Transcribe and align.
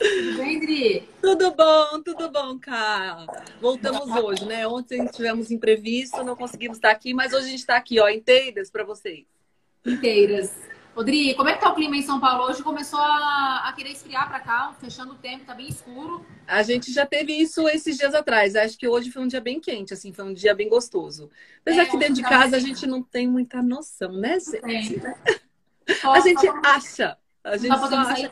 Tudo 0.00 0.38
bem, 0.38 0.58
Dri? 0.58 1.08
Tudo 1.20 1.54
bom, 1.54 2.02
tudo 2.02 2.30
bom, 2.30 2.58
cara. 2.58 3.26
Voltamos 3.60 4.08
hoje, 4.16 4.46
né? 4.46 4.66
Ontem 4.66 5.06
tivemos 5.06 5.50
imprevisto, 5.50 6.24
não 6.24 6.34
conseguimos 6.34 6.78
estar 6.78 6.90
aqui, 6.90 7.12
mas 7.12 7.34
hoje 7.34 7.46
a 7.46 7.50
gente 7.50 7.60
está 7.60 7.76
aqui, 7.76 8.00
ó, 8.00 8.08
inteiras 8.08 8.70
para 8.70 8.82
vocês. 8.82 9.26
Inteiras. 9.84 10.56
Rodrigo, 10.94 11.36
como 11.36 11.48
é 11.48 11.54
que 11.54 11.60
tá 11.60 11.70
o 11.70 11.74
clima 11.74 11.96
em 11.96 12.02
São 12.02 12.18
Paulo? 12.18 12.44
Hoje 12.44 12.62
começou 12.62 12.98
a, 12.98 13.68
a 13.68 13.72
querer 13.74 13.90
esfriar 13.90 14.28
para 14.28 14.40
cá, 14.40 14.74
fechando 14.80 15.12
o 15.12 15.16
tempo, 15.16 15.44
tá 15.44 15.54
bem 15.54 15.68
escuro. 15.68 16.24
A 16.46 16.62
gente 16.62 16.92
já 16.92 17.06
teve 17.06 17.32
isso 17.32 17.68
esses 17.68 17.96
dias 17.96 18.14
atrás. 18.14 18.56
Acho 18.56 18.76
que 18.76 18.88
hoje 18.88 19.10
foi 19.10 19.22
um 19.22 19.28
dia 19.28 19.40
bem 19.40 19.60
quente, 19.60 19.94
assim, 19.94 20.12
foi 20.12 20.24
um 20.24 20.34
dia 20.34 20.54
bem 20.54 20.68
gostoso. 20.68 21.30
Apesar 21.60 21.82
é, 21.82 21.86
que 21.86 21.96
dentro 21.96 22.14
de 22.14 22.22
casa 22.22 22.56
a 22.56 22.60
gente 22.60 22.86
não 22.86 23.02
tem 23.02 23.28
muita 23.28 23.62
noção, 23.62 24.12
né, 24.12 24.38
gente? 24.40 25.00
A 26.04 26.20
gente 26.20 26.46
acha. 26.64 27.18
A 27.42 27.56
gente 27.56 27.76
só 27.76 27.96
acha. 27.96 28.30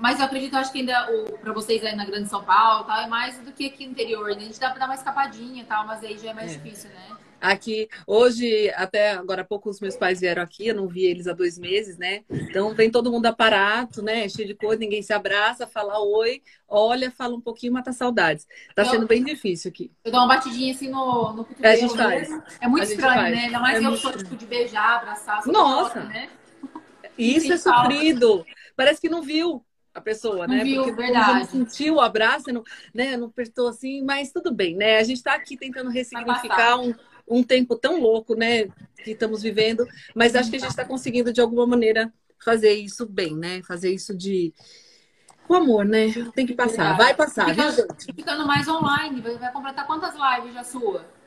Mas 0.00 0.18
eu 0.18 0.24
acredito, 0.26 0.56
acho 0.56 0.72
que 0.72 0.78
ainda 0.78 1.06
para 1.40 1.52
vocês 1.52 1.84
aí 1.84 1.94
na 1.94 2.04
Grande 2.04 2.28
São 2.28 2.42
Paulo, 2.44 2.84
tal, 2.84 3.00
é 3.00 3.06
mais 3.06 3.38
do 3.40 3.52
que 3.52 3.66
aqui 3.66 3.84
no 3.84 3.92
interior, 3.92 4.28
né? 4.28 4.36
A 4.36 4.40
gente 4.40 4.60
dá 4.60 4.70
para 4.70 4.80
dar 4.80 4.86
uma 4.86 4.94
escapadinha 4.94 5.64
tal, 5.64 5.86
mas 5.86 6.02
aí 6.04 6.16
já 6.18 6.30
é 6.30 6.34
mais 6.34 6.52
é. 6.52 6.54
difícil, 6.54 6.90
né? 6.90 7.16
Aqui, 7.40 7.88
hoje, 8.04 8.68
até 8.74 9.12
agora 9.12 9.42
há 9.42 9.44
pouco, 9.44 9.70
os 9.70 9.80
meus 9.80 9.96
pais 9.96 10.18
vieram 10.18 10.42
aqui, 10.42 10.66
eu 10.66 10.74
não 10.74 10.88
vi 10.88 11.04
eles 11.04 11.28
há 11.28 11.32
dois 11.32 11.56
meses, 11.56 11.96
né? 11.96 12.24
Então, 12.28 12.74
vem 12.74 12.90
todo 12.90 13.12
mundo 13.12 13.26
aparato, 13.26 14.02
né? 14.02 14.28
Cheio 14.28 14.48
de 14.48 14.54
coisa, 14.54 14.80
ninguém 14.80 15.02
se 15.02 15.12
abraça, 15.12 15.64
fala 15.64 16.00
oi, 16.00 16.42
olha, 16.68 17.12
fala 17.12 17.36
um 17.36 17.40
pouquinho, 17.40 17.72
mata 17.72 17.92
saudades. 17.92 18.44
Tá 18.74 18.82
eu, 18.82 18.86
sendo 18.86 19.06
bem 19.06 19.22
difícil 19.22 19.68
aqui. 19.68 19.92
Eu 20.04 20.10
dou 20.10 20.20
uma 20.20 20.34
batidinha 20.34 20.74
assim 20.74 20.90
no, 20.90 21.32
no 21.32 21.44
cotovelo. 21.44 21.66
É, 21.66 21.72
a 21.72 21.76
gente 21.76 21.96
faz. 21.96 22.28
É 22.60 22.66
muito 22.66 22.84
estranho, 22.84 23.20
faz. 23.20 23.36
né? 23.36 23.44
Ainda 23.44 23.60
mais 23.60 23.84
é 23.84 23.86
eu 23.86 23.96
sou, 23.96 24.12
tipo, 24.12 24.34
de 24.34 24.46
beijar, 24.46 24.96
abraçar. 24.96 25.46
Nossa! 25.46 26.02
né? 26.02 26.28
Isso 27.16 27.52
é 27.52 27.56
sofrido. 27.56 28.44
Parece 28.74 29.00
que 29.00 29.08
não 29.08 29.22
viu 29.22 29.64
a 29.98 30.02
pessoa, 30.02 30.46
não 30.46 30.54
né? 30.54 30.64
Viu, 30.64 30.82
Porque 30.82 31.02
verdade. 31.02 31.38
não 31.38 31.44
sentiu 31.46 31.94
o 31.94 32.00
abraço, 32.00 32.52
não, 32.52 32.62
né? 32.94 33.16
não 33.16 33.26
apertou 33.28 33.68
assim, 33.68 34.02
mas 34.02 34.32
tudo 34.32 34.52
bem, 34.52 34.76
né? 34.76 34.98
A 34.98 35.02
gente 35.02 35.18
está 35.18 35.34
aqui 35.34 35.56
tentando 35.56 35.90
ressignificar 35.90 36.80
um, 36.80 36.94
um 37.28 37.42
tempo 37.42 37.76
tão 37.76 38.00
louco, 38.00 38.34
né? 38.34 38.68
Que 39.04 39.12
estamos 39.12 39.42
vivendo, 39.42 39.86
mas 40.14 40.34
acho 40.34 40.50
que 40.50 40.56
a 40.56 40.60
gente 40.60 40.70
está 40.70 40.84
conseguindo 40.84 41.32
de 41.32 41.40
alguma 41.40 41.66
maneira 41.66 42.12
fazer 42.44 42.72
isso 42.72 43.06
bem, 43.06 43.36
né? 43.36 43.62
Fazer 43.62 43.92
isso 43.92 44.16
de 44.16 44.52
com 45.46 45.54
amor, 45.54 45.84
né? 45.84 46.06
Tem 46.34 46.46
que 46.46 46.54
passar, 46.54 46.96
vai 46.96 47.14
passar, 47.14 47.54
viu, 47.54 47.70
gente? 47.70 48.14
Ficando 48.14 48.46
mais 48.46 48.68
online, 48.68 49.20
vai 49.20 49.52
completar 49.52 49.86
quantas 49.86 50.14
lives 50.14 50.54
já 50.54 50.62
sua? 50.62 51.18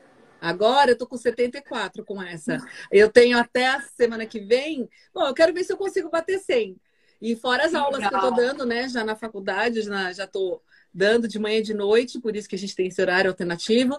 Agora 0.42 0.90
eu 0.90 0.98
tô 0.98 1.06
com 1.06 1.16
74 1.16 2.04
com 2.04 2.20
essa. 2.20 2.58
Eu 2.90 3.08
tenho 3.08 3.38
até 3.38 3.68
a 3.68 3.80
semana 3.80 4.26
que 4.26 4.40
vem. 4.40 4.88
Bom, 5.14 5.24
eu 5.24 5.34
quero 5.34 5.54
ver 5.54 5.62
se 5.62 5.72
eu 5.72 5.76
consigo 5.76 6.10
bater 6.10 6.40
100. 6.40 6.76
E 7.22 7.36
fora 7.36 7.66
as 7.66 7.72
aulas 7.72 8.00
que 8.00 8.12
eu 8.12 8.20
tô 8.20 8.30
dando, 8.32 8.66
né? 8.66 8.88
Já 8.88 9.04
na 9.04 9.14
faculdade, 9.14 9.80
já, 9.82 10.12
já 10.12 10.26
tô 10.26 10.60
dando 10.92 11.28
de 11.28 11.38
manhã 11.38 11.58
e 11.58 11.62
de 11.62 11.72
noite, 11.72 12.20
por 12.20 12.34
isso 12.34 12.48
que 12.48 12.56
a 12.56 12.58
gente 12.58 12.74
tem 12.74 12.88
esse 12.88 13.00
horário 13.00 13.30
alternativo. 13.30 13.96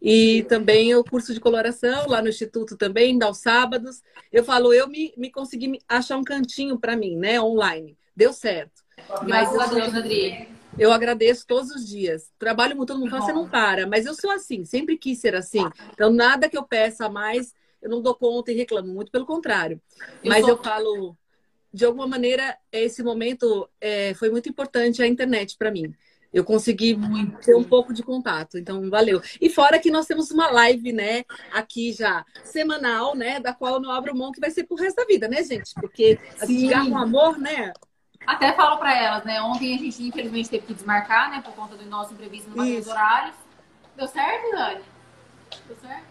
E 0.00 0.44
também 0.46 0.94
o 0.94 1.02
curso 1.02 1.32
de 1.32 1.40
coloração 1.40 2.06
lá 2.06 2.20
no 2.20 2.28
Instituto 2.28 2.76
também, 2.76 3.16
dá 3.16 3.30
os 3.30 3.38
sábados. 3.38 4.02
Eu 4.30 4.44
falo, 4.44 4.74
eu 4.74 4.86
me, 4.86 5.14
me 5.16 5.30
consegui 5.30 5.80
achar 5.88 6.18
um 6.18 6.22
cantinho 6.22 6.78
para 6.78 6.94
mim, 6.94 7.16
né? 7.16 7.40
Online. 7.40 7.96
Deu 8.14 8.30
certo. 8.30 8.84
A 9.08 9.66
Deus, 9.66 9.94
Adri. 9.94 10.46
Eu 10.78 10.92
agradeço 10.92 11.46
todos 11.46 11.70
os 11.70 11.88
dias. 11.88 12.30
Trabalho 12.38 12.76
muito, 12.76 12.88
todo 12.88 13.00
mundo 13.00 13.08
fala, 13.08 13.22
você 13.22 13.32
não 13.32 13.48
para. 13.48 13.86
Mas 13.86 14.04
eu 14.04 14.12
sou 14.12 14.30
assim, 14.30 14.66
sempre 14.66 14.98
quis 14.98 15.18
ser 15.18 15.34
assim. 15.34 15.66
Então, 15.94 16.12
nada 16.12 16.46
que 16.46 16.58
eu 16.58 16.62
peça 16.62 17.08
mais, 17.08 17.54
eu 17.80 17.88
não 17.88 18.02
dou 18.02 18.14
conta 18.14 18.52
e 18.52 18.54
reclamo. 18.54 18.92
Muito 18.92 19.10
pelo 19.10 19.24
contrário. 19.24 19.80
Eu 20.22 20.28
Mas 20.28 20.46
eu 20.46 20.58
falo, 20.62 21.16
de 21.76 21.84
alguma 21.84 22.06
maneira, 22.06 22.56
esse 22.72 23.02
momento 23.02 23.68
é, 23.78 24.14
foi 24.14 24.30
muito 24.30 24.48
importante 24.48 25.02
a 25.02 25.06
internet 25.06 25.58
para 25.58 25.70
mim. 25.70 25.94
Eu 26.32 26.42
consegui 26.42 26.96
muito. 26.96 27.38
ter 27.40 27.54
um 27.54 27.62
pouco 27.62 27.92
de 27.92 28.02
contato, 28.02 28.56
então 28.56 28.88
valeu. 28.88 29.20
E 29.38 29.50
fora 29.50 29.78
que 29.78 29.90
nós 29.90 30.06
temos 30.06 30.30
uma 30.30 30.50
live, 30.50 30.90
né, 30.90 31.24
aqui 31.52 31.92
já 31.92 32.24
semanal, 32.44 33.14
né, 33.14 33.40
da 33.40 33.52
qual 33.52 33.74
eu 33.74 33.80
não 33.80 33.90
abro 33.90 34.16
mão, 34.16 34.32
que 34.32 34.40
vai 34.40 34.50
ser 34.50 34.64
pro 34.64 34.74
resto 34.74 34.96
da 34.96 35.04
vida, 35.04 35.28
né, 35.28 35.42
gente? 35.44 35.74
Porque 35.74 36.18
a 36.40 36.46
gente 36.46 36.90
com 36.90 36.96
amor, 36.96 37.38
né? 37.38 37.74
Até 38.26 38.54
falo 38.54 38.78
para 38.78 38.98
elas, 38.98 39.24
né? 39.24 39.42
Ontem 39.42 39.74
a 39.74 39.78
gente 39.78 40.02
infelizmente 40.02 40.48
teve 40.48 40.66
que 40.66 40.74
desmarcar, 40.74 41.30
né, 41.30 41.42
por 41.42 41.54
conta 41.54 41.76
do 41.76 41.84
nosso 41.84 42.14
imprevisto 42.14 42.48
no 42.48 42.56
dos 42.56 42.86
horários. 42.86 43.36
Deu 43.94 44.08
certo, 44.08 44.50
Dani? 44.50 44.80
Deu 45.66 45.76
certo? 45.76 46.04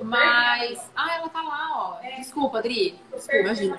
Mas. 0.00 0.78
Ah, 0.94 1.16
ela 1.16 1.28
tá 1.28 1.42
lá, 1.42 1.70
ó. 1.74 2.16
Desculpa, 2.16 2.58
Adri. 2.58 3.00
Desculpa, 3.12 3.36
imagina. 3.36 3.78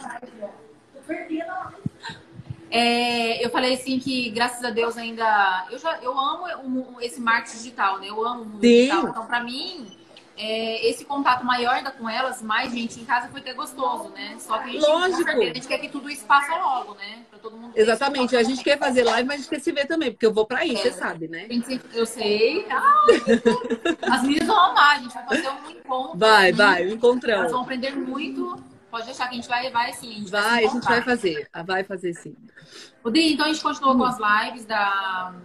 É, 2.70 3.44
eu 3.44 3.50
falei 3.50 3.74
assim 3.76 4.00
que, 4.00 4.30
graças 4.30 4.64
a 4.64 4.70
Deus, 4.70 4.98
ainda. 4.98 5.68
Eu, 5.72 5.80
já, 5.80 5.98
eu 6.02 6.18
amo 6.18 6.98
esse 7.02 7.20
marketing 7.20 7.58
digital, 7.58 8.00
né? 8.00 8.10
Eu 8.10 8.26
amo 8.26 8.42
o 8.42 8.46
mundo 8.46 8.62
digital. 8.62 9.08
Então, 9.08 9.26
para 9.26 9.42
mim, 9.42 9.88
é, 10.38 10.88
esse 10.88 11.04
contato 11.04 11.44
maior 11.44 11.74
ainda 11.74 11.90
com 11.92 12.08
elas, 12.08 12.44
mais 12.44 12.72
gente 12.72 13.00
em 13.00 13.06
casa, 13.06 13.28
foi 13.30 13.40
até 13.40 13.54
gostoso, 13.54 14.10
né? 14.10 14.36
Só 14.38 14.60
que 14.60 14.70
a 14.70 14.72
gente, 14.74 14.82
Lógico. 14.82 15.24
Certeza, 15.24 15.52
a 15.52 15.54
gente 15.56 15.68
quer 15.68 15.78
que 15.80 15.90
tudo 15.90 16.10
isso 16.10 16.26
passe 16.26 16.52
logo, 16.52 16.94
né? 16.94 17.26
Pra 17.30 17.40
todo 17.40 17.58
mundo 17.58 17.72
Exatamente. 17.76 18.36
A 18.36 18.44
gente 18.44 18.64
quer 18.64 18.78
fazer 18.78 19.04
live, 19.04 19.28
mas 19.28 19.36
a 19.36 19.38
gente 19.40 19.50
quer 19.50 19.60
se 19.60 19.72
ver 19.72 19.88
também, 19.88 20.12
porque 20.12 20.26
eu 20.26 20.34
vou 20.34 20.46
pra 20.46 20.60
aí, 20.60 20.76
é. 20.76 20.78
você 20.78 20.92
sabe, 20.92 21.28
né? 21.28 21.48
Eu 21.94 22.06
sei. 22.06 22.68
Ah, 22.70 23.06
as 24.14 24.22
meninas 24.22 24.48
vão 24.48 24.60
amar, 24.60 24.98
a 24.98 25.00
gente 25.00 25.14
vai 25.14 25.26
fazer 25.26 25.50
um 25.50 25.72
encontro. 25.72 26.18
Vai, 26.20 26.52
vai, 26.52 26.86
um 26.86 26.92
encontrão. 26.92 27.40
Elas 27.40 27.52
vão 27.52 27.62
aprender 27.62 27.96
muito. 27.96 28.62
Pode 28.98 29.06
deixar 29.06 29.28
que 29.28 29.34
a 29.34 29.36
gente 29.36 29.48
vai, 29.48 29.70
vai 29.70 29.94
sim. 29.94 30.10
A 30.10 30.14
gente 30.14 30.32
vai, 30.32 30.42
vai 30.42 30.66
a 30.66 30.70
gente 30.70 30.84
vai 30.86 31.02
fazer. 31.04 31.50
Vai 31.68 31.84
fazer 31.84 32.14
sim. 32.16 32.36
Rodrigo, 33.04 33.34
então 33.36 33.46
a 33.46 33.50
gente 33.50 33.62
continuou 33.62 33.94
hum. 33.94 34.00
com 34.00 34.06
as 34.06 34.18
lives 34.18 34.66
da, 34.66 35.36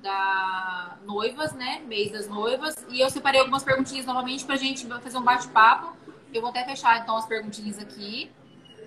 da 0.00 0.96
noivas, 1.04 1.52
né? 1.54 1.82
Mês 1.88 2.12
das 2.12 2.28
noivas. 2.28 2.86
E 2.88 3.00
eu 3.00 3.10
separei 3.10 3.40
algumas 3.40 3.64
perguntinhas 3.64 4.06
novamente 4.06 4.44
pra 4.44 4.54
gente 4.54 4.86
fazer 4.86 5.18
um 5.18 5.22
bate-papo. 5.22 5.96
Eu 6.32 6.40
vou 6.40 6.50
até 6.50 6.64
fechar 6.64 7.02
então 7.02 7.16
as 7.16 7.26
perguntinhas 7.26 7.80
aqui. 7.80 8.30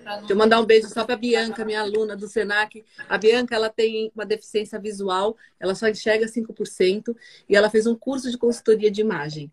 Não... 0.02 0.18
Deixa 0.20 0.32
eu 0.32 0.38
mandar 0.38 0.58
um 0.58 0.64
beijo 0.64 0.88
só 0.88 1.04
para 1.04 1.14
Bianca, 1.14 1.62
minha 1.62 1.82
aluna 1.82 2.16
do 2.16 2.26
Senac. 2.26 2.82
A 3.10 3.18
Bianca, 3.18 3.54
ela 3.54 3.68
tem 3.68 4.10
uma 4.14 4.24
deficiência 4.24 4.78
visual, 4.78 5.36
ela 5.60 5.74
só 5.74 5.86
enxerga 5.86 6.24
5% 6.24 7.14
e 7.46 7.54
ela 7.54 7.68
fez 7.68 7.86
um 7.86 7.94
curso 7.94 8.30
de 8.30 8.38
consultoria 8.38 8.90
de 8.90 9.02
imagem. 9.02 9.52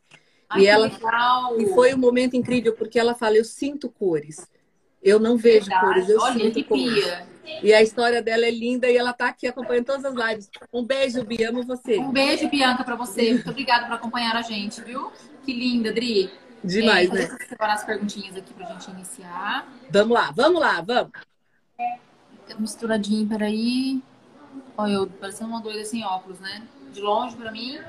Ai, 0.50 0.62
e 0.62 0.68
ela 0.68 0.88
legal. 0.88 1.60
e 1.60 1.66
foi 1.74 1.94
um 1.94 1.98
momento 1.98 2.36
incrível 2.36 2.74
porque 2.74 3.00
ela 3.00 3.16
fala: 3.16 3.36
"Eu 3.36 3.46
sinto 3.46 3.90
cores. 3.90 4.48
Eu 5.02 5.20
não 5.20 5.38
vejo 5.38 5.68
Verdade. 5.68 5.86
cores, 5.86 6.10
eu 6.10 6.20
Olha, 6.20 6.34
sinto 6.34 6.64
cores". 6.66 7.36
E 7.62 7.74
a 7.74 7.82
história 7.82 8.22
dela 8.22 8.46
é 8.46 8.52
linda 8.52 8.90
e 8.90 8.98
ela 8.98 9.12
está 9.12 9.28
aqui 9.28 9.48
acompanhando 9.48 9.86
todas 9.86 10.06
as 10.06 10.14
lives. 10.16 10.50
Um 10.74 10.84
beijo, 10.84 11.24
Bia, 11.24 11.50
amo 11.50 11.64
você. 11.64 12.00
Um 12.00 12.12
beijo, 12.12 12.50
Bianca, 12.50 12.84
para 12.84 12.96
você. 12.96 13.34
Muito 13.34 13.50
obrigada 13.50 13.86
por 13.86 13.94
acompanhar 13.94 14.36
a 14.36 14.42
gente, 14.42 14.82
viu? 14.82 15.12
Que 15.46 15.54
linda, 15.54 15.94
Dri. 15.94 16.32
Demais, 16.64 17.10
é, 17.12 17.14
né? 17.14 17.20
Deixa 17.20 17.44
eu 17.44 17.50
separar 17.50 17.74
as 17.74 17.84
perguntinhas 17.84 18.36
aqui 18.36 18.54
pra 18.54 18.66
gente 18.66 18.90
iniciar. 18.90 19.68
Vamos 19.90 20.14
lá, 20.14 20.32
vamos 20.32 20.60
lá, 20.60 20.82
vamos. 20.82 21.12
Misturadinho, 22.60 23.28
peraí. 23.28 24.02
Olha, 24.78 24.94
eu 24.94 25.08
parecendo 25.08 25.50
uma 25.52 25.62
doida 25.62 25.84
sem 25.86 26.04
óculos, 26.04 26.40
né? 26.40 26.64
De 26.92 27.02
longe 27.02 27.36
pra 27.36 27.52
mim. 27.52 27.80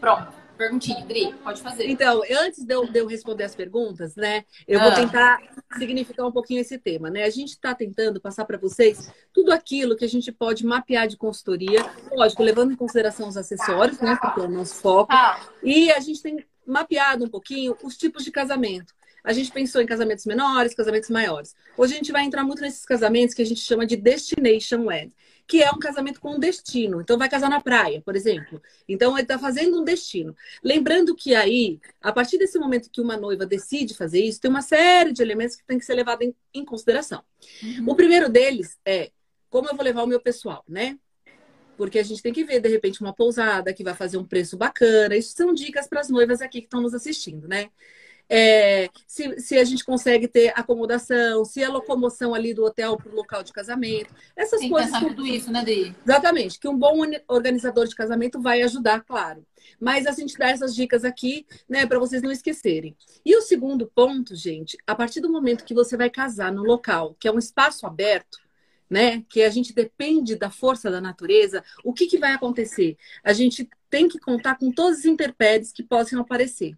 Pronto. 0.00 0.45
Perguntinha, 0.56 1.04
Dri, 1.04 1.34
pode 1.42 1.60
fazer. 1.60 1.88
Então, 1.88 2.22
antes 2.40 2.64
de 2.64 2.74
eu, 2.74 2.86
de 2.86 2.98
eu 2.98 3.06
responder 3.06 3.44
as 3.44 3.54
perguntas, 3.54 4.16
né, 4.16 4.44
eu 4.66 4.80
ah. 4.80 4.84
vou 4.84 4.94
tentar 4.94 5.40
significar 5.76 6.26
um 6.26 6.32
pouquinho 6.32 6.60
esse 6.60 6.78
tema, 6.78 7.10
né? 7.10 7.24
A 7.24 7.30
gente 7.30 7.50
está 7.50 7.74
tentando 7.74 8.20
passar 8.20 8.44
para 8.44 8.58
vocês 8.58 9.10
tudo 9.32 9.52
aquilo 9.52 9.96
que 9.96 10.04
a 10.04 10.08
gente 10.08 10.32
pode 10.32 10.64
mapear 10.64 11.06
de 11.06 11.16
consultoria, 11.16 11.84
lógico, 12.12 12.42
levando 12.42 12.72
em 12.72 12.76
consideração 12.76 13.28
os 13.28 13.36
acessórios, 13.36 14.00
né, 14.00 14.16
porque 14.20 14.40
é 14.40 14.44
o 14.44 14.48
nosso 14.48 14.76
foco. 14.76 15.12
Ah. 15.12 15.40
E 15.62 15.90
a 15.90 16.00
gente 16.00 16.22
tem 16.22 16.44
mapeado 16.66 17.24
um 17.24 17.28
pouquinho 17.28 17.76
os 17.82 17.96
tipos 17.96 18.24
de 18.24 18.30
casamento. 18.30 18.94
A 19.22 19.32
gente 19.32 19.50
pensou 19.50 19.82
em 19.82 19.86
casamentos 19.86 20.24
menores, 20.24 20.72
casamentos 20.74 21.10
maiores. 21.10 21.54
Hoje 21.76 21.94
a 21.94 21.96
gente 21.96 22.12
vai 22.12 22.22
entrar 22.22 22.44
muito 22.44 22.62
nesses 22.62 22.84
casamentos 22.84 23.34
que 23.34 23.42
a 23.42 23.46
gente 23.46 23.60
chama 23.60 23.84
de 23.84 23.96
destination 23.96 24.86
wed 24.86 25.12
que 25.46 25.62
é 25.62 25.70
um 25.70 25.78
casamento 25.78 26.20
com 26.20 26.34
um 26.34 26.38
destino. 26.38 27.00
Então, 27.00 27.16
vai 27.16 27.28
casar 27.28 27.48
na 27.48 27.60
praia, 27.60 28.02
por 28.02 28.16
exemplo. 28.16 28.60
Então, 28.88 29.12
ele 29.12 29.22
está 29.22 29.38
fazendo 29.38 29.80
um 29.80 29.84
destino. 29.84 30.34
Lembrando 30.62 31.14
que 31.14 31.34
aí, 31.34 31.80
a 32.02 32.12
partir 32.12 32.36
desse 32.38 32.58
momento 32.58 32.90
que 32.90 33.00
uma 33.00 33.16
noiva 33.16 33.46
decide 33.46 33.94
fazer 33.94 34.20
isso, 34.20 34.40
tem 34.40 34.50
uma 34.50 34.62
série 34.62 35.12
de 35.12 35.22
elementos 35.22 35.56
que 35.56 35.64
tem 35.64 35.78
que 35.78 35.84
ser 35.84 35.94
levado 35.94 36.22
em, 36.22 36.34
em 36.52 36.64
consideração. 36.64 37.22
Uhum. 37.62 37.90
O 37.90 37.94
primeiro 37.94 38.28
deles 38.28 38.78
é 38.84 39.10
como 39.48 39.68
eu 39.68 39.76
vou 39.76 39.84
levar 39.84 40.02
o 40.02 40.06
meu 40.06 40.20
pessoal, 40.20 40.64
né? 40.68 40.98
Porque 41.76 41.98
a 41.98 42.02
gente 42.02 42.22
tem 42.22 42.32
que 42.32 42.44
ver, 42.44 42.60
de 42.60 42.68
repente, 42.68 43.00
uma 43.00 43.12
pousada 43.12 43.72
que 43.72 43.84
vai 43.84 43.94
fazer 43.94 44.16
um 44.16 44.24
preço 44.24 44.56
bacana. 44.56 45.16
Isso 45.16 45.34
são 45.34 45.52
dicas 45.52 45.86
para 45.86 46.00
as 46.00 46.08
noivas 46.08 46.40
aqui 46.40 46.60
que 46.60 46.66
estão 46.66 46.80
nos 46.80 46.94
assistindo, 46.94 47.46
né? 47.46 47.70
É, 48.28 48.88
se, 49.06 49.40
se 49.40 49.56
a 49.56 49.64
gente 49.64 49.84
consegue 49.84 50.26
ter 50.26 50.52
acomodação, 50.56 51.44
se 51.44 51.62
a 51.62 51.70
locomoção 51.70 52.34
ali 52.34 52.52
do 52.52 52.64
hotel 52.64 52.96
para 52.96 53.10
o 53.10 53.14
local 53.14 53.42
de 53.42 53.52
casamento, 53.52 54.12
essas 54.34 54.60
Tem 54.60 54.70
coisas. 54.70 54.98
Que 54.98 55.06
tudo 55.06 55.26
isso, 55.26 55.52
né, 55.52 55.64
Dei? 55.64 55.94
Exatamente, 56.04 56.58
que 56.58 56.68
um 56.68 56.76
bom 56.76 57.02
organizador 57.28 57.86
de 57.86 57.94
casamento 57.94 58.40
vai 58.40 58.62
ajudar, 58.62 59.02
claro. 59.02 59.46
Mas 59.80 60.06
a 60.06 60.12
gente 60.12 60.36
dá 60.36 60.48
essas 60.48 60.74
dicas 60.74 61.04
aqui, 61.04 61.46
né, 61.68 61.86
para 61.86 61.98
vocês 61.98 62.22
não 62.22 62.30
esquecerem. 62.30 62.96
E 63.24 63.36
o 63.36 63.42
segundo 63.42 63.90
ponto, 63.94 64.34
gente, 64.34 64.76
a 64.86 64.94
partir 64.94 65.20
do 65.20 65.30
momento 65.30 65.64
que 65.64 65.74
você 65.74 65.96
vai 65.96 66.10
casar 66.10 66.52
no 66.52 66.62
local, 66.62 67.16
que 67.18 67.28
é 67.28 67.32
um 67.32 67.38
espaço 67.38 67.86
aberto, 67.86 68.38
né? 68.88 69.24
Que 69.28 69.42
a 69.42 69.50
gente 69.50 69.74
depende 69.74 70.36
da 70.36 70.48
força 70.48 70.88
da 70.88 71.00
natureza, 71.00 71.64
o 71.82 71.92
que, 71.92 72.06
que 72.06 72.18
vai 72.18 72.32
acontecer? 72.32 72.96
A 73.24 73.32
gente 73.32 73.68
tem 73.90 74.08
que 74.08 74.16
contar 74.18 74.56
com 74.56 74.70
todos 74.70 75.00
os 75.00 75.04
interpéries 75.04 75.72
que 75.72 75.82
possam 75.82 76.20
aparecer 76.20 76.76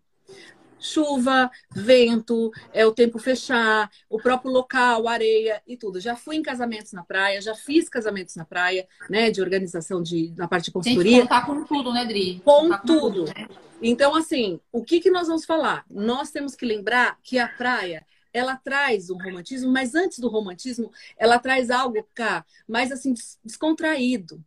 chuva, 0.78 1.50
vento, 1.74 2.50
é 2.72 2.86
o 2.86 2.92
tempo 2.92 3.18
fechar, 3.18 3.90
o 4.08 4.18
próprio 4.18 4.50
local, 4.50 5.08
areia 5.08 5.62
e 5.66 5.76
tudo. 5.76 6.00
Já 6.00 6.16
fui 6.16 6.36
em 6.36 6.42
casamentos 6.42 6.92
na 6.92 7.04
praia, 7.04 7.40
já 7.40 7.54
fiz 7.54 7.88
casamentos 7.88 8.36
na 8.36 8.44
praia, 8.44 8.86
né, 9.08 9.30
de 9.30 9.40
organização 9.40 10.02
de 10.02 10.32
na 10.36 10.48
parte 10.48 10.66
de 10.66 10.70
consultoria. 10.72 11.18
Tem 11.18 11.22
que 11.22 11.28
contar 11.28 11.46
com 11.46 11.64
tudo, 11.64 11.92
né, 11.92 12.04
Dri? 12.04 12.40
Com, 12.44 12.68
com 12.68 12.78
tudo. 12.86 13.24
tudo 13.24 13.34
né? 13.34 13.48
Então, 13.80 14.14
assim, 14.14 14.60
o 14.72 14.82
que 14.82 15.00
que 15.00 15.10
nós 15.10 15.28
vamos 15.28 15.44
falar? 15.44 15.84
Nós 15.88 16.30
temos 16.30 16.54
que 16.54 16.66
lembrar 16.66 17.18
que 17.22 17.38
a 17.38 17.48
praia 17.48 18.04
ela 18.32 18.56
traz 18.56 19.10
um 19.10 19.16
romantismo, 19.16 19.70
mas 19.70 19.94
antes 19.94 20.18
do 20.18 20.28
romantismo, 20.28 20.92
ela 21.16 21.38
traz 21.38 21.70
algo 21.70 22.06
cá 22.14 22.44
mais 22.66 22.92
assim 22.92 23.14
descontraído. 23.44 24.42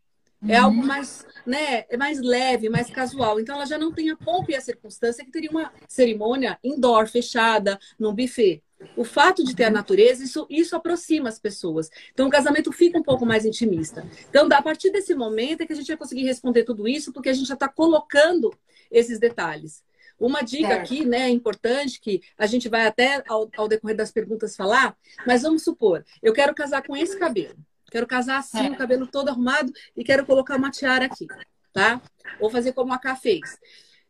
É 0.47 0.59
uhum. 0.59 0.65
algo 0.65 0.83
mais, 0.83 1.25
né, 1.45 1.85
é 1.87 1.97
mais 1.97 2.19
leve, 2.19 2.69
mais 2.69 2.89
casual. 2.89 3.39
Então 3.39 3.55
ela 3.55 3.65
já 3.65 3.77
não 3.77 3.91
tem 3.91 4.09
a 4.09 4.15
pompa 4.15 4.51
e 4.51 4.55
a 4.55 4.61
circunstância 4.61 5.23
que 5.23 5.31
teria 5.31 5.51
uma 5.51 5.71
cerimônia 5.87 6.57
indoor, 6.63 7.07
fechada, 7.07 7.79
num 7.99 8.13
buffet. 8.13 8.63
O 8.97 9.03
fato 9.03 9.43
de 9.43 9.55
ter 9.55 9.65
a 9.65 9.67
uhum. 9.67 9.73
natureza, 9.73 10.23
isso, 10.23 10.47
isso 10.49 10.75
aproxima 10.75 11.29
as 11.29 11.39
pessoas. 11.39 11.89
Então, 12.11 12.27
o 12.27 12.31
casamento 12.31 12.71
fica 12.71 12.97
um 12.97 13.03
pouco 13.03 13.25
mais 13.25 13.45
intimista. 13.45 14.03
Então, 14.29 14.47
a 14.51 14.61
partir 14.61 14.91
desse 14.91 15.13
momento 15.13 15.61
é 15.61 15.67
que 15.67 15.73
a 15.73 15.75
gente 15.75 15.87
vai 15.87 15.97
conseguir 15.97 16.23
responder 16.23 16.63
tudo 16.63 16.87
isso, 16.87 17.13
porque 17.13 17.29
a 17.29 17.33
gente 17.33 17.47
já 17.47 17.53
está 17.53 17.69
colocando 17.69 18.51
esses 18.89 19.19
detalhes. 19.19 19.83
Uma 20.19 20.41
dica 20.41 20.75
aqui, 20.75 21.05
né, 21.05 21.29
importante, 21.29 21.99
que 21.99 22.21
a 22.37 22.45
gente 22.45 22.69
vai 22.69 22.85
até 22.85 23.23
ao, 23.27 23.49
ao 23.57 23.67
decorrer 23.67 23.95
das 23.95 24.11
perguntas 24.11 24.55
falar, 24.55 24.95
mas 25.25 25.41
vamos 25.41 25.63
supor, 25.63 26.05
eu 26.21 26.31
quero 26.31 26.53
casar 26.53 26.85
com 26.85 26.95
esse 26.95 27.17
cabelo. 27.17 27.55
Quero 27.91 28.07
casar 28.07 28.39
assim, 28.39 28.67
é. 28.67 28.71
o 28.71 28.77
cabelo 28.77 29.05
todo 29.05 29.27
arrumado 29.27 29.71
e 29.97 30.03
quero 30.03 30.25
colocar 30.25 30.55
uma 30.55 30.71
tiara 30.71 31.05
aqui, 31.05 31.27
tá? 31.73 32.01
Ou 32.39 32.49
fazer 32.49 32.71
como 32.71 32.93
a 32.93 32.97
Cá 32.97 33.17
fez. 33.17 33.55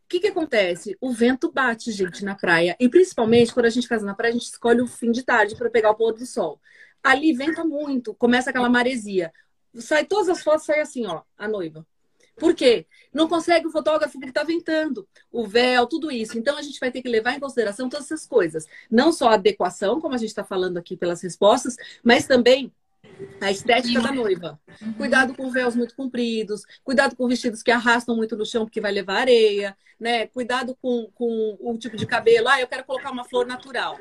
O 0.06 0.08
que, 0.08 0.20
que 0.20 0.28
acontece? 0.28 0.96
O 1.02 1.12
vento 1.12 1.52
bate, 1.52 1.92
gente, 1.92 2.24
na 2.24 2.36
praia. 2.36 2.76
E 2.80 2.88
principalmente 2.88 3.52
quando 3.52 3.66
a 3.66 3.70
gente 3.70 3.88
casa 3.88 4.06
na 4.06 4.14
praia, 4.14 4.30
a 4.30 4.34
gente 4.34 4.44
escolhe 4.44 4.82
o 4.82 4.88
fim 4.88 5.12
de 5.12 5.24
tarde 5.24 5.56
para 5.56 5.70
pegar 5.70 5.90
o 5.90 5.96
pôr 5.96 6.14
do 6.14 6.26
sol. 6.28 6.62
Ali 7.02 7.34
venta 7.34 7.66
muito, 7.66 8.14
começa 8.14 8.52
aquela 8.52 8.70
maresia. 8.70 9.34
Sai 9.74 10.06
todas 10.06 10.30
as 10.30 10.44
fotos, 10.44 10.66
sai 10.66 10.80
assim, 10.80 11.08
ó, 11.08 11.24
a 11.36 11.48
noiva. 11.48 11.86
Por 12.36 12.54
quê? 12.54 12.86
Não 13.12 13.28
consegue 13.28 13.66
o 13.68 13.72
fotógrafo 13.72 14.14
porque 14.14 14.30
está 14.30 14.44
ventando, 14.44 15.08
o 15.32 15.48
véu, 15.48 15.88
tudo 15.88 16.12
isso. 16.12 16.38
Então 16.38 16.58
a 16.58 16.62
gente 16.62 16.80
vai 16.80 16.92
ter 16.92 17.02
que 17.02 17.10
levar 17.10 17.36
em 17.36 17.40
consideração 17.40 17.90
todas 17.90 18.06
essas 18.06 18.28
coisas. 18.28 18.68
Não 18.92 19.12
só 19.12 19.30
a 19.30 19.34
adequação, 19.36 20.00
como 20.00 20.14
a 20.14 20.18
gente 20.18 20.30
está 20.30 20.44
falando 20.44 20.78
aqui 20.78 20.96
pelas 20.96 21.22
respostas, 21.22 21.76
mas 22.04 22.28
também 22.28 22.72
a 23.40 23.52
estética 23.52 24.02
da 24.02 24.12
noiva. 24.12 24.60
Cuidado 24.98 25.34
com 25.34 25.52
véus 25.52 25.76
muito 25.76 25.96
compridos, 25.96 26.64
cuidado 26.84 27.16
com 27.16 27.28
vestidos 27.28 27.64
que 27.64 27.72
arrastam 27.72 28.16
muito 28.16 28.36
no 28.36 28.46
chão 28.46 28.66
porque 28.66 28.82
vai 28.82 28.92
levar 28.92 29.22
areia, 29.22 29.76
né? 30.00 30.28
Cuidado 30.28 30.78
com, 30.82 31.10
com 31.14 31.58
o 31.60 31.78
tipo 31.78 31.98
de 31.98 32.06
cabelo. 32.06 32.48
Ah, 32.48 32.62
eu 32.62 32.68
quero 32.68 32.84
colocar 32.84 33.12
uma 33.12 33.26
flor 33.26 33.46
natural. 33.46 34.00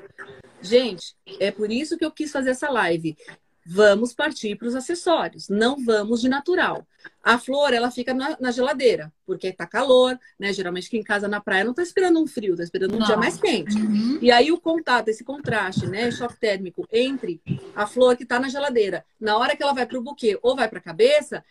Gente, 0.61 1.15
é 1.39 1.51
por 1.51 1.71
isso 1.71 1.97
que 1.97 2.05
eu 2.05 2.11
quis 2.11 2.31
fazer 2.31 2.51
essa 2.51 2.71
live 2.71 3.17
vamos 3.67 4.13
partir 4.13 4.57
para 4.57 4.69
os 4.69 4.75
acessórios, 4.75 5.49
não 5.49 5.83
vamos 5.85 6.21
de 6.21 6.29
natural. 6.29 6.87
A 7.23 7.39
flor, 7.39 7.73
ela 7.73 7.91
fica 7.91 8.15
na, 8.15 8.37
na 8.41 8.51
geladeira, 8.51 9.13
porque 9.27 9.53
tá 9.53 9.67
calor, 9.67 10.19
né? 10.39 10.53
Geralmente 10.53 10.89
quem 10.89 11.03
casa 11.03 11.29
na 11.29 11.41
praia 11.41 11.65
não 11.65 11.75
tá 11.75 11.83
esperando 11.83 12.21
um 12.21 12.27
frio, 12.27 12.57
tá 12.57 12.63
esperando 12.63 12.95
um 12.95 12.99
não. 12.99 13.07
dia 13.07 13.17
mais 13.17 13.39
quente. 13.39 13.77
Uhum. 13.77 14.19
E 14.21 14.31
aí 14.31 14.51
o 14.51 14.61
contato, 14.61 15.09
esse 15.09 15.25
contraste, 15.25 15.87
né? 15.87 16.11
Choque 16.11 16.39
térmico 16.39 16.87
entre 16.91 17.41
a 17.75 17.87
flor 17.87 18.17
que 18.17 18.25
tá 18.25 18.41
na 18.41 18.49
geladeira, 18.49 19.05
na 19.19 19.37
hora 19.37 19.57
que 19.57 19.63
ela 19.63 19.75
vai 19.75 19.87
para 19.87 19.99
o 19.99 20.03
buquê 20.03 20.39
ou 20.43 20.57
vai 20.57 20.69
para 20.69 20.79
a 20.79 20.83
cabeça, 20.83 21.45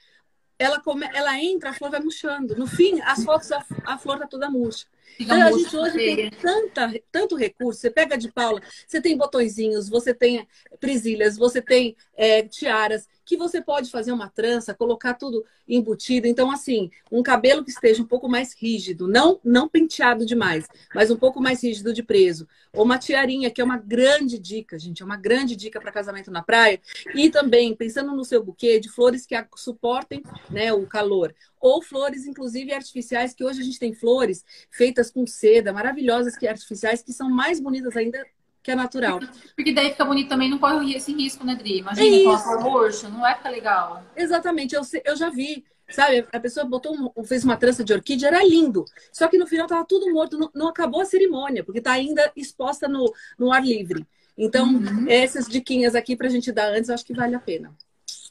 ela, 0.59 0.81
come, 0.81 1.07
ela 1.13 1.41
entra, 1.41 1.69
a 1.69 1.73
flor 1.73 1.89
vai 1.89 2.01
murchando. 2.01 2.55
No 2.57 2.67
fim, 2.67 2.99
as 3.01 3.23
fotos, 3.23 3.49
a, 3.51 3.65
a 3.85 3.97
flor 3.97 4.19
tá 4.19 4.27
toda 4.27 4.49
murcha. 4.49 4.85
Então, 5.19 5.41
a 5.41 5.51
gente 5.51 5.75
hoje 5.75 5.97
tem 5.97 6.29
tanta, 6.31 7.01
tanto 7.11 7.35
recurso. 7.35 7.81
Você 7.81 7.89
pega 7.89 8.17
de 8.17 8.31
Paula, 8.31 8.61
você 8.87 9.01
tem 9.01 9.17
botõezinhos, 9.17 9.89
você 9.89 10.13
tem 10.13 10.47
presilhas, 10.79 11.37
você 11.37 11.61
tem 11.61 11.95
é, 12.15 12.43
tiaras 12.43 13.07
que 13.29 13.37
você 13.37 13.61
pode 13.61 13.91
fazer 13.91 14.11
uma 14.11 14.27
trança, 14.27 14.73
colocar 14.73 15.13
tudo 15.13 15.45
embutido. 15.67 16.25
Então, 16.25 16.49
assim, 16.49 16.89
um 17.11 17.21
cabelo 17.21 17.63
que 17.63 17.69
esteja 17.69 18.01
um 18.01 18.05
pouco 18.07 18.27
mais 18.27 18.55
rígido, 18.55 19.07
não, 19.07 19.39
não 19.43 19.69
penteado 19.69 20.25
demais, 20.25 20.67
mas 20.95 21.11
um 21.11 21.15
pouco 21.15 21.39
mais 21.39 21.63
rígido 21.63 21.93
de 21.93 22.01
preso. 22.01 22.47
Ou 22.73 22.83
uma 22.83 22.97
tiarinha, 22.97 23.51
que 23.51 23.61
é 23.61 23.63
uma 23.63 23.77
grande 23.77 24.39
dica, 24.39 24.79
gente, 24.79 25.03
é 25.03 25.05
uma 25.05 25.15
grande 25.15 25.55
dica 25.55 25.79
para 25.79 25.91
casamento 25.91 26.31
na 26.31 26.41
praia. 26.41 26.81
E 27.13 27.29
também, 27.29 27.75
pensando 27.75 28.15
no 28.15 28.25
seu 28.25 28.43
buquê, 28.43 28.79
de 28.79 28.89
flores 28.89 29.27
que 29.27 29.35
suportem 29.55 30.23
né, 30.49 30.73
o 30.73 30.87
calor. 30.87 31.35
Ou 31.61 31.83
flores, 31.83 32.25
inclusive, 32.25 32.73
artificiais, 32.73 33.35
que 33.35 33.43
hoje 33.43 33.61
a 33.61 33.63
gente 33.63 33.77
tem 33.77 33.93
flores 33.93 34.43
feitas 34.71 35.11
com 35.11 35.27
seda, 35.27 35.71
maravilhosas 35.71 36.35
que 36.35 36.47
artificiais, 36.47 37.03
que 37.03 37.13
são 37.13 37.29
mais 37.29 37.59
bonitas 37.59 37.95
ainda 37.95 38.25
que 38.61 38.71
é 38.71 38.75
natural. 38.75 39.19
Porque 39.55 39.73
daí 39.73 39.91
fica 39.91 40.05
bonito 40.05 40.29
também, 40.29 40.49
não 40.49 40.57
corre 40.57 40.95
esse 40.95 41.13
risco, 41.13 41.45
né, 41.45 41.55
Dri? 41.55 41.79
Imagina 41.79 42.15
é 42.15 42.23
cor 42.23 42.61
roxa, 42.61 43.09
não 43.09 43.21
vai 43.21 43.35
ficar 43.35 43.49
legal. 43.49 44.03
Exatamente, 44.15 44.75
eu, 44.75 44.81
eu 45.05 45.15
já 45.15 45.29
vi. 45.29 45.65
Sabe, 45.89 46.27
a 46.31 46.39
pessoa 46.39 46.67
botou 46.67 46.95
um, 47.17 47.23
fez 47.23 47.43
uma 47.43 47.57
trança 47.57 47.83
de 47.83 47.91
orquídea, 47.91 48.27
era 48.27 48.43
lindo. 48.43 48.85
Só 49.11 49.27
que 49.27 49.39
no 49.39 49.47
final 49.47 49.65
tava 49.65 49.83
tudo 49.83 50.13
morto, 50.13 50.37
não, 50.37 50.51
não 50.53 50.67
acabou 50.67 51.01
a 51.01 51.05
cerimônia, 51.05 51.63
porque 51.63 51.81
tá 51.81 51.93
ainda 51.93 52.31
exposta 52.35 52.87
no, 52.87 53.11
no 53.39 53.51
ar 53.51 53.65
livre. 53.65 54.05
Então, 54.37 54.67
uhum. 54.67 55.05
essas 55.09 55.47
diquinhas 55.47 55.95
aqui 55.95 56.15
pra 56.15 56.29
gente 56.29 56.51
dar 56.51 56.71
antes, 56.71 56.89
eu 56.89 56.95
acho 56.95 57.05
que 57.05 57.13
vale 57.13 57.33
a 57.33 57.39
pena. 57.39 57.73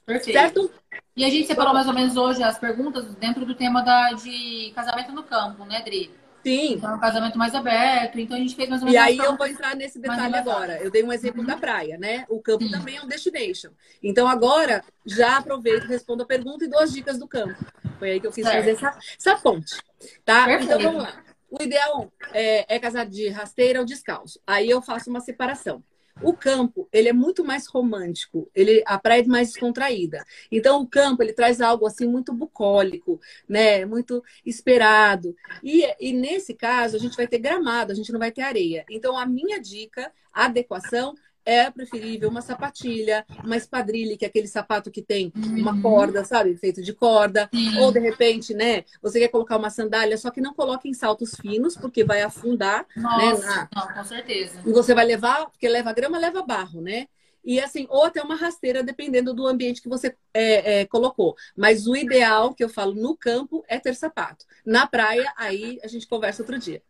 Perfeito. 0.07 0.39
Certo? 0.39 0.71
E 1.17 1.25
a 1.25 1.29
gente 1.29 1.49
separou 1.49 1.75
mais 1.75 1.87
ou 1.89 1.93
menos 1.93 2.17
hoje 2.17 2.43
as 2.43 2.59
perguntas 2.59 3.05
dentro 3.17 3.45
do 3.45 3.55
tema 3.55 3.83
da, 3.83 4.13
de 4.13 4.73
casamento 4.75 5.13
no 5.13 5.25
campo, 5.25 5.65
né, 5.65 5.83
Dri? 5.83 6.11
Sim. 6.49 6.75
Então, 6.75 6.91
é 6.91 6.95
um 6.95 7.01
casamento 7.01 7.39
mais 7.39 7.55
aberto. 7.55 8.19
Então, 8.19 8.37
a 8.37 8.41
gente 8.41 8.57
fez 8.57 8.69
mais 8.69 8.81
ou 8.81 8.89
menos. 8.89 9.01
E 9.01 9.05
aí, 9.05 9.19
eu 9.19 9.37
vou 9.37 9.47
entrar 9.47 9.77
nesse 9.77 9.99
detalhe 9.99 10.35
agora. 10.35 10.79
Eu 10.83 10.91
dei 10.91 11.03
um 11.03 11.13
exemplo 11.13 11.41
uhum. 11.41 11.47
da 11.47 11.57
praia, 11.57 11.99
né? 11.99 12.25
O 12.29 12.41
campo 12.41 12.65
Sim. 12.65 12.71
também 12.71 12.97
é 12.97 13.03
um 13.03 13.07
destination. 13.07 13.71
Então, 14.03 14.27
agora, 14.27 14.83
já 15.05 15.37
aproveito, 15.37 15.85
respondo 15.85 16.23
a 16.23 16.27
pergunta 16.27 16.65
e 16.65 16.69
dou 16.69 16.81
as 16.81 16.93
dicas 16.93 17.19
do 17.19 17.29
campo. 17.29 17.55
Foi 17.99 18.13
aí 18.13 18.21
que 18.21 18.27
eu 18.27 18.33
quis 18.33 18.45
certo. 18.45 18.59
fazer 18.59 18.71
essa, 18.71 18.99
essa 19.19 19.37
ponte. 19.43 19.77
Tá? 20.25 20.47
Perfeito. 20.47 20.73
Então, 20.73 20.93
vamos 20.93 21.03
lá. 21.03 21.23
O 21.51 21.63
ideal 21.63 22.13
é, 22.33 22.77
é 22.77 22.79
casar 22.79 23.07
de 23.07 23.29
rasteira 23.29 23.81
ou 23.81 23.87
descalço. 23.87 24.41
Aí 24.47 24.69
eu 24.69 24.83
faço 24.83 25.09
uma 25.09 25.21
separação. 25.21 25.83
O 26.21 26.33
campo, 26.37 26.89
ele 26.93 27.09
é 27.09 27.13
muito 27.13 27.45
mais 27.45 27.67
romântico, 27.67 28.51
ele 28.55 28.83
a 28.87 28.99
praia 28.99 29.23
é 29.23 29.27
mais 29.27 29.49
descontraída. 29.49 30.25
Então 30.51 30.83
o 30.83 30.87
campo, 30.87 31.23
ele 31.23 31.33
traz 31.33 31.61
algo 31.61 31.87
assim 31.87 32.07
muito 32.09 32.33
bucólico, 32.33 33.21
né? 33.49 33.85
Muito 33.85 34.23
esperado. 34.45 35.35
E, 35.63 35.85
e 36.01 36.13
nesse 36.13 36.55
caso, 36.55 36.97
a 36.97 36.99
gente 36.99 37.17
vai 37.17 37.27
ter 37.29 37.39
gramado, 37.39 37.93
a 37.93 37.95
gente 37.95 38.13
não 38.13 38.19
vai 38.19 38.33
ter 38.33 38.43
areia. 38.43 38.85
Então 38.91 39.17
a 39.17 39.25
minha 39.25 39.61
dica, 39.61 40.13
a 40.33 40.47
adequação 40.47 41.15
é 41.49 41.71
preferível 41.71 42.29
uma 42.29 42.43
sapatilha, 42.43 43.25
uma 43.43 43.57
espadrilha, 43.57 44.19
que 44.19 44.25
é 44.27 44.29
aquele 44.29 44.47
sapato 44.47 44.91
que 44.91 45.01
tem 45.01 45.33
uma 45.35 45.73
uhum. 45.73 45.81
corda, 45.81 46.23
sabe? 46.23 46.55
Feito 46.59 46.83
de 46.83 46.93
corda. 46.93 47.49
Sim. 47.55 47.79
Ou, 47.79 47.91
de 47.91 47.99
repente, 47.99 48.53
né? 48.53 48.85
Você 49.01 49.19
quer 49.19 49.29
colocar 49.29 49.57
uma 49.57 49.71
sandália, 49.71 50.19
só 50.19 50.31
que 50.31 50.43
não 50.43 50.53
coloque 50.53 50.91
em 50.91 50.93
saltos 50.93 51.35
finos, 51.41 51.75
porque 51.75 52.05
vai 52.05 52.21
afundar. 52.21 52.85
Né, 52.95 53.03
Nossa, 53.03 53.47
né? 53.47 53.69
Na... 53.75 53.81
não, 53.81 53.95
com 53.95 54.05
certeza. 54.05 54.61
E 54.67 54.71
você 54.71 54.95
vai 54.95 55.07
levar, 55.07 55.47
porque 55.47 55.67
leva 55.67 55.91
grama, 55.95 56.19
leva 56.19 56.43
barro, 56.43 56.83
né? 56.83 57.07
E 57.43 57.59
assim, 57.59 57.87
ou 57.89 58.05
até 58.05 58.21
uma 58.21 58.35
rasteira, 58.35 58.83
dependendo 58.83 59.33
do 59.33 59.47
ambiente 59.47 59.81
que 59.81 59.89
você 59.89 60.15
é, 60.35 60.81
é, 60.81 60.87
colocou. 60.87 61.35
Mas 61.57 61.87
o 61.87 61.97
ideal, 61.97 62.53
que 62.53 62.63
eu 62.63 62.69
falo, 62.69 62.95
no 62.95 63.17
campo, 63.17 63.65
é 63.69 63.79
ter 63.79 63.95
sapato. 63.95 64.45
Na 64.67 64.87
praia, 64.87 65.33
aí 65.35 65.79
a 65.83 65.89
gente 65.89 66.07
conversa 66.07 66.43
outro 66.43 66.59
dia. 66.59 66.83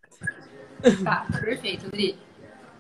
Tá, 1.05 1.29
perfeito, 1.41 1.87
Adri. 1.87 2.19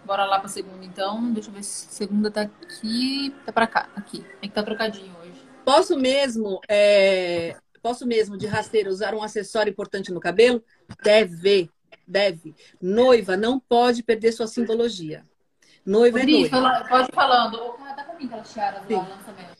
Bora 0.08 0.24
lá 0.24 0.40
pra 0.40 0.48
segunda, 0.48 0.86
então. 0.86 1.30
Deixa 1.34 1.50
eu 1.50 1.52
ver 1.52 1.62
se 1.62 1.92
segunda 1.92 2.30
tá 2.30 2.40
aqui. 2.40 3.30
Tá 3.44 3.52
pra 3.52 3.66
cá, 3.66 3.90
aqui. 3.94 4.24
É 4.40 4.48
que 4.48 4.54
tá 4.54 4.62
trocadinho 4.62 5.14
hoje. 5.20 5.46
Posso 5.66 5.98
mesmo, 5.98 6.62
é... 6.66 7.54
posso 7.82 8.06
mesmo 8.06 8.38
de 8.38 8.46
rasteira 8.46 8.88
usar 8.88 9.14
um 9.14 9.22
acessório 9.22 9.70
importante 9.70 10.10
no 10.10 10.18
cabelo? 10.18 10.64
Deve, 11.04 11.70
deve. 12.06 12.54
Noiva 12.80 13.36
não 13.36 13.60
pode 13.60 14.02
perder 14.02 14.32
sua 14.32 14.46
simbologia. 14.46 15.26
Noiva 15.84 16.20
Rodrigo, 16.20 16.56
é 16.56 16.58
noiva. 16.58 16.86
Pode 16.88 17.08
ir 17.10 17.14
falando. 17.14 17.58
Tá 17.94 18.04
comigo 18.04 18.34
aquela 18.34 18.42
tiara 18.42 18.80
do 18.80 18.94
lançamento. 18.96 19.57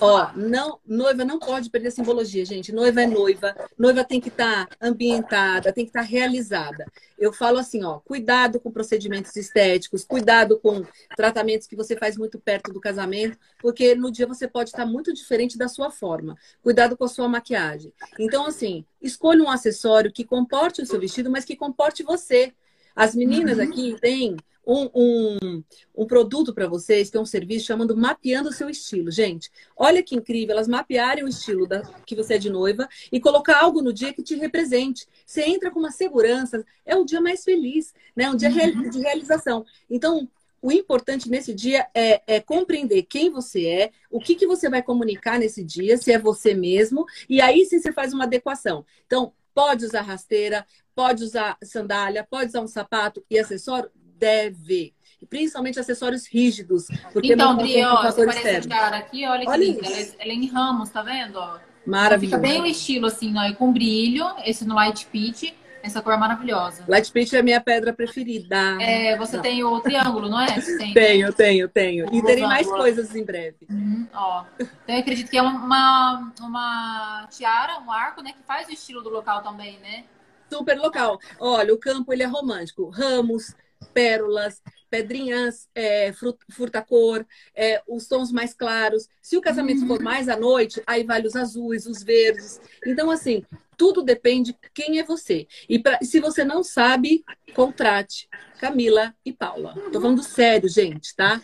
Ó, 0.00 0.32
não, 0.34 0.80
noiva 0.84 1.24
não 1.24 1.38
pode 1.38 1.70
perder 1.70 1.88
a 1.88 1.92
simbologia, 1.92 2.44
gente. 2.44 2.72
Noiva 2.72 3.02
é 3.02 3.06
noiva. 3.06 3.54
Noiva 3.78 4.02
tem 4.02 4.20
que 4.20 4.28
estar 4.28 4.66
tá 4.66 4.76
ambientada, 4.80 5.72
tem 5.72 5.84
que 5.84 5.90
estar 5.90 6.00
tá 6.00 6.06
realizada. 6.06 6.90
Eu 7.16 7.32
falo 7.32 7.58
assim, 7.58 7.84
ó, 7.84 8.00
cuidado 8.00 8.58
com 8.58 8.70
procedimentos 8.72 9.34
estéticos, 9.36 10.04
cuidado 10.04 10.58
com 10.58 10.84
tratamentos 11.16 11.68
que 11.68 11.76
você 11.76 11.96
faz 11.96 12.16
muito 12.16 12.36
perto 12.40 12.72
do 12.72 12.80
casamento, 12.80 13.38
porque 13.60 13.94
no 13.94 14.10
dia 14.10 14.26
você 14.26 14.48
pode 14.48 14.70
estar 14.70 14.84
tá 14.84 14.90
muito 14.90 15.14
diferente 15.14 15.56
da 15.56 15.68
sua 15.68 15.88
forma. 15.88 16.36
Cuidado 16.60 16.96
com 16.96 17.04
a 17.04 17.08
sua 17.08 17.28
maquiagem. 17.28 17.92
Então, 18.18 18.44
assim, 18.44 18.84
escolha 19.00 19.42
um 19.42 19.50
acessório 19.50 20.12
que 20.12 20.24
comporte 20.24 20.82
o 20.82 20.86
seu 20.86 20.98
vestido, 20.98 21.30
mas 21.30 21.44
que 21.44 21.54
comporte 21.54 22.02
você. 22.02 22.52
As 22.94 23.14
meninas 23.14 23.58
uhum. 23.58 23.64
aqui 23.64 23.96
têm 24.00 24.36
um, 24.66 24.90
um, 24.94 25.62
um 25.94 26.06
produto 26.06 26.52
para 26.52 26.66
vocês, 26.66 27.08
que 27.08 27.16
é 27.16 27.20
um 27.20 27.24
serviço 27.24 27.66
chamado 27.66 27.96
Mapeando 27.96 28.48
o 28.48 28.52
Seu 28.52 28.68
Estilo. 28.68 29.10
Gente, 29.10 29.50
olha 29.76 30.02
que 30.02 30.16
incrível, 30.16 30.54
elas 30.54 30.66
mapearem 30.66 31.24
o 31.24 31.28
estilo 31.28 31.66
da, 31.66 31.82
que 32.04 32.16
você 32.16 32.34
é 32.34 32.38
de 32.38 32.50
noiva 32.50 32.88
e 33.12 33.20
colocar 33.20 33.60
algo 33.60 33.80
no 33.80 33.92
dia 33.92 34.12
que 34.12 34.22
te 34.22 34.34
represente. 34.34 35.06
Você 35.24 35.42
entra 35.42 35.70
com 35.70 35.78
uma 35.78 35.92
segurança, 35.92 36.64
é 36.84 36.96
o 36.96 37.04
dia 37.04 37.20
mais 37.20 37.44
feliz, 37.44 37.94
né? 38.14 38.28
Um 38.28 38.36
dia 38.36 38.50
uhum. 38.50 38.90
de 38.90 38.98
realização. 38.98 39.64
Então, 39.88 40.28
o 40.60 40.72
importante 40.72 41.30
nesse 41.30 41.54
dia 41.54 41.86
é, 41.94 42.22
é, 42.26 42.40
compreender 42.40 43.02
quem 43.04 43.30
você 43.30 43.66
é, 43.66 43.90
o 44.10 44.18
que, 44.18 44.34
que 44.34 44.46
você 44.46 44.68
vai 44.68 44.82
comunicar 44.82 45.38
nesse 45.38 45.62
dia, 45.62 45.96
se 45.96 46.12
é 46.12 46.18
você 46.18 46.54
mesmo, 46.54 47.06
e 47.28 47.40
aí 47.40 47.64
sim 47.66 47.78
você 47.78 47.92
faz 47.92 48.12
uma 48.12 48.24
adequação. 48.24 48.84
Então, 49.06 49.32
pode 49.54 49.84
usar 49.84 50.02
rasteira, 50.02 50.66
pode 50.94 51.22
usar 51.22 51.56
sandália, 51.62 52.26
pode 52.28 52.48
usar 52.48 52.62
um 52.62 52.66
sapato 52.66 53.24
e 53.30 53.38
acessório? 53.38 53.90
Deve. 54.16 54.94
Principalmente 55.28 55.80
acessórios 55.80 56.26
rígidos. 56.26 56.86
Porque 57.12 57.32
então, 57.32 57.56
Dri, 57.56 57.82
ó, 57.84 58.02
você 58.02 58.22
aparece 58.22 58.68
cara 58.68 58.96
aqui, 58.98 59.26
olha 59.26 59.44
que 59.44 59.50
olha 59.50 59.64
linda. 59.64 59.86
Ela, 59.86 59.96
é, 59.96 60.08
ela, 60.18 60.32
é 60.32 60.34
em 60.34 60.46
ramos, 60.46 60.90
tá 60.90 61.02
vendo? 61.02 61.40
Maravilhoso. 61.86 62.36
Fica 62.36 62.38
bem 62.38 62.60
o 62.60 62.66
estilo, 62.66 63.06
assim, 63.06 63.34
ó, 63.36 63.54
com 63.54 63.72
brilho, 63.72 64.24
esse 64.44 64.64
no 64.64 64.74
light 64.74 65.06
peach. 65.06 65.54
Essa 65.82 66.02
cor 66.02 66.14
é 66.14 66.16
maravilhosa. 66.16 66.84
Light 66.88 67.12
peach 67.12 67.36
é 67.36 67.38
a 67.38 67.42
minha 67.44 67.60
pedra 67.60 67.92
preferida. 67.92 68.76
É, 68.80 69.16
você 69.16 69.36
não. 69.36 69.42
tem 69.42 69.62
o 69.62 69.80
triângulo, 69.80 70.28
não 70.28 70.40
é? 70.40 70.46
Tem, 70.60 70.92
tenho, 70.92 71.32
tenho, 71.32 71.68
tenho. 71.68 72.12
E 72.12 72.22
terei 72.24 72.42
mais 72.42 72.66
coisas 72.66 73.14
em 73.14 73.24
breve. 73.24 73.66
Uhum, 73.70 74.06
ó. 74.12 74.44
Então 74.58 74.94
eu 74.96 74.98
acredito 74.98 75.30
que 75.30 75.38
é 75.38 75.42
uma, 75.42 76.32
uma 76.40 77.28
tiara, 77.30 77.78
um 77.80 77.92
arco, 77.92 78.20
né? 78.20 78.32
Que 78.32 78.42
faz 78.44 78.66
o 78.68 78.72
estilo 78.72 79.00
do 79.00 79.10
local 79.10 79.42
também, 79.42 79.78
né? 79.78 80.04
Super 80.52 80.76
local. 80.76 81.20
Olha, 81.38 81.72
o 81.72 81.78
campo 81.78 82.12
ele 82.12 82.24
é 82.24 82.26
romântico. 82.26 82.88
Ramos, 82.88 83.54
pérolas, 83.86 84.60
pedrinhas, 84.90 85.68
é, 85.74 86.12
furta-cor, 86.50 87.26
é, 87.54 87.82
os 87.86 88.06
tons 88.06 88.30
mais 88.32 88.54
claros. 88.54 89.08
Se 89.20 89.36
o 89.36 89.40
casamento 89.40 89.82
uhum. 89.82 89.88
for 89.88 90.02
mais 90.02 90.28
à 90.28 90.36
noite, 90.36 90.82
aí 90.86 91.04
vale 91.04 91.26
os 91.26 91.36
azuis, 91.36 91.86
os 91.86 92.02
verdes. 92.02 92.60
Então, 92.86 93.10
assim, 93.10 93.44
tudo 93.76 94.02
depende 94.02 94.52
de 94.52 94.70
quem 94.72 94.98
é 94.98 95.04
você. 95.04 95.46
E 95.68 95.78
pra, 95.78 95.98
se 96.02 96.20
você 96.20 96.44
não 96.44 96.62
sabe, 96.62 97.24
contrate 97.54 98.28
Camila 98.58 99.14
e 99.24 99.32
Paula. 99.32 99.74
Tô 99.92 100.00
falando 100.00 100.22
sério, 100.22 100.68
gente, 100.68 101.14
tá? 101.14 101.42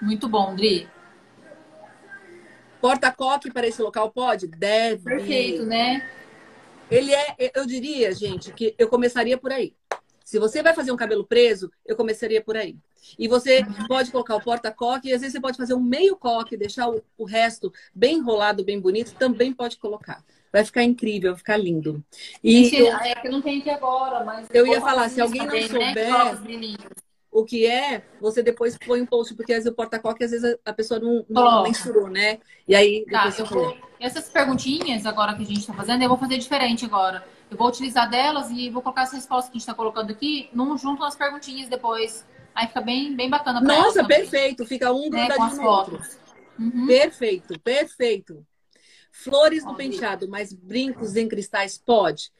Muito 0.00 0.28
bom, 0.28 0.54
Dri. 0.54 0.88
Porta-coque 2.80 3.52
para 3.52 3.66
esse 3.66 3.80
local 3.80 4.10
pode? 4.10 4.48
Deve. 4.48 5.04
Perfeito, 5.04 5.64
né? 5.64 6.08
Ele 6.90 7.14
é, 7.14 7.52
eu 7.54 7.64
diria, 7.64 8.12
gente, 8.12 8.52
que 8.52 8.74
eu 8.76 8.88
começaria 8.88 9.38
por 9.38 9.52
aí. 9.52 9.74
Se 10.32 10.38
você 10.38 10.62
vai 10.62 10.72
fazer 10.72 10.90
um 10.90 10.96
cabelo 10.96 11.26
preso, 11.26 11.70
eu 11.84 11.94
começaria 11.94 12.40
por 12.40 12.56
aí. 12.56 12.74
E 13.18 13.28
você 13.28 13.66
pode 13.86 14.10
colocar 14.10 14.34
o 14.34 14.40
porta-coque, 14.40 15.10
e 15.10 15.12
às 15.12 15.20
vezes 15.20 15.34
você 15.34 15.40
pode 15.42 15.58
fazer 15.58 15.74
um 15.74 15.82
meio 15.82 16.16
coque, 16.16 16.56
deixar 16.56 16.88
o, 16.88 17.04
o, 17.18 17.26
resto 17.26 17.70
bem 17.94 18.16
enrolado, 18.16 18.64
bem 18.64 18.80
bonito, 18.80 19.14
também 19.16 19.52
pode 19.52 19.76
colocar. 19.76 20.24
Vai 20.50 20.64
ficar 20.64 20.84
incrível, 20.84 21.32
vai 21.32 21.38
ficar 21.38 21.58
lindo. 21.58 22.02
E 22.42 22.64
Gente, 22.64 22.76
eu, 22.76 22.96
é 22.96 23.14
que 23.14 23.28
não 23.28 23.42
tem 23.42 23.60
aqui 23.60 23.68
agora, 23.68 24.24
mas. 24.24 24.48
Eu 24.54 24.66
ia 24.66 24.80
falar, 24.80 25.10
se 25.10 25.20
alguém 25.20 25.44
não 25.44 25.54
né? 25.54 25.92
O 27.32 27.44
que 27.46 27.66
é, 27.66 28.04
você 28.20 28.42
depois 28.42 28.76
põe 28.76 29.00
um 29.00 29.06
post, 29.06 29.34
porque 29.34 29.54
às 29.54 29.60
vezes 29.60 29.72
o 29.72 29.74
porta-coque, 29.74 30.22
às 30.22 30.30
vezes 30.30 30.54
a 30.62 30.72
pessoa 30.74 31.00
não, 31.00 31.24
não 31.26 31.62
mensurou, 31.62 32.08
né? 32.08 32.38
E 32.68 32.74
aí. 32.74 33.06
Tá, 33.10 33.32
eu 33.38 33.46
vou... 33.46 33.74
Essas 33.98 34.28
perguntinhas 34.28 35.06
agora 35.06 35.34
que 35.34 35.42
a 35.42 35.46
gente 35.46 35.60
está 35.60 35.72
fazendo, 35.72 36.02
eu 36.02 36.08
vou 36.10 36.18
fazer 36.18 36.36
diferente 36.36 36.84
agora. 36.84 37.24
Eu 37.50 37.56
vou 37.56 37.68
utilizar 37.68 38.10
delas 38.10 38.50
e 38.50 38.68
vou 38.68 38.82
colocar 38.82 39.02
as 39.02 39.12
respostas 39.12 39.46
que 39.46 39.52
a 39.52 39.58
gente 39.58 39.62
está 39.62 39.74
colocando 39.74 40.10
aqui 40.10 40.50
num, 40.52 40.76
junto 40.76 41.02
às 41.04 41.16
perguntinhas 41.16 41.70
depois. 41.70 42.26
Aí 42.54 42.66
fica 42.66 42.82
bem, 42.82 43.16
bem 43.16 43.30
bacana 43.30 43.62
Nossa, 43.62 44.04
perfeito. 44.04 44.66
Fica 44.66 44.92
um 44.92 45.08
né, 45.08 45.26
grudadinho 45.26 45.62
no 45.62 45.68
outro. 45.68 46.00
Uhum. 46.58 46.86
Perfeito, 46.86 47.58
perfeito. 47.60 48.46
Flores 49.10 49.64
no 49.64 49.74
penteado, 49.74 50.28
mas 50.28 50.52
brincos 50.52 51.16
em 51.16 51.28
cristais 51.28 51.78
pode? 51.78 52.30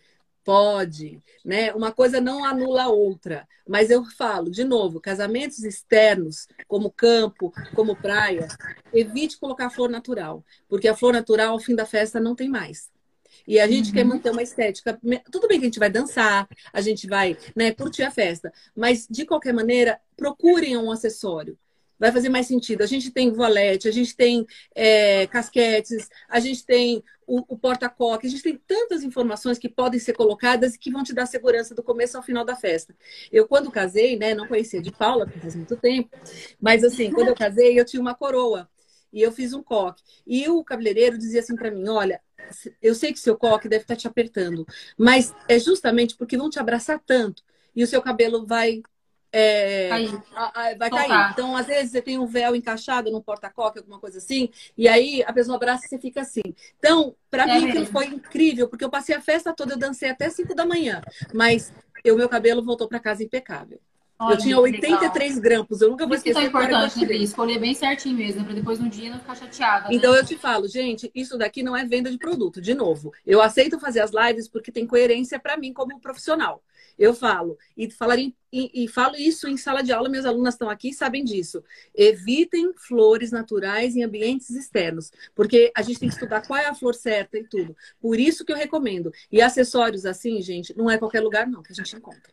Pode, 0.45 1.23
né? 1.45 1.73
Uma 1.73 1.93
coisa 1.93 2.21
não 2.21 2.45
anula 2.45 2.85
a 2.85 2.89
outra. 2.89 3.47
Mas 3.67 3.91
eu 3.91 4.05
falo, 4.05 4.51
de 4.51 4.65
novo, 4.65 5.01
casamentos 5.01 5.63
externos, 5.63 6.49
como 6.67 6.91
campo, 6.91 7.53
como 7.75 7.95
praia, 7.95 8.49
evite 8.93 9.39
colocar 9.39 9.71
flor 9.71 9.89
natural, 9.89 10.45
porque 10.69 10.89
a 10.89 10.97
flor 10.97 11.13
natural, 11.13 11.53
ao 11.53 11.61
fim 11.61 11.77
da 11.77 11.87
festa, 11.87 12.19
não 12.19 12.35
tem 12.35 12.49
mais. 12.49 12.91
E 13.47 13.59
a 13.59 13.67
gente 13.67 13.89
uhum. 13.89 13.95
quer 13.95 14.05
manter 14.05 14.31
uma 14.31 14.43
estética. 14.43 14.99
Tudo 15.31 15.49
bem 15.49 15.59
que 15.59 15.65
a 15.65 15.69
gente 15.69 15.79
vai 15.79 15.91
dançar, 15.91 16.49
a 16.73 16.81
gente 16.81 17.07
vai 17.07 17.37
né, 17.55 17.73
curtir 17.73 18.03
a 18.03 18.11
festa, 18.11 18.53
mas 18.75 19.07
de 19.09 19.25
qualquer 19.25 19.53
maneira, 19.53 20.01
procurem 20.17 20.77
um 20.77 20.91
acessório. 20.91 21.57
Vai 22.03 22.11
fazer 22.11 22.29
mais 22.31 22.49
sentido. 22.49 22.83
A 22.83 22.87
gente 22.87 23.13
tem 23.13 23.33
volete, 23.33 23.87
a 23.87 23.93
gente 23.93 24.17
tem 24.17 24.45
é, 24.75 25.25
casquetes, 25.29 26.09
a 26.29 26.41
gente 26.41 26.67
tem 26.67 27.01
o, 27.25 27.55
o 27.55 27.57
porta-coque, 27.57 28.27
a 28.27 28.31
gente 28.31 28.43
tem 28.43 28.61
tantas 28.67 29.05
informações 29.05 29.57
que 29.57 29.69
podem 29.69 30.01
ser 30.01 30.13
colocadas 30.13 30.75
e 30.75 30.79
que 30.81 30.91
vão 30.91 31.05
te 31.05 31.15
dar 31.15 31.27
segurança 31.27 31.77
do 31.77 31.83
começo 31.83 32.17
ao 32.17 32.23
final 32.25 32.45
da 32.45 32.57
festa. 32.57 32.93
Eu, 33.31 33.47
quando 33.47 33.71
casei, 33.71 34.19
né, 34.19 34.35
não 34.35 34.49
conhecia 34.49 34.83
de 34.83 34.91
Paula, 34.91 35.27
porque 35.27 35.39
faz 35.39 35.55
muito 35.55 35.77
tempo, 35.77 36.11
mas 36.61 36.83
assim, 36.83 37.13
quando 37.13 37.29
eu 37.29 37.37
casei, 37.37 37.79
eu 37.79 37.85
tinha 37.85 38.03
uma 38.03 38.17
coroa 38.17 38.69
e 39.13 39.23
eu 39.23 39.31
fiz 39.31 39.53
um 39.53 39.63
coque. 39.63 40.03
E 40.27 40.49
o 40.49 40.65
cabeleireiro 40.65 41.17
dizia 41.17 41.39
assim 41.39 41.55
para 41.55 41.71
mim: 41.71 41.87
olha, 41.87 42.21
eu 42.83 42.97
sei 42.97 43.13
que 43.13 43.21
seu 43.21 43.37
coque 43.37 43.69
deve 43.69 43.85
estar 43.85 43.95
tá 43.95 44.01
te 44.01 44.09
apertando, 44.09 44.67
mas 44.99 45.33
é 45.49 45.57
justamente 45.57 46.17
porque 46.17 46.37
vão 46.37 46.51
te 46.51 46.59
abraçar 46.59 47.01
tanto 47.07 47.45
e 47.77 47.85
o 47.85 47.87
seu 47.87 48.03
cabelo 48.03 48.45
vai 48.45 48.83
é, 49.33 49.89
cair. 49.89 50.79
vai 50.79 50.91
cair. 50.91 51.31
Então, 51.33 51.57
às 51.57 51.67
vezes, 51.67 51.91
você 51.91 52.03
tem 52.03 52.19
um 52.19 52.27
véu 52.27 52.55
encaixado 52.55 53.11
no 53.11 53.23
porta-coque, 53.23 53.79
alguma 53.79 53.99
coisa 53.99 54.19
assim, 54.19 54.51
e 54.77 54.87
aí 54.87 55.25
a 55.27 55.33
pessoa 55.33 55.57
abraça 55.57 55.87
e 55.87 55.89
você 55.89 55.99
fica 55.99 56.21
assim. 56.21 56.43
Então, 56.79 57.17
para 57.31 57.49
é 57.49 57.59
mim, 57.59 57.87
foi 57.87 58.07
incrível, 58.07 58.69
porque 58.69 58.85
eu 58.85 58.91
passei 58.91 59.15
a 59.15 59.21
festa 59.21 59.55
toda, 59.55 59.73
eu 59.73 59.79
dancei 59.79 60.11
até 60.11 60.29
5 60.29 60.55
da 60.55 60.67
manhã, 60.67 61.01
mas 61.33 61.73
o 62.05 62.17
meu 62.17 62.29
cabelo 62.29 62.62
voltou 62.62 62.87
para 62.87 63.01
casa 63.01 63.25
impecável. 63.25 63.81
Olha, 64.19 64.35
eu 64.35 64.39
tinha 64.39 64.59
83 64.59 65.35
legal. 65.35 65.43
grampos, 65.43 65.81
eu 65.81 65.91
nunca 65.91 66.07
vou 66.07 66.15
esquecer. 66.15 66.39
Isso 66.39 66.47
é 66.47 66.49
importante, 66.49 67.07
né? 67.07 67.17
Escolher 67.17 67.59
bem 67.59 67.75
certinho 67.75 68.17
mesmo, 68.17 68.45
para 68.45 68.55
depois 68.55 68.79
no 68.79 68.89
dia 68.89 69.11
não 69.11 69.19
ficar 69.19 69.35
chateada. 69.35 69.89
Né? 69.89 69.97
Então 69.97 70.15
eu 70.15 70.25
te 70.25 70.37
falo, 70.37 70.69
gente, 70.69 71.11
isso 71.12 71.37
daqui 71.37 71.62
não 71.62 71.77
é 71.77 71.85
venda 71.85 72.11
de 72.11 72.19
produto. 72.19 72.61
De 72.61 72.73
novo, 72.73 73.12
eu 73.27 73.43
aceito 73.43 73.81
fazer 73.81 74.01
as 74.01 74.12
lives 74.12 74.47
porque 74.49 74.71
tem 74.71 74.87
coerência 74.87 75.41
para 75.41 75.57
mim 75.57 75.73
como 75.73 75.99
profissional. 76.01 76.62
Eu 76.99 77.15
falo, 77.15 77.59
e, 77.77 77.91
falaria, 77.91 78.33
e, 78.53 78.85
e, 78.85 78.89
falo 78.89 79.17
isso 79.17 79.49
em 79.49 79.57
sala 79.57 79.83
de 79.83 79.93
aula, 79.93 80.09
minhas 80.09 80.27
alunas 80.27 80.55
estão 80.55 80.69
aqui 80.69 80.91
e 80.91 80.95
sabem 80.95 81.25
disso. 81.25 81.63
Evitem 81.95 82.73
flores 82.75 83.31
naturais 83.31 83.97
em 83.97 84.05
ambientes 84.05 84.51
externos, 84.51 85.11
porque 85.35 85.73
a 85.77 85.83
gente 85.83 85.99
tem 85.99 86.09
que 86.09 86.15
estudar 86.15 86.47
qual 86.47 86.59
é 86.59 86.67
a 86.67 86.75
flor 86.75 86.95
certa 86.95 87.39
e 87.39 87.45
tudo. 87.45 87.77
Por 88.01 88.19
isso 88.19 88.45
que 88.45 88.53
eu 88.53 88.57
recomendo. 88.57 89.13
E 89.31 89.41
acessórios 89.41 90.05
assim, 90.05 90.41
gente, 90.43 90.77
não 90.77 90.91
é 90.91 90.99
qualquer 90.99 91.21
lugar 91.21 91.47
não 91.47 91.63
que 91.63 91.73
a 91.73 91.75
gente 91.75 91.97
encontra. 91.97 92.33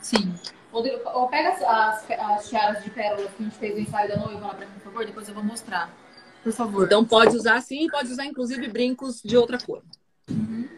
Sim. 0.00 0.34
Rodrigo, 0.70 0.98
pega 1.28 1.50
as, 1.50 1.62
as, 1.62 2.10
as 2.10 2.48
tiaras 2.48 2.84
de 2.84 2.90
pérolas 2.90 3.30
que 3.32 3.42
a 3.42 3.44
gente 3.44 3.56
fez 3.56 3.74
no 3.74 3.80
ensaio 3.80 4.08
da 4.08 4.16
noiva 4.16 4.48
lá 4.48 4.54
pra 4.54 4.66
mim, 4.66 4.72
por 4.74 4.82
favor, 4.82 5.06
depois 5.06 5.28
eu 5.28 5.34
vou 5.34 5.42
mostrar. 5.42 5.96
Por 6.42 6.52
favor. 6.52 6.84
Então 6.84 7.04
pode 7.06 7.34
usar 7.34 7.60
sim, 7.62 7.88
pode 7.88 8.12
usar 8.12 8.26
inclusive 8.26 8.68
brincos 8.68 9.22
de 9.22 9.34
outra 9.34 9.58
cor. 9.58 9.82
Uhum. 10.28 10.68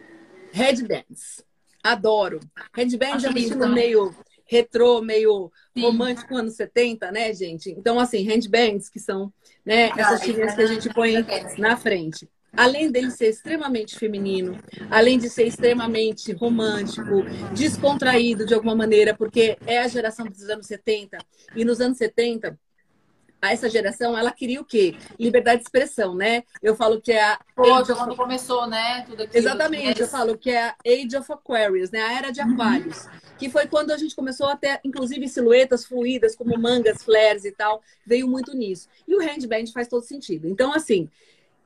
Headbands. 0.53 1.43
Adoro. 1.83 2.39
Headband 2.75 3.13
Acho 3.13 3.27
é 3.27 3.29
um 3.29 3.37
estilo 3.37 3.67
meio 3.69 4.15
retrô, 4.45 5.01
meio 5.01 5.51
Sim. 5.75 5.81
romântico, 5.81 6.35
anos 6.35 6.55
70, 6.55 7.11
né, 7.11 7.33
gente? 7.33 7.69
Então, 7.69 7.99
assim, 7.99 8.23
handbands, 8.23 8.89
que 8.89 8.99
são 8.99 9.31
né, 9.65 9.89
essas 9.97 10.21
tirinhas 10.21 10.55
que 10.55 10.61
a 10.61 10.67
gente 10.67 10.93
põe 10.93 11.13
na 11.57 11.75
frente 11.75 12.27
além 12.57 12.91
dele 12.91 13.11
ser 13.11 13.29
extremamente 13.29 13.97
feminino, 13.97 14.57
além 14.89 15.19
de 15.19 15.29
ser 15.29 15.45
extremamente 15.45 16.33
romântico, 16.33 17.23
descontraído 17.53 18.45
de 18.45 18.53
alguma 18.53 18.75
maneira, 18.75 19.15
porque 19.15 19.57
é 19.67 19.79
a 19.79 19.87
geração 19.87 20.25
dos 20.25 20.49
anos 20.49 20.65
70, 20.65 21.19
e 21.55 21.63
nos 21.63 21.79
anos 21.79 21.99
70 21.99 22.57
essa 23.41 23.69
geração, 23.69 24.17
ela 24.17 24.31
queria 24.31 24.59
o 24.59 24.65
quê? 24.65 24.95
Liberdade 25.19 25.57
de 25.59 25.63
expressão, 25.63 26.15
né? 26.15 26.43
Eu 26.61 26.75
falo 26.75 26.99
que 26.99 27.11
é 27.11 27.23
a. 27.23 27.39
Poxa, 27.55 27.95
quando 27.95 28.15
começou, 28.15 28.67
né? 28.67 29.03
Tudo 29.07 29.23
aquilo, 29.23 29.37
Exatamente, 29.37 30.01
eu 30.01 30.07
falo 30.07 30.37
que 30.37 30.49
é 30.49 30.69
a 30.69 30.75
Age 30.85 31.15
of 31.17 31.31
Aquarius, 31.31 31.91
né? 31.91 32.01
A 32.01 32.13
era 32.13 32.31
de 32.31 32.41
uhum. 32.41 32.53
aquários. 32.53 33.05
Uhum. 33.05 33.11
Que 33.37 33.49
foi 33.49 33.67
quando 33.67 33.91
a 33.91 33.97
gente 33.97 34.15
começou 34.15 34.47
a 34.47 34.55
ter, 34.55 34.79
inclusive, 34.83 35.27
silhuetas 35.27 35.85
fluídas, 35.85 36.35
como 36.35 36.57
mangas, 36.57 37.03
flares 37.03 37.45
e 37.45 37.51
tal. 37.51 37.81
Veio 38.05 38.27
muito 38.27 38.55
nisso. 38.55 38.89
E 39.07 39.15
o 39.15 39.19
handband 39.19 39.67
faz 39.71 39.87
todo 39.87 40.03
sentido. 40.03 40.47
Então, 40.47 40.73
assim, 40.73 41.07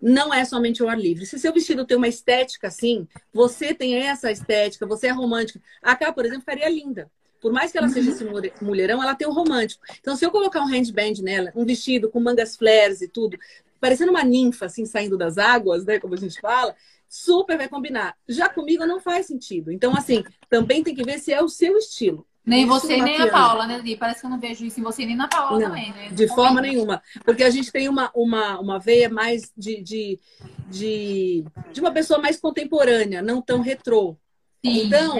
não 0.02 0.34
é 0.34 0.44
somente 0.44 0.82
o 0.82 0.90
ar 0.90 1.00
livre. 1.00 1.26
Se 1.26 1.38
seu 1.38 1.54
vestido 1.54 1.86
tem 1.86 1.96
uma 1.96 2.08
estética 2.08 2.68
assim, 2.68 3.08
você 3.32 3.74
tem 3.74 3.96
essa 3.96 4.32
estética, 4.32 4.86
você 4.86 5.08
é 5.08 5.12
romântica. 5.12 5.62
A 5.82 5.96
cá, 5.96 6.12
por 6.12 6.26
exemplo, 6.26 6.42
ficaria 6.42 6.70
linda. 6.70 7.10
Por 7.42 7.52
mais 7.52 7.72
que 7.72 7.78
ela 7.78 7.90
seja 7.90 8.12
esse 8.12 8.24
mulherão, 8.62 9.02
ela 9.02 9.16
tem 9.16 9.28
o 9.28 9.32
um 9.32 9.34
romântico. 9.34 9.84
Então, 10.00 10.16
se 10.16 10.24
eu 10.24 10.30
colocar 10.32 10.62
um 10.62 10.68
handband 10.68 11.22
nela, 11.24 11.52
um 11.56 11.66
vestido 11.66 12.08
com 12.10 12.20
mangas 12.20 12.56
flares 12.56 13.02
e 13.02 13.08
tudo, 13.08 13.38
parecendo 13.80 14.12
uma 14.12 14.24
ninfa, 14.24 14.68
assim, 14.68 14.86
saindo 14.86 15.18
das 15.18 15.40
águas, 15.40 15.84
né? 15.84 16.00
Como 16.00 16.14
a 16.14 16.18
gente 16.18 16.40
fala, 16.40 16.76
super 17.10 17.58
vai 17.58 17.68
combinar. 17.68 18.16
Já 18.30 18.48
comigo 18.48 18.86
não 18.86 19.00
faz 19.00 19.26
sentido. 19.26 19.72
Então, 19.72 19.94
assim, 19.98 20.24
também 20.48 20.84
tem 20.84 20.94
que 20.94 21.04
ver 21.04 21.20
se 21.20 21.34
é 21.34 21.42
o 21.42 21.50
seu 21.50 21.76
estilo. 21.78 22.26
Nem 22.44 22.66
você, 22.66 22.98
nem 22.98 23.22
a 23.22 23.30
Paula, 23.30 23.68
né, 23.68 23.80
Li? 23.80 23.96
Parece 23.96 24.22
que 24.22 24.26
eu 24.26 24.30
não 24.30 24.40
vejo 24.40 24.66
isso 24.66 24.80
em 24.80 24.84
você 24.84 25.06
nem 25.06 25.16
na 25.16 25.28
Paula 25.28 25.60
não, 25.60 25.68
também, 25.68 25.92
né? 25.94 26.10
De 26.10 26.28
forma 26.28 26.60
nenhuma. 26.60 27.02
Porque 27.24 27.44
a 27.44 27.50
gente 27.50 27.72
tem 27.72 27.88
uma, 27.88 28.12
uma, 28.16 28.60
uma 28.60 28.80
veia 28.80 29.10
mais 29.10 29.52
de, 29.56 29.82
de, 29.82 30.20
de, 30.68 31.46
de 31.72 31.80
uma 31.80 31.92
pessoa 31.92 32.20
mais 32.20 32.40
contemporânea, 32.40 33.22
não 33.22 33.42
tão 33.42 33.62
retrô. 33.62 34.18
Sim, 34.64 34.86
então, 34.86 35.18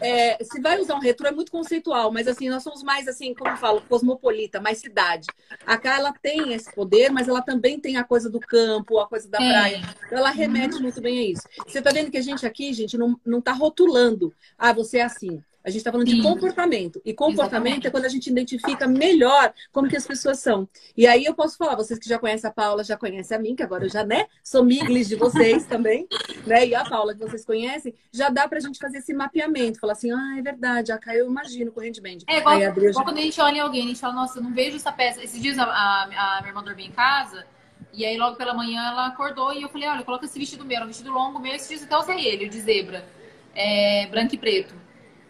é, 0.00 0.38
se 0.44 0.60
vai 0.60 0.78
usar 0.78 0.94
um 0.94 1.00
retrô 1.00 1.26
é 1.26 1.32
muito 1.32 1.50
conceitual, 1.50 2.12
mas 2.12 2.28
assim, 2.28 2.48
nós 2.48 2.62
somos 2.62 2.80
mais 2.84 3.08
assim, 3.08 3.34
como 3.34 3.50
eu 3.50 3.56
falo, 3.56 3.80
cosmopolita, 3.88 4.60
mais 4.60 4.78
cidade. 4.78 5.26
A 5.66 5.76
cá 5.76 5.96
ela 5.98 6.12
tem 6.12 6.52
esse 6.52 6.72
poder, 6.72 7.10
mas 7.10 7.26
ela 7.26 7.42
também 7.42 7.80
tem 7.80 7.96
a 7.96 8.04
coisa 8.04 8.30
do 8.30 8.38
campo, 8.38 9.00
a 9.00 9.08
coisa 9.08 9.28
da 9.28 9.42
é. 9.42 9.50
praia. 9.50 9.82
Então 10.06 10.18
ela 10.18 10.30
remete 10.30 10.76
uhum. 10.76 10.82
muito 10.82 11.00
bem 11.00 11.18
a 11.18 11.22
isso. 11.32 11.42
Você 11.66 11.82
tá 11.82 11.90
vendo 11.90 12.08
que 12.08 12.18
a 12.18 12.22
gente 12.22 12.46
aqui, 12.46 12.72
gente, 12.72 12.96
não, 12.96 13.18
não 13.26 13.40
tá 13.40 13.52
rotulando. 13.52 14.32
Ah, 14.56 14.72
você 14.72 14.98
é 14.98 15.02
assim. 15.02 15.42
A 15.64 15.70
gente 15.70 15.78
está 15.78 15.90
falando 15.90 16.08
Sim. 16.08 16.16
de 16.16 16.22
comportamento. 16.22 17.00
E 17.04 17.14
comportamento 17.14 17.46
Exatamente. 17.46 17.86
é 17.86 17.90
quando 17.90 18.04
a 18.04 18.08
gente 18.08 18.28
identifica 18.28 18.86
melhor 18.86 19.52
como 19.72 19.88
que 19.88 19.96
as 19.96 20.06
pessoas 20.06 20.38
são. 20.38 20.68
E 20.94 21.06
aí 21.06 21.24
eu 21.24 21.34
posso 21.34 21.56
falar, 21.56 21.74
vocês 21.74 21.98
que 21.98 22.06
já 22.06 22.18
conhecem 22.18 22.48
a 22.50 22.52
Paula, 22.52 22.84
já 22.84 22.98
conhecem 22.98 23.34
a 23.34 23.40
mim, 23.40 23.56
que 23.56 23.62
agora 23.62 23.86
eu 23.86 23.88
já, 23.88 24.04
né, 24.04 24.26
sou 24.42 24.62
miglis 24.62 25.08
de 25.08 25.16
vocês 25.16 25.64
também, 25.64 26.06
né? 26.46 26.66
E 26.66 26.74
a 26.74 26.84
Paula, 26.84 27.14
que 27.14 27.20
vocês 27.20 27.46
conhecem, 27.46 27.94
já 28.12 28.28
dá 28.28 28.46
pra 28.46 28.60
gente 28.60 28.78
fazer 28.78 28.98
esse 28.98 29.14
mapeamento. 29.14 29.80
Falar 29.80 29.94
assim, 29.94 30.10
ah, 30.10 30.36
é 30.38 30.42
verdade, 30.42 30.92
a 30.92 30.98
Caio 30.98 31.20
eu 31.20 31.30
imagino 31.30 31.72
com 31.72 31.80
o 31.80 31.82
handband. 31.82 32.18
É 32.28 32.38
igual, 32.38 32.56
aí, 32.56 32.64
igual 32.64 32.92
já... 32.92 33.02
quando 33.02 33.18
a 33.18 33.22
gente 33.22 33.40
olha 33.40 33.56
em 33.56 33.60
alguém, 33.60 33.84
a 33.84 33.88
gente 33.88 34.00
fala, 34.00 34.14
nossa, 34.14 34.38
eu 34.38 34.42
não 34.42 34.52
vejo 34.52 34.76
essa 34.76 34.92
peça. 34.92 35.24
Esses 35.24 35.40
dias 35.40 35.58
a, 35.58 35.64
a, 35.64 36.02
a 36.02 36.40
minha 36.40 36.50
irmã 36.50 36.62
dormia 36.62 36.86
em 36.86 36.92
casa, 36.92 37.46
e 37.90 38.04
aí 38.04 38.18
logo 38.18 38.36
pela 38.36 38.52
manhã 38.52 38.82
ela 38.90 39.06
acordou 39.06 39.52
e 39.54 39.62
eu 39.62 39.68
falei, 39.70 39.88
olha, 39.88 40.04
coloca 40.04 40.26
esse 40.26 40.38
vestido 40.38 40.64
meu, 40.64 40.76
era 40.76 40.84
um 40.84 40.88
vestido 40.88 41.10
longo 41.10 41.38
meu, 41.38 41.54
esses 41.54 41.68
dias 41.68 41.82
até 41.84 41.96
usei 41.96 42.26
ele, 42.26 42.48
de 42.50 42.60
zebra, 42.60 43.06
é, 43.54 44.06
branco 44.10 44.34
e 44.34 44.38
preto. 44.38 44.74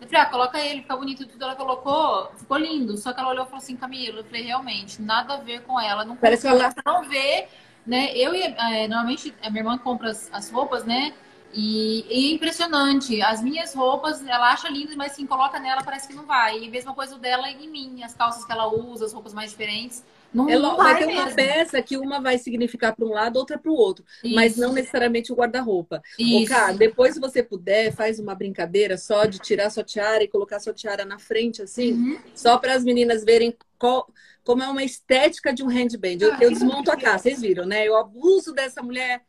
Eu 0.04 0.08
falei, 0.08 0.22
ah, 0.22 0.26
coloca 0.26 0.60
ele, 0.60 0.82
fica 0.82 0.96
bonito 0.96 1.26
tudo. 1.26 1.42
Ela 1.42 1.56
colocou, 1.56 2.30
ficou 2.36 2.58
lindo. 2.58 2.96
Só 2.98 3.12
que 3.12 3.20
ela 3.20 3.30
olhou 3.30 3.44
e 3.44 3.46
falou 3.46 3.58
assim, 3.58 3.74
Camila, 3.74 4.20
eu 4.20 4.24
falei, 4.24 4.42
realmente, 4.42 5.00
nada 5.00 5.34
a 5.34 5.36
ver 5.38 5.62
com 5.62 5.80
ela. 5.80 6.04
Não 6.04 6.14
Parece 6.14 6.42
que 6.42 6.48
ela 6.48 6.74
não 6.84 7.04
vê, 7.08 7.48
né? 7.86 8.14
Eu 8.14 8.34
é, 8.34 8.86
normalmente 8.86 9.34
a 9.42 9.48
minha 9.48 9.62
irmã 9.62 9.78
compra 9.78 10.10
as, 10.10 10.28
as 10.32 10.50
roupas, 10.50 10.84
né? 10.84 11.14
E, 11.54 12.04
e, 12.08 12.32
é 12.32 12.34
impressionante. 12.34 13.22
As 13.22 13.42
minhas 13.42 13.74
roupas, 13.74 14.20
ela 14.26 14.52
acha 14.52 14.68
lindas, 14.68 14.96
mas 14.96 15.12
assim, 15.12 15.26
coloca 15.26 15.58
nela, 15.60 15.82
parece 15.82 16.08
que 16.08 16.14
não 16.14 16.26
vai. 16.26 16.58
E 16.58 16.66
a 16.66 16.70
mesma 16.70 16.94
coisa 16.94 17.18
dela 17.18 17.48
em 17.48 17.68
mim, 17.68 18.02
as 18.02 18.14
calças 18.14 18.44
que 18.44 18.52
ela 18.52 18.66
usa, 18.66 19.04
as 19.04 19.12
roupas 19.12 19.32
mais 19.32 19.50
diferentes. 19.50 20.02
Não, 20.32 20.50
é, 20.50 20.58
não 20.58 20.76
vai, 20.76 20.94
vai 20.94 20.98
ter 20.98 21.06
mesmo. 21.06 21.22
uma 21.22 21.30
peça 21.30 21.80
que 21.80 21.96
uma 21.96 22.20
vai 22.20 22.36
significar 22.38 22.94
para 22.94 23.04
um 23.04 23.10
lado, 23.10 23.36
outra 23.36 23.56
para 23.56 23.70
o 23.70 23.74
outro, 23.74 24.04
Isso. 24.22 24.34
mas 24.34 24.56
não 24.56 24.72
necessariamente 24.72 25.32
o 25.32 25.36
guarda-roupa. 25.36 26.02
O 26.18 26.44
cara, 26.46 26.72
depois 26.72 27.14
se 27.14 27.20
você 27.20 27.40
puder, 27.40 27.92
faz 27.92 28.18
uma 28.18 28.34
brincadeira 28.34 28.98
só 28.98 29.26
de 29.26 29.38
tirar 29.38 29.70
sua 29.70 29.84
tiara 29.84 30.24
e 30.24 30.28
colocar 30.28 30.58
sua 30.58 30.74
tiara 30.74 31.04
na 31.04 31.20
frente 31.20 31.62
assim, 31.62 31.92
uhum. 31.92 32.18
só 32.34 32.58
para 32.58 32.74
as 32.74 32.82
meninas 32.82 33.24
verem 33.24 33.56
qual, 33.78 34.08
como 34.42 34.62
é 34.62 34.68
uma 34.68 34.82
estética 34.82 35.54
de 35.54 35.62
um 35.62 35.68
handband. 35.68 36.18
Eu, 36.20 36.34
eu 36.40 36.50
desmonto 36.50 36.90
a 36.90 36.96
casa, 36.96 37.24
vocês 37.24 37.40
viram, 37.40 37.64
né? 37.64 37.86
Eu 37.86 37.96
abuso 37.96 38.52
dessa 38.52 38.82
mulher. 38.82 39.22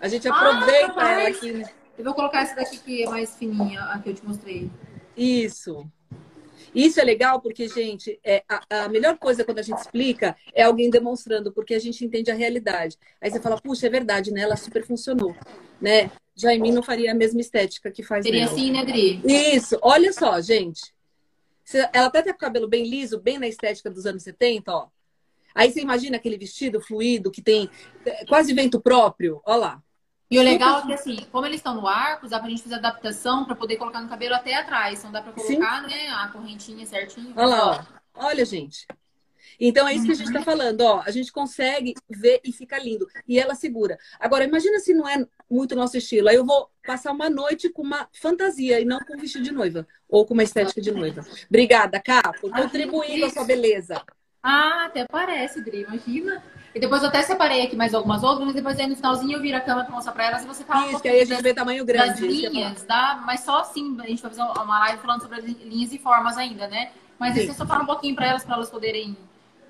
A 0.00 0.08
gente 0.08 0.28
aproveita 0.28 0.94
ah, 0.96 1.10
ela 1.12 1.28
aqui. 1.28 1.52
Né? 1.52 1.64
Eu 1.98 2.04
vou 2.04 2.14
colocar 2.14 2.42
essa 2.42 2.54
daqui 2.54 2.78
que 2.78 3.02
é 3.02 3.08
mais 3.08 3.34
fininha, 3.36 3.80
a 3.82 3.98
que 3.98 4.10
eu 4.10 4.14
te 4.14 4.24
mostrei. 4.24 4.70
Isso. 5.16 5.86
Isso 6.74 7.00
é 7.00 7.04
legal 7.04 7.40
porque, 7.40 7.68
gente, 7.68 8.20
é, 8.22 8.44
a, 8.46 8.84
a, 8.84 8.88
melhor 8.88 9.16
coisa 9.16 9.44
quando 9.44 9.60
a 9.60 9.62
gente 9.62 9.78
explica 9.78 10.36
é 10.54 10.62
alguém 10.62 10.90
demonstrando, 10.90 11.50
porque 11.50 11.74
a 11.74 11.78
gente 11.78 12.04
entende 12.04 12.30
a 12.30 12.34
realidade. 12.34 12.98
Aí 13.18 13.30
você 13.30 13.40
fala, 13.40 13.58
puxa, 13.58 13.86
é 13.86 13.90
verdade, 13.90 14.30
né? 14.30 14.42
Ela 14.42 14.56
super 14.56 14.84
funcionou, 14.84 15.34
né? 15.80 16.10
Já 16.34 16.52
em 16.52 16.60
mim 16.60 16.72
não 16.72 16.82
faria 16.82 17.12
a 17.12 17.14
mesma 17.14 17.40
estética 17.40 17.90
que 17.90 18.02
faz 18.02 18.26
Seria 18.26 18.44
assim, 18.44 18.70
né, 18.70 18.84
Dri? 18.84 19.22
Isso. 19.24 19.78
Olha 19.80 20.12
só, 20.12 20.38
gente. 20.42 20.94
Ela 21.94 22.06
até 22.08 22.20
tem 22.20 22.32
o 22.32 22.36
cabelo 22.36 22.68
bem 22.68 22.86
liso, 22.86 23.18
bem 23.18 23.38
na 23.38 23.48
estética 23.48 23.90
dos 23.90 24.04
anos 24.04 24.22
70, 24.22 24.70
ó. 24.70 24.88
Aí 25.56 25.72
você 25.72 25.80
imagina 25.80 26.18
aquele 26.18 26.36
vestido 26.36 26.82
fluido 26.82 27.30
que 27.30 27.40
tem 27.40 27.70
é, 28.04 28.26
quase 28.26 28.52
vento 28.52 28.78
próprio. 28.78 29.40
Olha 29.46 29.56
lá. 29.56 29.82
E 30.30 30.38
o 30.38 30.42
legal 30.42 30.80
é 30.80 30.86
que, 30.86 30.92
assim, 30.92 31.26
como 31.32 31.46
eles 31.46 31.58
estão 31.58 31.74
no 31.74 31.86
arco, 31.86 32.28
dá 32.28 32.38
pra 32.38 32.50
gente 32.50 32.62
fazer 32.62 32.74
adaptação 32.74 33.44
para 33.44 33.54
poder 33.54 33.76
colocar 33.76 34.02
no 34.02 34.08
cabelo 34.08 34.34
até 34.34 34.54
atrás. 34.54 34.98
Então 34.98 35.10
dá 35.10 35.22
pra 35.22 35.32
colocar, 35.32 35.82
Sim. 35.82 35.88
né, 35.88 36.08
a 36.10 36.28
correntinha 36.28 36.84
certinho. 36.84 37.32
Olha 37.34 37.46
lá, 37.46 37.90
ó. 38.14 38.26
Olha, 38.26 38.44
gente. 38.44 38.86
Então 39.58 39.88
é 39.88 39.94
isso 39.94 40.04
que 40.04 40.12
a 40.12 40.14
gente 40.14 40.26
está 40.26 40.42
falando, 40.42 40.82
ó. 40.82 41.02
A 41.06 41.10
gente 41.10 41.32
consegue 41.32 41.94
ver 42.10 42.40
e 42.44 42.52
fica 42.52 42.78
lindo. 42.78 43.06
E 43.26 43.38
ela 43.38 43.54
segura. 43.54 43.96
Agora, 44.20 44.44
imagina 44.44 44.78
se 44.80 44.92
não 44.92 45.08
é 45.08 45.24
muito 45.48 45.74
nosso 45.74 45.96
estilo. 45.96 46.28
Aí 46.28 46.36
eu 46.36 46.44
vou 46.44 46.68
passar 46.84 47.12
uma 47.12 47.30
noite 47.30 47.70
com 47.70 47.82
uma 47.82 48.08
fantasia 48.12 48.80
e 48.80 48.84
não 48.84 48.98
com 48.98 49.14
um 49.14 49.18
vestido 49.18 49.44
de 49.44 49.52
noiva. 49.52 49.86
Ou 50.08 50.26
com 50.26 50.34
uma 50.34 50.42
estética 50.42 50.80
de 50.80 50.90
noiva. 50.90 51.24
Obrigada, 51.48 52.00
Cá, 52.00 52.34
por 52.40 52.50
contribuir 52.50 53.20
com 53.20 53.26
a 53.26 53.30
sua 53.30 53.44
beleza. 53.44 54.04
Ah, 54.48 54.84
até 54.86 55.04
parece, 55.10 55.60
Dri, 55.60 55.82
imagina. 55.82 56.40
E 56.72 56.78
depois 56.78 57.02
eu 57.02 57.08
até 57.08 57.20
separei 57.20 57.62
aqui 57.62 57.74
mais 57.74 57.92
algumas 57.92 58.22
outras, 58.22 58.46
mas 58.46 58.54
depois 58.54 58.78
aí 58.78 58.86
no 58.86 58.94
finalzinho 58.94 59.36
eu 59.36 59.42
viro 59.42 59.56
a 59.56 59.60
cama 59.60 59.82
pra 59.84 59.92
mostrar 59.92 60.12
pra 60.12 60.26
elas 60.26 60.44
e 60.44 60.46
você 60.46 60.62
fala 60.62 60.86
Isso, 60.86 60.98
um 60.98 61.00
que 61.00 61.08
aí 61.08 61.20
a 61.20 61.24
gente 61.24 61.42
vê 61.42 61.52
tamanho 61.52 61.84
grande. 61.84 62.12
Das 62.12 62.20
linhas, 62.20 62.82
tá? 62.84 63.20
Mas 63.26 63.40
só 63.40 63.58
assim, 63.62 63.96
a 64.00 64.06
gente 64.06 64.22
vai 64.22 64.30
fazer 64.30 64.42
uma 64.42 64.78
live 64.78 64.98
falando 65.02 65.22
sobre 65.22 65.40
linhas 65.40 65.92
e 65.92 65.98
formas 65.98 66.36
ainda, 66.38 66.68
né? 66.68 66.92
Mas 67.18 67.34
Sim. 67.34 67.40
aí 67.40 67.46
você 67.48 67.54
só 67.54 67.66
fala 67.66 67.82
um 67.82 67.86
pouquinho 67.86 68.14
pra 68.14 68.26
elas, 68.26 68.44
pra 68.44 68.54
elas 68.54 68.70
poderem 68.70 69.16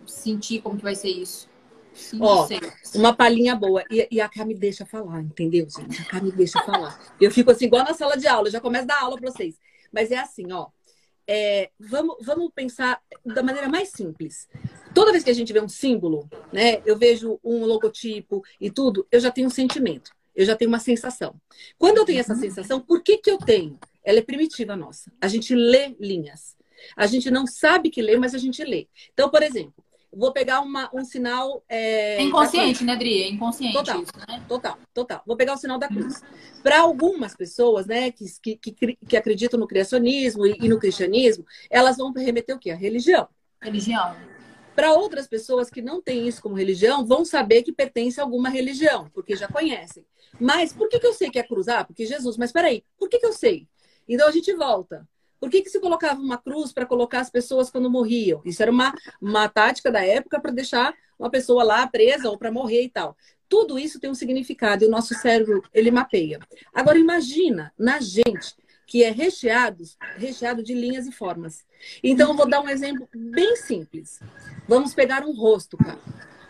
sentir 0.05 0.61
como 0.61 0.77
que 0.77 0.83
vai 0.83 0.95
ser 0.95 1.09
isso. 1.09 1.49
Sim, 1.95 2.21
Ó, 2.21 2.47
uma 2.95 3.15
palhinha 3.15 3.57
boa. 3.57 3.83
E, 3.91 4.07
e 4.11 4.21
a 4.21 4.29
Cá 4.29 4.45
me 4.45 4.55
deixa 4.55 4.85
falar, 4.85 5.23
entendeu, 5.23 5.67
gente? 5.71 6.03
A 6.03 6.05
Cá 6.05 6.21
me 6.21 6.31
deixa 6.33 6.61
falar. 6.61 6.99
Eu 7.19 7.31
fico 7.31 7.51
assim, 7.51 7.65
igual 7.65 7.83
na 7.83 7.95
sala 7.95 8.17
de 8.19 8.27
aula, 8.29 8.49
eu 8.49 8.53
já 8.53 8.61
começo 8.61 8.85
a 8.85 8.89
dar 8.89 9.01
aula 9.01 9.17
pra 9.17 9.31
vocês. 9.31 9.59
Mas 9.91 10.11
é 10.11 10.19
assim, 10.19 10.53
ó. 10.53 10.67
É, 11.29 11.71
vamos, 11.79 12.17
vamos 12.21 12.51
pensar 12.55 13.01
da 13.25 13.43
maneira 13.43 13.69
mais 13.69 13.91
simples. 13.91 14.49
Toda 14.95 15.13
vez 15.13 15.25
que 15.25 15.31
a 15.31 15.35
gente 15.35 15.53
vê 15.53 15.61
um 15.61 15.69
símbolo, 15.69 16.29
né, 16.53 16.81
eu 16.87 16.97
vejo 16.97 17.41
um 17.43 17.65
logotipo 17.65 18.45
e 18.61 18.71
tudo, 18.71 19.07
eu 19.11 19.21
já 19.21 19.31
tenho 19.31 19.49
um 19.49 19.51
sentimento, 19.51 20.13
eu 20.35 20.45
já 20.45 20.55
tenho 20.55 20.69
uma 20.69 20.79
sensação. 20.79 21.35
Quando 21.79 21.99
eu 21.99 22.05
tenho 22.05 22.21
essa 22.21 22.35
sensação, 22.35 22.81
por 22.81 23.03
que, 23.03 23.19
que 23.19 23.31
eu 23.31 23.39
tenho? 23.39 23.79
Ela 24.05 24.21
é 24.21 24.23
primitiva 24.23 24.77
nossa. 24.77 25.13
A 25.21 25.27
gente 25.27 25.55
lê 25.55 25.97
linhas. 25.99 26.57
A 26.97 27.07
gente 27.07 27.31
não 27.31 27.47
sabe 27.47 27.91
que 27.91 28.01
lê, 28.01 28.17
mas 28.17 28.35
a 28.35 28.39
gente 28.39 28.63
lê. 28.63 28.87
Então, 29.13 29.29
por 29.29 29.43
exemplo, 29.43 29.75
vou 30.13 30.33
pegar 30.33 30.61
uma, 30.61 30.89
um 30.95 31.05
sinal. 31.05 31.65
É, 31.69 32.17
é 32.17 32.23
inconsciente, 32.23 32.85
né, 32.85 32.93
Adri? 32.93 33.23
É 33.23 33.29
inconsciente 33.29 33.75
total, 33.75 34.03
isso, 34.03 34.13
né? 34.17 34.26
Total, 34.49 34.79
total. 34.95 35.23
Vou 35.27 35.37
pegar 35.37 35.55
o 35.55 35.57
sinal 35.57 35.79
da 35.79 35.89
cruz. 35.89 36.23
Para 36.63 36.81
algumas 36.81 37.35
pessoas, 37.35 37.87
né, 37.87 38.11
que, 38.11 38.57
que, 38.57 38.97
que, 39.07 39.17
acreditam 39.17 39.59
no 39.59 39.67
criacionismo 39.67 40.47
e, 40.47 40.57
e, 40.61 40.69
no 40.69 40.79
cristianismo, 40.79 41.45
elas 41.69 41.97
vão 41.97 42.13
remeter 42.13 42.55
o 42.55 42.59
quê? 42.59 42.71
A 42.71 42.77
religião. 42.77 43.29
Religião. 43.61 44.17
Para 44.75 44.93
outras 44.93 45.27
pessoas 45.27 45.71
que 45.71 45.81
não 45.81 46.03
têm 46.03 46.29
isso 46.29 46.43
como 46.43 46.55
religião, 46.55 47.05
vão 47.05 47.25
saber 47.25 47.63
que 47.63 47.73
pertence 47.73 48.21
a 48.21 48.23
alguma 48.23 48.49
religião, 48.49 49.11
porque 49.13 49.35
já 49.35 49.49
conhecem. 49.49 50.05
Mas 50.39 50.73
por 50.73 50.89
que, 50.89 50.99
que 51.01 51.07
eu 51.07 51.15
sei 51.15 51.31
que 51.31 51.39
é 51.39 51.43
cruzar? 51.43 51.81
Ah, 51.81 51.85
porque 51.85 52.05
Jesus. 52.05 52.37
Mas 52.37 52.53
peraí, 52.53 52.85
por 52.99 53.09
que, 53.09 53.19
que 53.19 53.27
eu 53.27 53.33
sei? 53.33 53.67
Então 54.07 54.29
a 54.29 54.31
gente 54.31 54.53
volta. 54.55 55.09
Por 55.41 55.51
que, 55.51 55.63
que 55.63 55.71
se 55.71 55.81
colocava 55.81 56.21
uma 56.21 56.39
cruz 56.39 56.73
para 56.73 56.87
colocar 56.87 57.21
as 57.21 57.31
pessoas 57.31 57.71
quando 57.71 57.91
morriam? 57.91 58.41
Isso 58.45 58.63
era 58.63 58.71
uma, 58.71 58.95
uma 59.21 59.49
tática 59.49 59.91
da 59.91 60.05
época 60.05 60.41
para 60.41 60.51
deixar 60.51 60.95
uma 61.19 61.31
pessoa 61.31 61.63
lá 61.63 61.87
presa 61.87 62.31
ou 62.31 62.39
para 62.39 62.53
morrer 62.53 62.83
e 62.83 62.89
tal. 62.89 63.17
Tudo 63.49 63.79
isso 63.79 64.01
tem 64.01 64.11
um 64.11 64.15
significado 64.15 64.85
e 64.85 64.87
o 64.87 64.91
nosso 64.91 65.15
cérebro 65.15 65.63
ele 65.73 65.91
mapeia. 65.91 66.41
Agora 66.75 66.99
imagina 66.99 67.73
na 67.79 68.01
gente 68.01 68.55
que 68.87 69.03
é 69.03 69.11
recheado, 69.11 69.83
recheado 70.17 70.63
de 70.63 70.73
linhas 70.73 71.07
e 71.07 71.13
formas. 71.13 71.65
Então 72.03 72.31
eu 72.31 72.37
vou 72.37 72.49
dar 72.49 72.61
um 72.61 72.69
exemplo 72.69 73.09
bem 73.15 73.57
simples. 73.57 74.21
Vamos 74.69 74.95
pegar 74.95 75.25
um 75.25 75.33
rosto, 75.33 75.77
cara. 75.77 75.99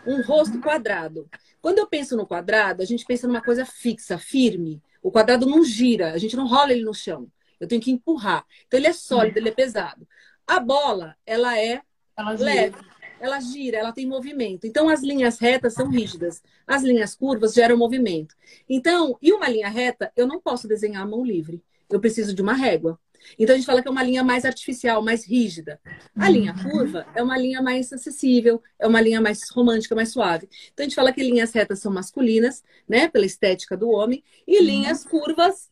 Um 0.05 0.21
rosto 0.21 0.59
quadrado. 0.59 1.27
Quando 1.61 1.79
eu 1.79 1.87
penso 1.87 2.15
no 2.15 2.27
quadrado, 2.27 2.81
a 2.81 2.85
gente 2.85 3.05
pensa 3.05 3.27
numa 3.27 3.41
coisa 3.41 3.65
fixa, 3.65 4.17
firme. 4.17 4.81
O 5.01 5.11
quadrado 5.11 5.45
não 5.45 5.63
gira, 5.63 6.13
a 6.13 6.17
gente 6.17 6.35
não 6.35 6.47
rola 6.47 6.71
ele 6.71 6.83
no 6.83 6.93
chão. 6.93 7.27
Eu 7.59 7.67
tenho 7.67 7.81
que 7.81 7.91
empurrar. 7.91 8.45
Então 8.67 8.79
ele 8.79 8.87
é 8.87 8.93
sólido, 8.93 9.37
ele 9.37 9.49
é 9.49 9.53
pesado. 9.53 10.07
A 10.45 10.59
bola, 10.59 11.15
ela 11.25 11.59
é 11.59 11.81
ela 12.15 12.31
leve, 12.31 12.77
ela 13.19 13.39
gira, 13.39 13.77
ela 13.77 13.91
tem 13.91 14.05
movimento. 14.05 14.65
Então 14.65 14.89
as 14.89 15.01
linhas 15.01 15.39
retas 15.39 15.73
são 15.73 15.89
rígidas, 15.89 16.41
as 16.65 16.83
linhas 16.83 17.15
curvas 17.15 17.53
geram 17.53 17.77
movimento. 17.77 18.35
Então, 18.69 19.17
e 19.21 19.31
uma 19.31 19.49
linha 19.49 19.69
reta, 19.69 20.11
eu 20.15 20.27
não 20.27 20.39
posso 20.39 20.67
desenhar 20.67 21.03
a 21.03 21.07
mão 21.07 21.25
livre. 21.25 21.63
Eu 21.89 21.99
preciso 21.99 22.33
de 22.33 22.41
uma 22.41 22.53
régua. 22.53 22.99
Então 23.37 23.55
a 23.55 23.57
gente 23.57 23.65
fala 23.65 23.81
que 23.81 23.87
é 23.87 23.91
uma 23.91 24.03
linha 24.03 24.23
mais 24.23 24.45
artificial, 24.45 25.01
mais 25.01 25.25
rígida. 25.25 25.79
A 26.15 26.29
linha 26.29 26.53
curva 26.63 27.05
é 27.15 27.21
uma 27.21 27.37
linha 27.37 27.61
mais 27.61 27.91
acessível, 27.91 28.61
é 28.79 28.87
uma 28.87 29.01
linha 29.01 29.19
mais 29.19 29.49
romântica, 29.49 29.95
mais 29.95 30.11
suave. 30.11 30.47
Então 30.73 30.83
a 30.83 30.87
gente 30.87 30.95
fala 30.95 31.11
que 31.11 31.21
linhas 31.21 31.51
retas 31.51 31.79
são 31.79 31.91
masculinas, 31.91 32.63
né, 32.87 33.07
pela 33.07 33.25
estética 33.25 33.75
do 33.75 33.89
homem, 33.89 34.23
e 34.47 34.61
linhas 34.61 35.03
curvas 35.03 35.69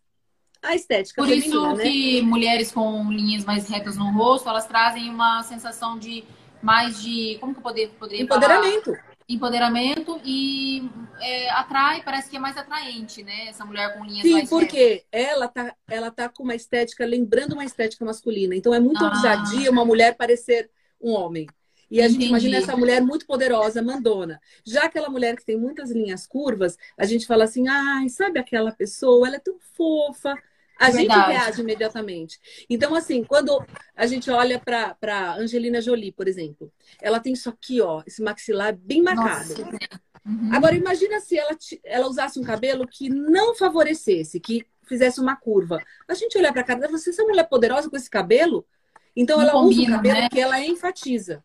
a 0.61 0.75
estética 0.75 1.21
Por 1.21 1.29
feminina, 1.29 1.55
isso 1.55 1.75
né? 1.75 1.83
que 1.83 2.21
mulheres 2.23 2.71
com 2.71 3.11
linhas 3.11 3.45
mais 3.45 3.69
retas 3.69 3.95
no 3.95 4.11
rosto, 4.11 4.49
elas 4.49 4.65
trazem 4.65 5.09
uma 5.09 5.43
sensação 5.43 5.97
de 5.97 6.23
mais 6.65 7.01
de 7.01 7.37
como 7.39 7.53
que 7.53 7.59
eu 7.59 7.63
poder, 7.63 7.89
poderia 7.99 8.23
empoderamento. 8.23 8.85
Falar? 8.85 9.15
empoderamento 9.27 10.21
e 10.23 10.87
é, 11.19 11.49
atrai, 11.49 12.03
parece 12.03 12.29
que 12.29 12.37
é 12.37 12.39
mais 12.39 12.55
atraente, 12.57 13.23
né? 13.23 13.47
Essa 13.47 13.65
mulher 13.65 13.97
com 13.97 14.05
linhas 14.05 14.21
Sim, 14.21 14.33
mais 14.33 14.49
porque 14.49 15.03
ela 15.11 15.47
tá, 15.47 15.75
ela 15.87 16.11
tá 16.11 16.29
com 16.29 16.43
uma 16.43 16.53
estética, 16.53 17.05
lembrando 17.05 17.53
uma 17.53 17.65
estética 17.65 18.05
masculina. 18.05 18.55
Então 18.55 18.73
é 18.73 18.79
muito 18.79 19.03
ah. 19.03 19.09
ousadia 19.09 19.71
uma 19.71 19.83
mulher 19.83 20.15
parecer 20.15 20.69
um 21.01 21.11
homem. 21.11 21.47
E 21.89 22.01
a 22.01 22.05
Entendi. 22.05 22.13
gente 22.13 22.29
imagina 22.29 22.57
essa 22.57 22.77
mulher 22.77 23.01
muito 23.01 23.25
poderosa, 23.25 23.81
mandona. 23.81 24.39
Já 24.63 24.83
aquela 24.83 25.09
mulher 25.09 25.35
que 25.35 25.45
tem 25.45 25.57
muitas 25.57 25.91
linhas 25.91 26.25
curvas, 26.27 26.77
a 26.97 27.05
gente 27.05 27.25
fala 27.25 27.43
assim: 27.45 27.67
ai, 27.67 28.09
sabe 28.09 28.39
aquela 28.39 28.71
pessoa? 28.71 29.27
Ela 29.27 29.37
é 29.37 29.39
tão 29.39 29.57
fofa. 29.75 30.35
A 30.77 30.89
Verdade. 30.89 31.31
gente 31.31 31.37
reage 31.37 31.61
imediatamente. 31.61 32.39
Então, 32.69 32.93
assim, 32.93 33.23
quando 33.23 33.63
a 33.95 34.05
gente 34.05 34.29
olha 34.29 34.59
para 34.59 35.35
Angelina 35.35 35.81
Jolie, 35.81 36.11
por 36.11 36.27
exemplo, 36.27 36.71
ela 37.01 37.19
tem 37.19 37.33
isso 37.33 37.49
aqui, 37.49 37.81
ó, 37.81 38.03
esse 38.05 38.21
maxilar 38.21 38.75
bem 38.75 39.01
marcado. 39.01 39.53
Uhum. 40.25 40.49
Agora, 40.51 40.75
imagina 40.75 41.19
se 41.19 41.37
ela, 41.37 41.55
ela 41.83 42.07
usasse 42.07 42.39
um 42.39 42.43
cabelo 42.43 42.87
que 42.87 43.09
não 43.09 43.55
favorecesse, 43.55 44.39
que 44.39 44.65
fizesse 44.87 45.19
uma 45.19 45.35
curva. 45.35 45.81
A 46.07 46.13
gente 46.13 46.37
olhar 46.37 46.51
para 46.51 46.61
a 46.61 46.65
cara 46.65 46.79
dela 46.79 46.97
você, 46.97 47.11
essa 47.11 47.23
mulher 47.23 47.47
poderosa 47.47 47.89
com 47.89 47.95
esse 47.95 48.09
cabelo? 48.09 48.65
Então, 49.15 49.37
não 49.37 49.43
ela 49.43 49.53
combina, 49.53 49.81
usa 49.81 49.91
o 49.91 49.95
cabelo 49.95 50.21
né? 50.21 50.29
que 50.29 50.39
ela 50.39 50.59
enfatiza. 50.59 51.43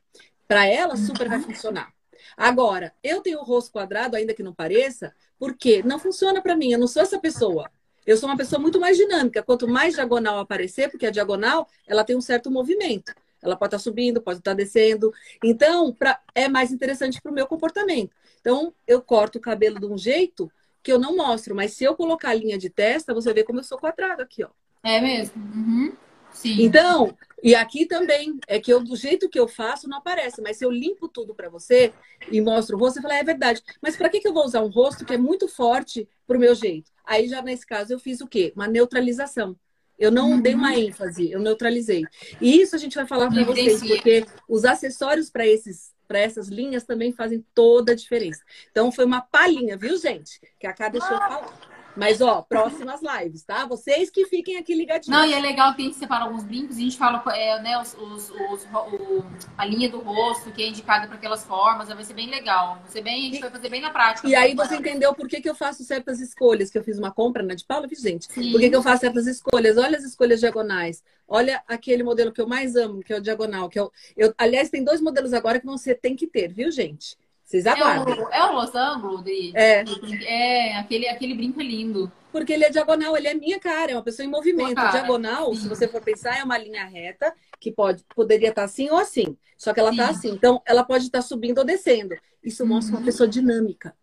Para 0.48 0.66
ela, 0.66 0.96
super 0.96 1.28
vai 1.28 1.40
funcionar. 1.40 1.92
Agora, 2.36 2.92
eu 3.02 3.20
tenho 3.20 3.38
o 3.38 3.44
rosto 3.44 3.70
quadrado, 3.70 4.16
ainda 4.16 4.34
que 4.34 4.42
não 4.42 4.54
pareça, 4.54 5.14
porque 5.38 5.82
não 5.82 5.98
funciona 5.98 6.42
para 6.42 6.56
mim. 6.56 6.72
Eu 6.72 6.78
não 6.78 6.88
sou 6.88 7.02
essa 7.02 7.18
pessoa. 7.18 7.70
Eu 8.10 8.16
sou 8.16 8.28
uma 8.28 8.36
pessoa 8.36 8.60
muito 8.60 8.80
mais 8.80 8.96
dinâmica. 8.96 9.40
Quanto 9.40 9.68
mais 9.68 9.94
diagonal 9.94 10.40
aparecer, 10.40 10.90
porque 10.90 11.06
a 11.06 11.12
diagonal 11.12 11.68
ela 11.86 12.02
tem 12.02 12.16
um 12.16 12.20
certo 12.20 12.50
movimento. 12.50 13.14
Ela 13.40 13.54
pode 13.54 13.68
estar 13.68 13.78
tá 13.78 13.82
subindo, 13.84 14.20
pode 14.20 14.40
estar 14.40 14.50
tá 14.50 14.56
descendo. 14.56 15.12
Então, 15.44 15.92
pra, 15.92 16.20
é 16.34 16.48
mais 16.48 16.72
interessante 16.72 17.22
para 17.22 17.30
o 17.30 17.34
meu 17.34 17.46
comportamento. 17.46 18.10
Então, 18.40 18.74
eu 18.84 19.00
corto 19.00 19.38
o 19.38 19.40
cabelo 19.40 19.78
de 19.78 19.86
um 19.86 19.96
jeito 19.96 20.50
que 20.82 20.90
eu 20.90 20.98
não 20.98 21.14
mostro, 21.14 21.54
mas 21.54 21.74
se 21.74 21.84
eu 21.84 21.94
colocar 21.94 22.30
a 22.30 22.34
linha 22.34 22.58
de 22.58 22.68
testa, 22.68 23.14
você 23.14 23.32
vê 23.32 23.44
como 23.44 23.60
eu 23.60 23.64
sou 23.64 23.78
quadrado 23.78 24.22
aqui, 24.22 24.42
ó. 24.42 24.48
É 24.82 25.00
mesmo? 25.00 25.40
Uhum. 25.40 25.92
Sim. 26.32 26.62
Então, 26.62 27.16
e 27.42 27.54
aqui 27.54 27.86
também, 27.86 28.38
é 28.46 28.60
que 28.60 28.72
eu, 28.72 28.82
do 28.82 28.96
jeito 28.96 29.28
que 29.28 29.38
eu 29.38 29.48
faço, 29.48 29.88
não 29.88 29.98
aparece. 29.98 30.40
Mas 30.42 30.56
se 30.56 30.64
eu 30.64 30.70
limpo 30.70 31.08
tudo 31.08 31.34
para 31.34 31.48
você 31.48 31.92
e 32.30 32.40
mostro 32.40 32.76
o 32.76 32.80
rosto, 32.80 32.94
você 32.94 33.02
fala, 33.02 33.16
é 33.16 33.24
verdade. 33.24 33.62
Mas 33.80 33.96
para 33.96 34.08
que, 34.08 34.20
que 34.20 34.28
eu 34.28 34.34
vou 34.34 34.44
usar 34.44 34.62
um 34.62 34.68
rosto 34.68 35.04
que 35.04 35.14
é 35.14 35.18
muito 35.18 35.48
forte 35.48 36.08
pro 36.26 36.38
meu 36.38 36.54
jeito? 36.54 36.90
Aí 37.04 37.28
já 37.28 37.42
nesse 37.42 37.66
caso 37.66 37.92
eu 37.92 37.98
fiz 37.98 38.20
o 38.20 38.26
quê? 38.26 38.52
Uma 38.54 38.68
neutralização. 38.68 39.56
Eu 39.98 40.10
não 40.10 40.30
uhum. 40.30 40.40
dei 40.40 40.54
uma 40.54 40.74
ênfase, 40.74 41.30
eu 41.30 41.40
neutralizei. 41.40 42.04
E 42.40 42.60
isso 42.60 42.74
a 42.74 42.78
gente 42.78 42.94
vai 42.94 43.06
falar 43.06 43.30
para 43.30 43.44
vocês, 43.44 43.80
porque 43.80 44.24
os 44.48 44.64
acessórios 44.64 45.28
para 45.28 45.46
esses 45.46 45.92
para 46.08 46.18
essas 46.18 46.48
linhas 46.48 46.82
também 46.82 47.12
fazem 47.12 47.44
toda 47.54 47.92
a 47.92 47.94
diferença. 47.94 48.42
Então 48.72 48.90
foi 48.90 49.04
uma 49.04 49.20
palhinha, 49.20 49.76
viu, 49.76 49.96
gente? 49.96 50.40
Que 50.58 50.66
a 50.66 50.72
Cá 50.72 50.88
deixou 50.88 51.16
ah. 51.16 51.20
falar. 51.20 51.69
Mas, 51.96 52.20
ó, 52.20 52.42
próximas 52.42 53.00
lives, 53.02 53.42
tá? 53.42 53.66
Vocês 53.66 54.10
que 54.10 54.26
fiquem 54.26 54.56
aqui 54.56 54.74
ligadinhos. 54.74 55.18
Não, 55.18 55.26
e 55.26 55.34
é 55.34 55.40
legal 55.40 55.74
que 55.74 55.82
a 55.82 55.84
gente 55.84 55.96
separa 55.96 56.24
alguns 56.24 56.44
brincos 56.44 56.76
e 56.76 56.80
a 56.80 56.84
gente 56.84 56.96
fala 56.96 57.22
é, 57.34 57.60
né, 57.60 57.80
os, 57.80 57.94
os, 57.94 58.30
os 58.30 58.64
o, 58.64 59.24
a 59.56 59.64
linha 59.64 59.88
do 59.88 59.98
rosto, 60.00 60.50
que 60.52 60.62
é 60.62 60.68
indicada 60.68 61.06
para 61.06 61.16
aquelas 61.16 61.44
formas. 61.44 61.88
Vai 61.88 62.04
ser 62.04 62.14
bem 62.14 62.30
legal. 62.30 62.78
Vai 62.82 62.90
ser 62.90 63.02
bem, 63.02 63.20
a 63.20 63.24
gente 63.24 63.38
e, 63.38 63.40
vai 63.40 63.50
fazer 63.50 63.68
bem 63.68 63.80
na 63.80 63.90
prática. 63.90 64.28
E 64.28 64.34
aí 64.34 64.54
você 64.54 64.76
entendeu 64.76 65.14
por 65.14 65.28
que, 65.28 65.40
que 65.40 65.50
eu 65.50 65.54
faço 65.54 65.82
certas 65.84 66.20
escolhas, 66.20 66.70
que 66.70 66.78
eu 66.78 66.84
fiz 66.84 66.98
uma 66.98 67.10
compra 67.10 67.42
na 67.42 67.54
de 67.54 67.64
Paula, 67.64 67.88
fiz, 67.88 68.00
gente. 68.00 68.32
Sim. 68.32 68.52
Por 68.52 68.60
que, 68.60 68.70
que 68.70 68.76
eu 68.76 68.82
faço 68.82 69.00
certas 69.00 69.26
escolhas? 69.26 69.76
Olha 69.76 69.98
as 69.98 70.04
escolhas 70.04 70.40
diagonais. 70.40 71.02
Olha 71.26 71.62
aquele 71.66 72.02
modelo 72.02 72.32
que 72.32 72.40
eu 72.40 72.46
mais 72.46 72.76
amo, 72.76 73.00
que 73.00 73.12
é 73.12 73.16
o 73.16 73.20
diagonal. 73.20 73.68
Que 73.68 73.78
é 73.78 73.88
eu, 74.16 74.34
aliás, 74.38 74.70
tem 74.70 74.84
dois 74.84 75.00
modelos 75.00 75.32
agora 75.32 75.60
que 75.60 75.66
você 75.66 75.94
tem 75.94 76.14
que 76.16 76.26
ter, 76.26 76.52
viu, 76.52 76.70
gente? 76.70 77.16
Vocês 77.50 77.66
aguardem. 77.66 78.16
É 78.16 78.22
o, 78.22 78.28
é 78.30 78.44
o 78.44 78.52
losango 78.52 79.22
de, 79.24 79.50
é. 79.56 79.82
é 80.24 80.76
aquele, 80.76 81.08
aquele 81.08 81.34
brinco 81.34 81.60
lindo. 81.60 82.10
Porque 82.30 82.52
ele 82.52 82.62
é 82.62 82.70
diagonal, 82.70 83.16
ele 83.16 83.26
é 83.26 83.34
minha 83.34 83.58
cara, 83.58 83.90
é 83.90 83.96
uma 83.96 84.04
pessoa 84.04 84.24
em 84.24 84.30
movimento. 84.30 84.76
diagonal, 84.92 85.52
sim. 85.52 85.62
se 85.62 85.68
você 85.68 85.88
for 85.88 86.00
pensar, 86.00 86.38
é 86.38 86.44
uma 86.44 86.56
linha 86.56 86.84
reta 86.84 87.34
que 87.58 87.72
pode, 87.72 88.04
poderia 88.14 88.50
estar 88.50 88.62
assim 88.62 88.88
ou 88.88 88.98
assim. 88.98 89.36
Só 89.58 89.74
que 89.74 89.80
ela 89.80 89.90
está 89.90 90.10
assim. 90.10 90.30
Então, 90.30 90.62
ela 90.64 90.84
pode 90.84 91.06
estar 91.06 91.22
subindo 91.22 91.58
ou 91.58 91.64
descendo. 91.64 92.14
Isso 92.40 92.64
mostra 92.64 92.94
uhum. 92.94 93.00
uma 93.00 93.04
pessoa 93.04 93.28
dinâmica. 93.28 93.96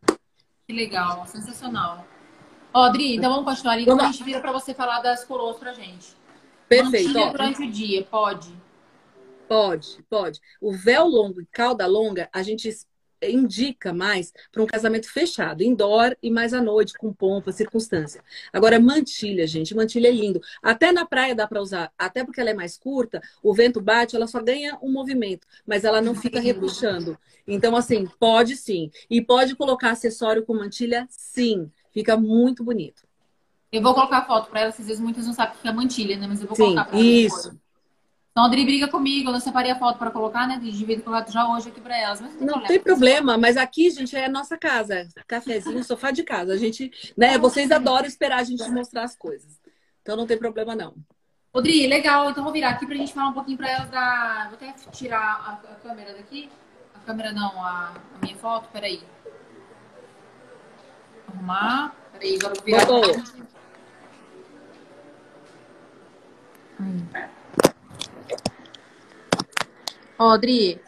Que 0.68 0.74
legal, 0.74 1.26
sensacional. 1.26 2.06
Ó, 2.74 2.90
Dri, 2.90 3.16
então 3.16 3.32
vamos 3.32 3.46
continuar. 3.46 3.80
Então 3.80 3.96
vamos... 3.96 4.10
a 4.10 4.12
gente 4.12 4.26
vira 4.26 4.42
para 4.42 4.52
você 4.52 4.74
falar 4.74 5.00
das 5.00 5.24
coroas 5.24 5.56
pra 5.56 5.72
gente. 5.72 6.18
Perfeito. 6.68 7.14
Mantilha 7.14 7.32
durante 7.32 7.64
o 7.64 7.72
dia, 7.72 8.04
pode? 8.04 8.54
Pode, 9.48 10.04
pode. 10.10 10.42
O 10.60 10.74
véu 10.74 11.08
longo 11.08 11.40
e 11.40 11.46
cauda 11.46 11.88
longa, 11.88 12.30
a 12.34 12.44
gente 12.44 12.68
indica 13.22 13.94
mais 13.94 14.34
para 14.52 14.62
um 14.62 14.68
casamento 14.68 15.12
fechado, 15.12 15.64
indoor 15.64 16.16
e 16.22 16.30
mais 16.30 16.54
à 16.54 16.62
noite, 16.62 16.94
com 16.94 17.12
pompa, 17.14 17.52
circunstância. 17.52 18.24
Agora, 18.52 18.80
mantilha, 18.80 19.48
gente, 19.48 19.76
mantilha 19.76 20.08
é 20.08 20.12
lindo. 20.12 20.42
Até 20.62 20.92
na 20.92 21.06
praia 21.06 21.36
dá 21.36 21.48
para 21.48 21.62
usar, 21.62 21.92
até 21.98 22.24
porque 22.24 22.40
ela 22.40 22.50
é 22.50 22.54
mais 22.54 22.78
curta, 22.78 23.22
o 23.42 23.54
vento 23.54 23.82
bate, 23.82 24.16
ela 24.16 24.28
só 24.28 24.42
ganha 24.42 24.78
um 24.82 24.92
movimento, 24.92 25.48
mas 25.66 25.84
ela 25.84 26.02
não 26.02 26.16
fica 26.16 26.40
repuxando. 26.40 27.18
Então, 27.48 27.76
assim, 27.76 28.06
pode 28.20 28.56
sim. 28.56 28.92
E 29.10 29.22
pode 29.22 29.56
colocar 29.56 29.92
acessório 29.92 30.46
com 30.46 30.54
mantilha, 30.54 31.08
sim. 31.10 31.72
Fica 31.92 32.18
muito 32.18 32.64
bonito. 32.64 33.08
Eu 33.72 33.82
vou 33.82 33.94
colocar 33.94 34.26
foto 34.26 34.50
para 34.50 34.62
ela, 34.62 34.70
às 34.70 34.78
vezes 34.78 35.00
muitas 35.00 35.26
não 35.26 35.34
sabem 35.34 35.58
o 35.58 35.62
que 35.62 35.68
é 35.68 35.74
mantilha, 35.74 36.18
né? 36.18 36.28
Mas 36.28 36.42
eu 36.42 36.48
vou 36.48 36.56
sim, 36.56 36.64
colocar 36.64 36.86
pra 36.86 37.00
Isso. 37.00 37.36
Depois. 37.44 37.67
Então, 38.38 38.46
a 38.46 38.50
Adri 38.50 38.66
briga 38.66 38.88
comigo, 38.88 39.30
eu 39.30 39.34
não 39.34 39.40
separei 39.40 39.72
a 39.72 39.80
foto 39.80 39.98
para 39.98 40.12
colocar, 40.12 40.48
né? 40.48 40.60
Devia 40.62 40.96
ter 40.96 41.02
colocado 41.02 41.32
já 41.32 41.52
hoje 41.52 41.70
aqui 41.70 41.82
para 41.82 41.98
elas. 41.98 42.22
Não 42.22 42.28
tem, 42.30 42.38
não 42.38 42.46
problema. 42.46 42.68
tem 42.68 42.80
problema, 42.80 43.36
mas 43.36 43.58
aqui, 43.58 43.90
gente, 43.90 44.16
é 44.16 44.26
a 44.26 44.30
nossa 44.30 44.56
casa. 44.56 45.08
Cafezinho, 45.28 45.84
sofá 45.84 46.12
de 46.12 46.24
casa. 46.24 46.54
A 46.54 46.56
gente, 46.56 46.92
né? 47.18 47.36
Vocês 47.40 47.72
adoram 47.72 48.06
esperar 48.06 48.38
a 48.38 48.44
gente 48.44 48.70
mostrar 48.70 49.06
as 49.06 49.16
coisas. 49.16 49.60
Então 50.04 50.16
não 50.16 50.28
tem 50.28 50.38
problema, 50.38 50.76
não. 50.76 50.94
Odri, 51.52 51.88
legal. 51.88 52.30
Então 52.30 52.44
vou 52.44 52.54
virar 52.54 52.70
aqui 52.70 52.86
pra 52.86 52.96
gente 52.96 53.12
falar 53.12 53.30
um 53.30 53.34
pouquinho 53.34 53.58
para 53.58 53.72
elas 53.72 53.90
da. 53.90 54.50
Vou 54.50 54.54
até 54.54 54.72
tirar 54.92 55.20
a, 55.20 55.72
a, 55.72 55.76
câmera 55.78 56.14
daqui. 56.14 56.48
A 56.94 57.00
câmera 57.00 57.32
não, 57.32 57.60
a, 57.60 57.96
a 58.14 58.24
minha 58.24 58.38
foto, 58.38 58.70
peraí. 58.72 59.02
Arrumar. 61.28 61.96
Peraí, 62.12 62.36
agora 62.36 62.54
vou 62.54 62.64
virar. 62.64 62.86
Voltou. 62.86 63.24
Hum. 66.80 67.37
Ó, 70.20 70.30
Adri. 70.30 70.82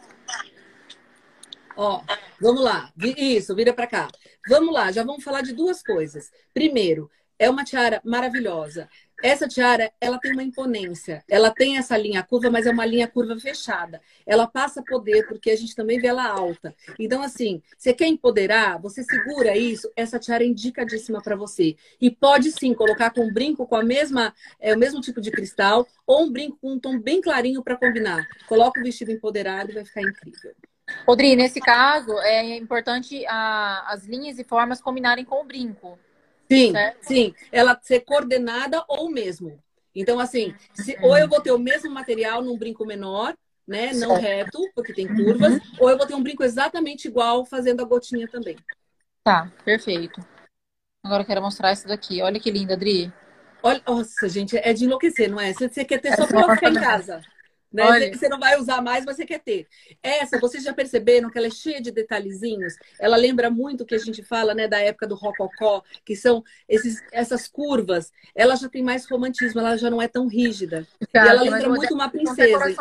Ó, 1.76 2.02
vamos 2.40 2.62
lá. 2.62 2.92
Isso, 3.16 3.54
vira 3.54 3.72
para 3.72 3.86
cá. 3.86 4.08
Vamos 4.48 4.74
lá, 4.74 4.90
já 4.90 5.04
vamos 5.04 5.22
falar 5.22 5.42
de 5.42 5.52
duas 5.52 5.82
coisas. 5.82 6.30
Primeiro, 6.52 7.10
é 7.38 7.48
uma 7.48 7.64
tiara 7.64 8.00
maravilhosa. 8.04 8.88
Essa 9.22 9.46
tiara, 9.46 9.92
ela 10.00 10.18
tem 10.18 10.32
uma 10.32 10.42
imponência. 10.42 11.22
Ela 11.28 11.50
tem 11.50 11.76
essa 11.76 11.96
linha 11.96 12.22
curva, 12.22 12.50
mas 12.50 12.66
é 12.66 12.70
uma 12.70 12.86
linha 12.86 13.06
curva 13.06 13.38
fechada. 13.38 14.00
Ela 14.26 14.46
passa 14.46 14.82
poder, 14.82 15.26
porque 15.26 15.50
a 15.50 15.56
gente 15.56 15.74
também 15.74 15.98
vê 15.98 16.08
ela 16.08 16.26
alta. 16.26 16.74
Então, 16.98 17.22
assim, 17.22 17.62
você 17.76 17.92
quer 17.92 18.06
empoderar, 18.06 18.78
você 18.78 19.02
segura 19.02 19.56
isso, 19.56 19.90
essa 19.94 20.18
tiara 20.18 20.42
é 20.42 20.46
indicadíssima 20.46 21.20
para 21.22 21.36
você. 21.36 21.76
E 22.00 22.10
pode 22.10 22.50
sim 22.52 22.72
colocar 22.72 23.10
com 23.10 23.22
um 23.22 23.32
brinco 23.32 23.66
com 23.66 23.76
a 23.76 23.82
mesma, 23.82 24.34
é, 24.58 24.74
o 24.74 24.78
mesmo 24.78 25.00
tipo 25.00 25.20
de 25.20 25.30
cristal, 25.30 25.86
ou 26.06 26.24
um 26.24 26.32
brinco 26.32 26.56
com 26.60 26.72
um 26.72 26.78
tom 26.78 26.98
bem 26.98 27.20
clarinho 27.20 27.62
para 27.62 27.76
combinar. 27.76 28.26
Coloca 28.48 28.80
o 28.80 28.82
vestido 28.82 29.12
empoderado 29.12 29.70
e 29.70 29.74
vai 29.74 29.84
ficar 29.84 30.02
incrível. 30.02 30.52
Rodri, 31.06 31.36
nesse 31.36 31.60
caso, 31.60 32.18
é 32.20 32.56
importante 32.56 33.24
a, 33.26 33.92
as 33.92 34.06
linhas 34.06 34.38
e 34.38 34.44
formas 34.44 34.80
combinarem 34.80 35.24
com 35.24 35.42
o 35.42 35.44
brinco. 35.44 35.98
Sim, 36.50 36.72
certo? 36.72 37.06
sim. 37.06 37.34
Ela 37.52 37.78
ser 37.82 38.00
coordenada 38.00 38.84
ou 38.88 39.10
mesmo. 39.10 39.62
Então, 39.94 40.18
assim, 40.18 40.54
se, 40.72 40.96
ou 41.02 41.16
eu 41.16 41.28
vou 41.28 41.40
ter 41.40 41.50
o 41.50 41.58
mesmo 41.58 41.90
material 41.90 42.42
num 42.42 42.58
brinco 42.58 42.84
menor, 42.84 43.36
né? 43.66 43.92
Não 43.92 44.14
reto, 44.14 44.58
porque 44.74 44.92
tem 44.92 45.06
curvas, 45.06 45.54
uhum. 45.54 45.60
ou 45.78 45.90
eu 45.90 45.96
vou 45.96 46.06
ter 46.06 46.14
um 46.14 46.22
brinco 46.22 46.42
exatamente 46.42 47.06
igual 47.06 47.44
fazendo 47.44 47.80
a 47.80 47.84
gotinha 47.84 48.26
também. 48.28 48.56
Tá, 49.22 49.50
perfeito. 49.64 50.20
Agora 51.04 51.22
eu 51.22 51.26
quero 51.26 51.42
mostrar 51.42 51.72
isso 51.72 51.86
daqui. 51.86 52.20
Olha 52.22 52.40
que 52.40 52.50
linda, 52.50 52.74
Adri. 52.74 53.12
Olha, 53.62 53.82
nossa, 53.86 54.28
gente, 54.28 54.56
é 54.56 54.72
de 54.72 54.84
enlouquecer, 54.84 55.30
não 55.30 55.40
é? 55.40 55.52
Você 55.52 55.84
quer 55.84 55.98
ter 56.00 56.16
só 56.16 56.26
pra 56.26 56.54
ficar 56.54 56.70
em 56.70 56.74
casa. 56.74 57.22
Né? 57.72 57.84
Olha. 57.84 58.12
Você 58.12 58.28
não 58.28 58.38
vai 58.38 58.58
usar 58.58 58.82
mais, 58.82 59.04
mas 59.04 59.16
você 59.16 59.24
quer 59.24 59.38
ter. 59.40 59.66
Essa, 60.02 60.38
vocês 60.40 60.64
já 60.64 60.72
perceberam 60.72 61.30
que 61.30 61.38
ela 61.38 61.46
é 61.46 61.50
cheia 61.50 61.80
de 61.80 61.92
detalhezinhos? 61.92 62.74
Ela 62.98 63.16
lembra 63.16 63.48
muito 63.50 63.82
o 63.82 63.86
que 63.86 63.94
a 63.94 63.98
gente 63.98 64.22
fala, 64.22 64.54
né, 64.54 64.66
da 64.66 64.80
época 64.80 65.06
do 65.06 65.14
rococó, 65.14 65.82
que 66.04 66.16
são 66.16 66.42
esses, 66.68 67.02
essas 67.12 67.46
curvas. 67.46 68.12
Ela 68.34 68.56
já 68.56 68.68
tem 68.68 68.82
mais 68.82 69.08
romantismo, 69.08 69.60
ela 69.60 69.76
já 69.76 69.88
não 69.88 70.02
é 70.02 70.08
tão 70.08 70.26
rígida. 70.26 70.86
Tá, 71.12 71.24
e 71.24 71.28
ela 71.28 71.42
lembra 71.42 71.68
muito 71.68 71.94
uma 71.94 72.08
princesa. 72.08 72.74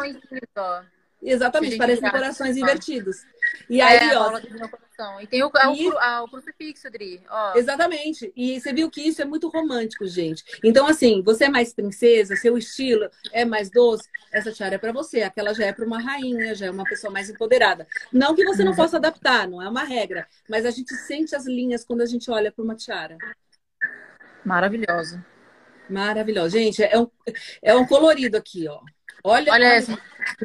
Exatamente, 1.21 1.77
parecem 1.77 2.09
corações 2.09 2.57
invertidos. 2.57 3.25
E 3.69 3.81
é, 3.81 3.83
aí, 3.83 4.15
ó, 4.15 4.39
bênção. 4.99 5.21
E 5.21 5.27
tem 5.27 5.43
o, 5.43 5.51
e... 5.75 5.87
o, 5.87 6.23
o 6.23 6.27
crucifixo, 6.27 6.87
Adri. 6.87 7.21
Ó. 7.29 7.55
Exatamente. 7.55 8.31
E 8.35 8.59
você 8.59 8.73
viu 8.73 8.89
que 8.89 9.01
isso 9.01 9.21
é 9.21 9.25
muito 9.25 9.47
romântico, 9.47 10.05
gente. 10.05 10.43
Então, 10.63 10.85
assim, 10.85 11.21
você 11.23 11.45
é 11.45 11.49
mais 11.49 11.73
princesa, 11.73 12.35
seu 12.35 12.57
estilo 12.57 13.09
é 13.31 13.45
mais 13.45 13.69
doce, 13.69 14.07
essa 14.31 14.51
tiara 14.51 14.75
é 14.75 14.77
para 14.77 14.91
você. 14.91 15.21
Aquela 15.21 15.53
já 15.53 15.65
é 15.65 15.73
para 15.73 15.85
uma 15.85 16.01
rainha, 16.01 16.53
já 16.53 16.67
é 16.67 16.71
uma 16.71 16.83
pessoa 16.83 17.11
mais 17.11 17.29
empoderada. 17.29 17.87
Não 18.11 18.35
que 18.35 18.43
você 18.43 18.63
não 18.63 18.75
possa 18.75 18.97
adaptar, 18.97 19.47
não 19.47 19.61
é 19.61 19.69
uma 19.69 19.83
regra. 19.83 20.27
Mas 20.49 20.65
a 20.65 20.71
gente 20.71 20.93
sente 20.93 21.35
as 21.35 21.45
linhas 21.45 21.85
quando 21.85 22.01
a 22.01 22.05
gente 22.05 22.29
olha 22.29 22.51
para 22.51 22.63
uma 22.63 22.75
tiara. 22.75 23.17
Maravilhosa. 24.43 25.25
Maravilhosa. 25.89 26.57
Gente, 26.57 26.83
é 26.83 26.99
um, 26.99 27.07
é 27.61 27.75
um 27.75 27.85
colorido 27.85 28.37
aqui, 28.37 28.67
ó. 28.67 28.79
Olha, 29.23 29.51
olha 29.51 29.65
essa 29.65 29.97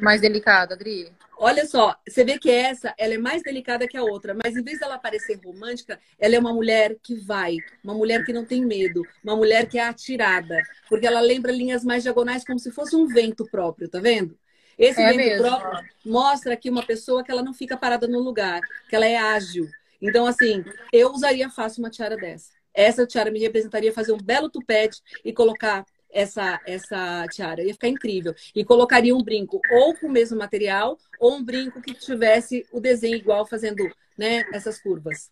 mais 0.02 0.20
delicada, 0.20 0.74
Adri. 0.74 1.12
Olha 1.36 1.66
só, 1.66 1.96
você 2.06 2.24
vê 2.24 2.38
que 2.38 2.50
essa, 2.50 2.94
ela 2.96 3.14
é 3.14 3.18
mais 3.18 3.42
delicada 3.42 3.88
que 3.88 3.96
a 3.96 4.02
outra, 4.02 4.34
mas 4.34 4.56
em 4.56 4.62
vez 4.62 4.78
dela 4.78 4.98
parecer 4.98 5.38
romântica, 5.44 5.98
ela 6.18 6.34
é 6.34 6.38
uma 6.38 6.52
mulher 6.52 6.96
que 7.02 7.14
vai, 7.14 7.56
uma 7.82 7.94
mulher 7.94 8.24
que 8.24 8.32
não 8.32 8.44
tem 8.44 8.64
medo, 8.64 9.02
uma 9.22 9.36
mulher 9.36 9.68
que 9.68 9.78
é 9.78 9.82
atirada, 9.82 10.62
porque 10.88 11.06
ela 11.06 11.20
lembra 11.20 11.52
linhas 11.52 11.84
mais 11.84 12.02
diagonais 12.02 12.44
como 12.44 12.58
se 12.58 12.70
fosse 12.70 12.94
um 12.94 13.06
vento 13.06 13.44
próprio, 13.50 13.88
tá 13.88 13.98
vendo? 13.98 14.38
Esse 14.78 15.00
é 15.00 15.06
vento 15.08 15.16
mesmo. 15.16 15.42
próprio 15.42 15.84
mostra 16.04 16.54
aqui 16.54 16.70
uma 16.70 16.84
pessoa 16.84 17.22
que 17.22 17.30
ela 17.30 17.42
não 17.42 17.54
fica 17.54 17.76
parada 17.76 18.06
no 18.06 18.20
lugar, 18.20 18.60
que 18.88 18.96
ela 18.96 19.06
é 19.06 19.16
ágil. 19.16 19.68
Então, 20.00 20.26
assim, 20.26 20.64
eu 20.92 21.10
usaria 21.12 21.48
fácil 21.48 21.82
uma 21.82 21.90
tiara 21.90 22.16
dessa. 22.16 22.52
Essa 22.72 23.06
tiara 23.06 23.30
me 23.30 23.38
representaria 23.38 23.92
fazer 23.92 24.12
um 24.12 24.18
belo 24.18 24.50
tupete 24.50 25.00
e 25.24 25.32
colocar 25.32 25.84
essa, 26.14 26.60
essa 26.64 27.26
tiara. 27.28 27.62
Ia 27.62 27.72
ficar 27.72 27.88
incrível. 27.88 28.34
E 28.54 28.64
colocaria 28.64 29.14
um 29.14 29.22
brinco 29.22 29.60
ou 29.70 29.94
com 29.94 30.06
o 30.06 30.10
mesmo 30.10 30.38
material, 30.38 30.96
ou 31.18 31.34
um 31.34 31.44
brinco 31.44 31.82
que 31.82 31.92
tivesse 31.92 32.66
o 32.72 32.80
desenho 32.80 33.16
igual, 33.16 33.44
fazendo 33.44 33.84
né, 34.16 34.46
essas 34.52 34.80
curvas. 34.80 35.30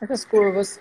Essas 0.00 0.24
curvas. 0.24 0.80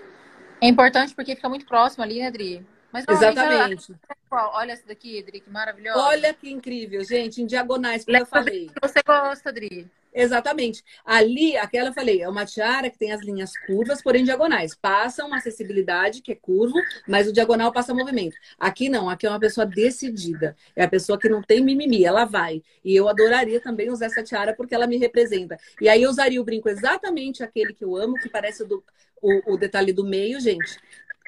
É 0.60 0.68
importante 0.68 1.13
porque 1.16 1.36
fica 1.36 1.48
muito 1.48 1.66
próximo 1.66 2.04
ali, 2.04 2.20
né, 2.20 2.28
Adri? 2.28 2.66
Mas, 2.92 3.06
Exatamente. 3.08 3.94
Olha 4.30 4.72
essa 4.72 4.86
daqui, 4.88 5.20
Adri, 5.20 5.39
que 5.39 5.50
maravilhosa. 5.50 6.00
Olha 6.00 6.34
que 6.34 6.50
incrível, 6.50 7.04
gente, 7.04 7.42
em 7.42 7.46
diagonais, 7.46 8.06
como 8.06 8.13
Leva 8.13 8.26
eu 8.26 8.30
falei. 8.30 8.72
Você 8.82 9.02
gosta, 9.04 9.50
Adri. 9.50 9.89
Exatamente. 10.13 10.84
Ali, 11.04 11.58
aquela 11.58 11.89
eu 11.89 11.93
falei, 11.93 12.21
é 12.21 12.30
uma 12.30 12.45
tiara 12.45 12.89
que 12.89 12.97
tem 12.97 13.12
as 13.12 13.21
linhas 13.21 13.52
curvas, 13.65 14.02
porém 14.02 14.23
diagonais. 14.23 14.76
Passa 14.76 15.26
uma 15.26 15.38
acessibilidade, 15.38 16.21
que 16.21 16.32
é 16.32 16.36
curvo, 16.36 16.80
mas 17.08 17.28
o 17.28 17.34
diagonal 17.34 17.71
passa 17.71 17.93
movimento. 17.93 18.36
Aqui 18.60 18.89
não, 18.89 19.10
aqui 19.10 19.26
é 19.26 19.30
uma 19.30 19.39
pessoa 19.39 19.65
decidida. 19.65 20.56
É 20.76 20.84
a 20.84 20.88
pessoa 20.88 21.19
que 21.19 21.28
não 21.28 21.41
tem 21.41 21.63
mimimi, 21.63 22.06
ela 22.06 22.26
vai. 22.26 22.62
E 22.86 22.95
eu 22.95 23.10
adoraria 23.10 23.60
também 23.60 23.89
usar 23.89 24.06
essa 24.06 24.23
tiara 24.23 24.54
porque 24.54 24.76
ela 24.76 24.86
me 24.86 24.97
representa. 24.97 25.58
E 25.82 25.89
aí 25.89 26.04
eu 26.04 26.10
usaria 26.10 26.39
o 26.39 26.45
brinco 26.45 26.69
exatamente 26.69 27.43
aquele 27.43 27.73
que 27.73 27.84
eu 27.84 27.95
amo, 27.95 28.15
que 28.15 28.30
parece 28.30 28.63
do, 28.65 28.84
o, 29.21 29.54
o 29.54 29.58
detalhe 29.58 29.91
do 29.91 30.04
meio, 30.06 30.39
gente. 30.39 30.78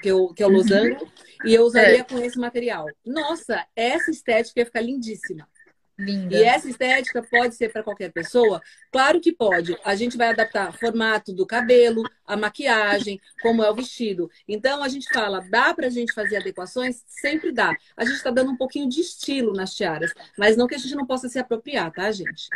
Que, 0.02 0.10
eu, 0.10 0.28
que 0.34 0.43
é 0.43 0.45
o 0.45 0.50
losango, 0.50 1.10
e 1.45 1.54
eu 1.54 1.63
usaria 1.63 2.02
é. 2.02 2.04
com 2.04 2.19
esse 2.19 2.38
material. 2.38 2.86
Nossa, 3.04 3.65
essa 3.76 4.12
estética 4.12 4.60
ia 4.60 4.65
ficar 4.65 4.82
lindíssima. 4.82 5.48
Linda. 5.97 6.36
E 6.36 6.43
essa 6.43 6.69
estética 6.69 7.23
pode 7.23 7.55
ser 7.55 7.71
para 7.71 7.81
qualquer 7.81 8.12
pessoa? 8.12 8.62
Claro 8.91 9.21
que 9.21 9.31
pode. 9.31 9.77
A 9.84 9.95
gente 9.95 10.17
vai 10.17 10.29
adaptar 10.29 10.73
formato 10.73 11.31
do 11.31 11.45
cabelo, 11.45 12.03
a 12.25 12.36
maquiagem, 12.36 13.19
como 13.41 13.63
é 13.63 13.69
o 13.69 13.75
vestido. 13.75 14.29
Então 14.47 14.84
a 14.84 14.89
gente 14.89 15.08
fala, 15.13 15.39
dá 15.49 15.73
para 15.73 15.88
a 15.88 15.89
gente 15.89 16.13
fazer 16.13 16.38
adequações? 16.38 17.01
Sempre 17.08 17.51
dá. 17.51 17.73
A 17.95 18.03
gente 18.03 18.15
está 18.15 18.29
dando 18.29 18.51
um 18.51 18.58
pouquinho 18.58 18.89
de 18.89 18.99
estilo 18.99 19.53
nas 19.53 19.73
tiaras, 19.73 20.13
mas 20.38 20.58
não 20.58 20.67
que 20.67 20.75
a 20.75 20.77
gente 20.77 20.95
não 20.95 21.05
possa 21.05 21.29
se 21.29 21.39
apropriar, 21.39 21.91
tá, 21.91 22.12
gente? 22.12 22.49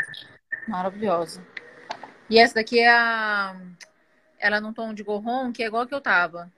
Maravilhosa. 0.67 1.41
E 2.29 2.37
essa 2.37 2.55
daqui 2.55 2.79
é 2.79 2.89
a. 2.89 3.55
Ela 4.37 4.61
num 4.61 4.73
tom 4.73 4.93
de 4.93 5.03
gorron, 5.03 5.51
que 5.51 5.63
é 5.63 5.67
igual 5.67 5.87
que 5.87 5.93
eu 5.93 6.01
tava. 6.01 6.51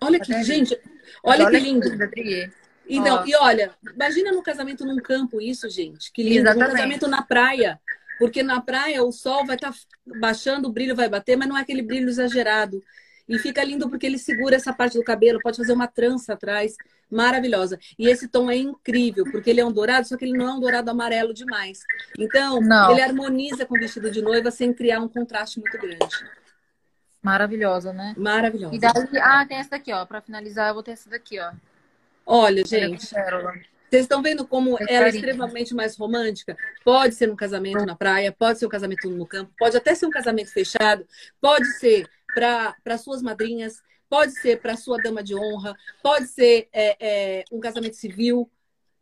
Olha 0.00 0.18
que, 0.18 0.42
gente, 0.42 0.74
olha, 1.22 1.46
olha 1.46 1.50
que 1.50 1.64
lindo. 1.64 2.10
Que 2.10 2.50
então, 2.88 3.26
e 3.26 3.34
olha, 3.36 3.72
imagina 3.94 4.32
no 4.32 4.42
casamento 4.42 4.84
num 4.84 4.98
campo 4.98 5.40
isso, 5.40 5.68
gente. 5.68 6.12
Que 6.12 6.22
lindo. 6.22 6.40
Exatamente. 6.40 6.70
Um 6.70 6.72
casamento 6.72 7.08
na 7.08 7.22
praia. 7.22 7.80
Porque 8.18 8.42
na 8.42 8.60
praia 8.60 9.02
o 9.02 9.12
sol 9.12 9.44
vai 9.44 9.56
estar 9.56 9.72
tá 9.72 9.78
baixando, 10.18 10.68
o 10.68 10.72
brilho 10.72 10.96
vai 10.96 11.08
bater, 11.08 11.36
mas 11.36 11.48
não 11.48 11.56
é 11.56 11.60
aquele 11.60 11.82
brilho 11.82 12.08
exagerado. 12.08 12.82
E 13.28 13.38
fica 13.38 13.62
lindo 13.64 13.90
porque 13.90 14.06
ele 14.06 14.18
segura 14.18 14.54
essa 14.54 14.72
parte 14.72 14.96
do 14.96 15.04
cabelo, 15.04 15.40
pode 15.42 15.56
fazer 15.56 15.72
uma 15.72 15.88
trança 15.88 16.34
atrás, 16.34 16.76
maravilhosa. 17.10 17.78
E 17.98 18.08
esse 18.08 18.28
tom 18.28 18.48
é 18.48 18.56
incrível, 18.56 19.24
porque 19.24 19.50
ele 19.50 19.60
é 19.60 19.66
um 19.66 19.72
dourado, 19.72 20.06
só 20.06 20.16
que 20.16 20.24
ele 20.24 20.38
não 20.38 20.48
é 20.48 20.52
um 20.52 20.60
dourado 20.60 20.90
amarelo 20.90 21.34
demais. 21.34 21.80
Então, 22.16 22.60
não. 22.60 22.92
ele 22.92 23.02
harmoniza 23.02 23.66
com 23.66 23.76
o 23.76 23.80
vestido 23.80 24.10
de 24.12 24.22
noiva 24.22 24.50
sem 24.52 24.72
criar 24.72 25.00
um 25.00 25.08
contraste 25.08 25.58
muito 25.58 25.76
grande. 25.76 26.06
Maravilhosa, 27.20 27.92
né? 27.92 28.14
Maravilhosa. 28.16 28.76
E 28.76 28.78
daí, 28.78 28.92
ah, 29.20 29.44
tem 29.44 29.58
essa 29.58 29.70
daqui, 29.70 29.92
ó. 29.92 30.06
Para 30.06 30.20
finalizar, 30.20 30.68
eu 30.68 30.74
vou 30.74 30.82
ter 30.84 30.92
essa 30.92 31.10
daqui, 31.10 31.40
ó. 31.40 31.50
Olha, 32.26 32.64
gente. 32.66 33.06
Vocês 33.88 34.02
estão 34.02 34.20
vendo 34.20 34.46
como 34.46 34.76
ela 34.88 35.06
é 35.06 35.10
extremamente 35.10 35.72
mais 35.72 35.96
romântica? 35.96 36.56
Pode 36.84 37.14
ser 37.14 37.30
um 37.30 37.36
casamento 37.36 37.86
na 37.86 37.94
praia, 37.94 38.32
pode 38.32 38.58
ser 38.58 38.66
um 38.66 38.70
casamento 38.70 39.08
no 39.08 39.24
campo, 39.24 39.52
pode 39.56 39.76
até 39.76 39.94
ser 39.94 40.06
um 40.06 40.10
casamento 40.10 40.52
fechado, 40.52 41.06
pode 41.40 41.66
ser 41.78 42.08
para 42.34 42.98
suas 42.98 43.22
madrinhas, 43.22 43.80
pode 44.08 44.32
ser 44.40 44.60
para 44.60 44.76
sua 44.76 44.98
dama 44.98 45.22
de 45.22 45.36
honra, 45.36 45.74
pode 46.02 46.26
ser 46.26 46.68
é, 46.72 46.96
é, 47.00 47.44
um 47.52 47.60
casamento 47.60 47.94
civil, 47.94 48.50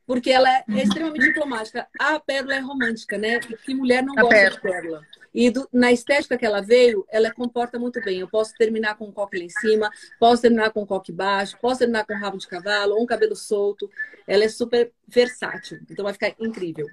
porque 0.06 0.30
ela 0.30 0.48
é, 0.50 0.64
extremamente 0.82 1.24
diplomática. 1.24 1.88
A 1.98 2.20
pérola 2.20 2.54
é 2.54 2.60
romântica, 2.60 3.16
né? 3.16 3.40
Que 3.40 3.74
mulher 3.74 4.02
não 4.02 4.18
a 4.18 4.20
gosta 4.20 4.36
pérola. 4.36 4.54
de 4.54 4.60
pérola? 4.60 5.06
E 5.34 5.50
do, 5.50 5.68
na 5.72 5.90
estética 5.90 6.38
que 6.38 6.46
ela 6.46 6.62
veio, 6.62 7.04
ela 7.10 7.32
comporta 7.32 7.78
muito 7.78 8.00
bem. 8.02 8.20
Eu 8.20 8.28
posso 8.28 8.54
terminar 8.54 8.96
com 8.96 9.06
um 9.06 9.12
coque 9.12 9.36
lá 9.36 9.44
em 9.44 9.48
cima, 9.48 9.90
posso 10.20 10.42
terminar 10.42 10.70
com 10.70 10.82
um 10.82 10.86
coque 10.86 11.10
baixo, 11.10 11.58
posso 11.60 11.80
terminar 11.80 12.06
com 12.06 12.14
um 12.14 12.18
rabo 12.18 12.38
de 12.38 12.46
cavalo 12.46 12.94
ou 12.94 13.02
um 13.02 13.06
cabelo 13.06 13.34
solto. 13.34 13.90
Ela 14.26 14.44
é 14.44 14.48
super 14.48 14.92
versátil, 15.08 15.80
então 15.90 16.04
vai 16.04 16.12
ficar 16.12 16.32
incrível. 16.38 16.86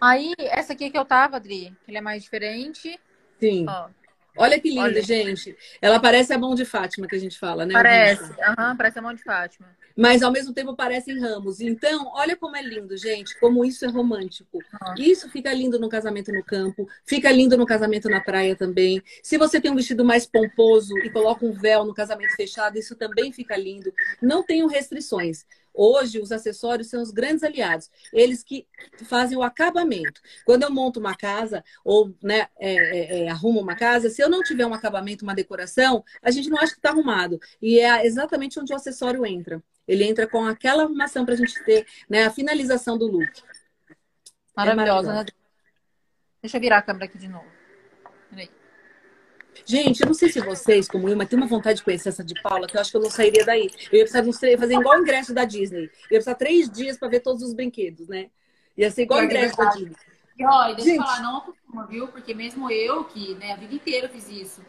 Aí, 0.00 0.34
essa 0.38 0.74
aqui 0.74 0.90
que 0.90 0.98
eu 0.98 1.04
tava, 1.04 1.36
Adri, 1.36 1.74
que 1.84 1.90
ele 1.90 1.98
é 1.98 2.00
mais 2.00 2.22
diferente. 2.22 3.00
Sim. 3.40 3.66
Ó. 3.68 3.88
Olha 4.36 4.60
que 4.60 4.70
linda, 4.70 5.02
gente. 5.02 5.56
Ela 5.80 6.00
parece 6.00 6.32
a 6.32 6.38
mão 6.38 6.54
de 6.54 6.64
Fátima 6.64 7.06
que 7.06 7.14
a 7.14 7.20
gente 7.20 7.38
fala, 7.38 7.64
né? 7.64 7.72
Parece, 7.72 8.24
uhum, 8.24 8.76
parece 8.76 8.98
a 8.98 9.02
mão 9.02 9.14
de 9.14 9.22
Fátima 9.22 9.68
mas 9.96 10.22
ao 10.22 10.32
mesmo 10.32 10.52
tempo 10.52 10.74
parecem 10.74 11.18
ramos. 11.18 11.60
Então, 11.60 12.10
olha 12.14 12.36
como 12.36 12.56
é 12.56 12.62
lindo, 12.62 12.96
gente, 12.96 13.38
como 13.38 13.64
isso 13.64 13.84
é 13.84 13.88
romântico. 13.88 14.58
Isso 14.98 15.28
fica 15.30 15.52
lindo 15.52 15.78
no 15.78 15.88
casamento 15.88 16.32
no 16.32 16.42
campo, 16.42 16.88
fica 17.04 17.30
lindo 17.30 17.56
no 17.56 17.66
casamento 17.66 18.08
na 18.08 18.20
praia 18.20 18.56
também. 18.56 19.02
Se 19.22 19.38
você 19.38 19.60
tem 19.60 19.70
um 19.70 19.76
vestido 19.76 20.04
mais 20.04 20.26
pomposo 20.26 20.96
e 20.98 21.10
coloca 21.10 21.46
um 21.46 21.52
véu 21.52 21.84
no 21.84 21.94
casamento 21.94 22.34
fechado, 22.34 22.78
isso 22.78 22.96
também 22.96 23.32
fica 23.32 23.56
lindo. 23.56 23.92
Não 24.20 24.42
tenho 24.42 24.66
restrições. 24.66 25.46
Hoje, 25.74 26.20
os 26.20 26.30
acessórios 26.30 26.88
são 26.88 27.02
os 27.02 27.10
grandes 27.10 27.42
aliados, 27.42 27.90
eles 28.12 28.44
que 28.44 28.66
fazem 29.06 29.36
o 29.36 29.42
acabamento. 29.42 30.20
Quando 30.44 30.62
eu 30.62 30.70
monto 30.70 31.00
uma 31.00 31.16
casa 31.16 31.64
ou 31.84 32.14
né, 32.22 32.46
é, 32.58 32.74
é, 32.74 33.24
é, 33.24 33.28
arrumo 33.28 33.60
uma 33.60 33.74
casa, 33.74 34.08
se 34.08 34.22
eu 34.22 34.30
não 34.30 34.42
tiver 34.42 34.64
um 34.64 34.72
acabamento, 34.72 35.24
uma 35.24 35.34
decoração, 35.34 36.04
a 36.22 36.30
gente 36.30 36.48
não 36.48 36.58
acha 36.58 36.72
que 36.72 36.78
está 36.78 36.90
arrumado. 36.90 37.40
E 37.60 37.80
é 37.80 38.06
exatamente 38.06 38.60
onde 38.60 38.72
o 38.72 38.76
acessório 38.76 39.26
entra. 39.26 39.60
Ele 39.86 40.04
entra 40.04 40.26
com 40.26 40.44
aquela 40.46 40.84
arrumação 40.84 41.24
para 41.24 41.34
a 41.34 41.36
gente 41.36 41.62
ter 41.64 41.86
né, 42.08 42.24
a 42.24 42.30
finalização 42.30 42.96
do 42.96 43.06
look. 43.06 43.42
Maravilhosa, 44.56 45.10
é 45.10 45.14
né? 45.14 45.24
Deixa 46.40 46.56
eu 46.56 46.60
virar 46.60 46.78
a 46.78 46.82
câmera 46.82 47.06
aqui 47.06 47.18
de 47.18 47.28
novo. 47.28 47.46
Peraí. 48.30 48.63
Gente, 49.64 50.00
eu 50.00 50.06
não 50.06 50.14
sei 50.14 50.30
se 50.30 50.40
vocês, 50.40 50.88
como 50.88 51.08
eu, 51.08 51.16
mas 51.16 51.28
tem 51.28 51.38
uma 51.38 51.46
vontade 51.46 51.78
de 51.78 51.84
conhecer 51.84 52.08
essa 52.08 52.24
de 52.24 52.34
Paula, 52.42 52.66
que 52.66 52.76
eu 52.76 52.80
acho 52.80 52.90
que 52.90 52.96
eu 52.96 53.02
não 53.02 53.10
sairia 53.10 53.44
daí. 53.44 53.70
Eu 53.90 53.98
ia 53.98 54.04
precisar 54.04 54.58
fazer 54.58 54.74
igual 54.74 54.98
o 54.98 55.02
ingresso 55.02 55.32
da 55.32 55.44
Disney. 55.44 55.84
Eu 55.84 55.86
ia 55.86 55.90
precisar 56.08 56.34
três 56.34 56.70
dias 56.70 56.98
para 56.98 57.08
ver 57.08 57.20
todos 57.20 57.42
os 57.42 57.54
brinquedos, 57.54 58.08
né? 58.08 58.30
Ia 58.76 58.90
ser 58.90 59.02
igual 59.02 59.20
o 59.20 59.24
ingresso 59.24 59.56
da 59.56 59.70
Disney. 59.70 59.96
E 60.38 60.44
olha, 60.44 60.74
deixa 60.74 60.90
Gente. 60.90 60.98
eu 60.98 61.04
falar, 61.04 61.22
não 61.22 61.36
acostuma, 61.38 61.86
viu? 61.86 62.08
Porque 62.08 62.34
mesmo 62.34 62.70
eu, 62.70 63.04
que 63.04 63.34
né, 63.36 63.52
a 63.52 63.56
vida 63.56 63.74
inteira 63.74 64.08
fiz 64.08 64.28
isso, 64.28 64.60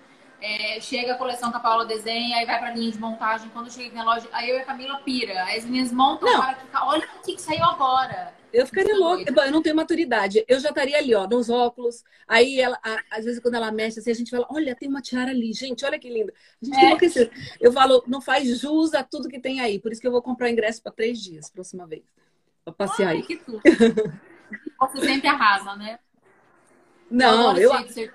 é, 0.45 0.79
chega 0.79 1.13
a 1.13 1.17
coleção 1.17 1.49
que 1.49 1.57
a 1.57 1.59
Paula 1.59 1.85
desenha, 1.85 2.37
aí 2.37 2.45
vai 2.45 2.59
pra 2.59 2.71
linha 2.71 2.91
de 2.91 2.99
montagem. 2.99 3.49
Quando 3.49 3.71
chega 3.71 3.95
na 3.95 4.03
loja, 4.03 4.27
aí 4.31 4.49
eu 4.49 4.57
e 4.57 4.59
a 4.59 4.65
Camila 4.65 4.99
pira. 4.99 5.43
Aí 5.43 5.57
as 5.57 5.65
meninas 5.65 5.91
montam, 5.91 6.31
não. 6.31 6.39
cara, 6.39 6.59
olha 6.83 7.07
o 7.17 7.21
que 7.25 7.41
saiu 7.41 7.63
agora. 7.63 8.31
Eu 8.53 8.65
ficaria 8.67 8.95
louca. 8.95 9.25
Eu 9.27 9.51
não 9.51 9.61
tenho 9.61 9.75
maturidade. 9.75 10.45
Eu 10.47 10.59
já 10.59 10.69
estaria 10.69 10.97
ali, 10.97 11.15
ó, 11.15 11.27
nos 11.27 11.49
óculos. 11.49 12.03
Aí, 12.27 12.61
ela, 12.61 12.79
a, 12.83 13.17
às 13.17 13.25
vezes, 13.25 13.41
quando 13.41 13.55
ela 13.55 13.71
mexe 13.71 13.99
assim, 13.99 14.11
a 14.11 14.15
gente 14.15 14.29
fala: 14.31 14.45
Olha, 14.49 14.75
tem 14.75 14.87
uma 14.87 15.01
tiara 15.01 15.31
ali, 15.31 15.51
gente, 15.51 15.83
olha 15.83 15.99
que 15.99 16.09
linda. 16.09 16.31
A 16.61 16.65
gente 16.65 16.77
é. 16.77 16.85
enlouqueceu. 16.85 17.29
Eu 17.59 17.73
falo: 17.73 18.03
Não 18.07 18.21
faz 18.21 18.59
jus 18.59 18.93
a 18.93 19.03
tudo 19.03 19.27
que 19.27 19.39
tem 19.39 19.59
aí. 19.59 19.79
Por 19.79 19.91
isso 19.91 19.99
que 19.99 20.07
eu 20.07 20.11
vou 20.11 20.21
comprar 20.21 20.47
o 20.47 20.51
ingresso 20.51 20.81
para 20.81 20.91
três 20.91 21.21
dias, 21.21 21.49
próxima 21.49 21.85
vez. 21.87 22.03
Pra 22.63 22.71
passear 22.71 23.09
Ai, 23.09 23.17
aí. 23.17 23.23
Que 23.23 23.37
tudo. 23.37 23.61
Você 24.79 25.01
sempre 25.01 25.27
arrasa, 25.27 25.75
né? 25.75 25.99
Não, 27.09 27.57
eu. 27.57 27.71
Você 27.71 28.11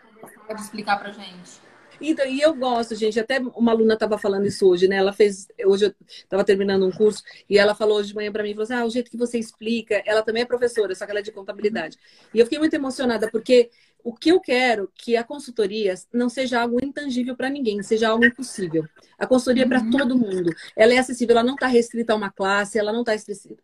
pode 0.46 0.60
explicar 0.60 0.98
pra 0.98 1.10
gente. 1.10 1.69
Então, 2.00 2.26
e 2.26 2.40
eu 2.40 2.54
gosto, 2.54 2.94
gente. 2.94 3.20
Até 3.20 3.38
uma 3.38 3.72
aluna 3.72 3.94
estava 3.94 4.16
falando 4.16 4.46
isso 4.46 4.66
hoje, 4.66 4.88
né? 4.88 4.96
Ela 4.96 5.12
fez. 5.12 5.46
Hoje 5.66 5.86
eu 5.86 5.94
estava 6.08 6.44
terminando 6.44 6.86
um 6.86 6.90
curso 6.90 7.22
e 7.48 7.58
ela 7.58 7.74
falou 7.74 7.98
hoje 7.98 8.08
de 8.08 8.14
manhã 8.14 8.32
para 8.32 8.42
mim: 8.42 8.50
falou 8.50 8.64
assim, 8.64 8.74
ah, 8.74 8.84
o 8.84 8.90
jeito 8.90 9.10
que 9.10 9.16
você 9.16 9.38
explica. 9.38 10.02
Ela 10.06 10.22
também 10.22 10.42
é 10.42 10.46
professora, 10.46 10.94
só 10.94 11.04
que 11.04 11.10
ela 11.10 11.20
é 11.20 11.22
de 11.22 11.32
contabilidade. 11.32 11.98
E 12.32 12.38
eu 12.38 12.46
fiquei 12.46 12.58
muito 12.58 12.74
emocionada, 12.74 13.30
porque 13.30 13.70
o 14.04 14.14
que 14.14 14.30
eu 14.30 14.40
quero 14.40 14.90
que 14.94 15.16
a 15.16 15.24
consultoria 15.24 15.94
não 16.12 16.28
seja 16.28 16.60
algo 16.60 16.84
intangível 16.84 17.36
para 17.36 17.50
ninguém, 17.50 17.82
seja 17.82 18.08
algo 18.08 18.24
impossível. 18.24 18.84
A 19.18 19.26
consultoria 19.26 19.64
é 19.64 19.68
para 19.68 19.80
uhum. 19.80 19.90
todo 19.90 20.18
mundo. 20.18 20.54
Ela 20.74 20.94
é 20.94 20.98
acessível, 20.98 21.36
ela 21.36 21.44
não 21.44 21.54
está 21.54 21.66
restrita 21.66 22.12
a 22.12 22.16
uma 22.16 22.30
classe, 22.30 22.78
ela 22.78 22.92
não 22.92 23.00
está 23.00 23.12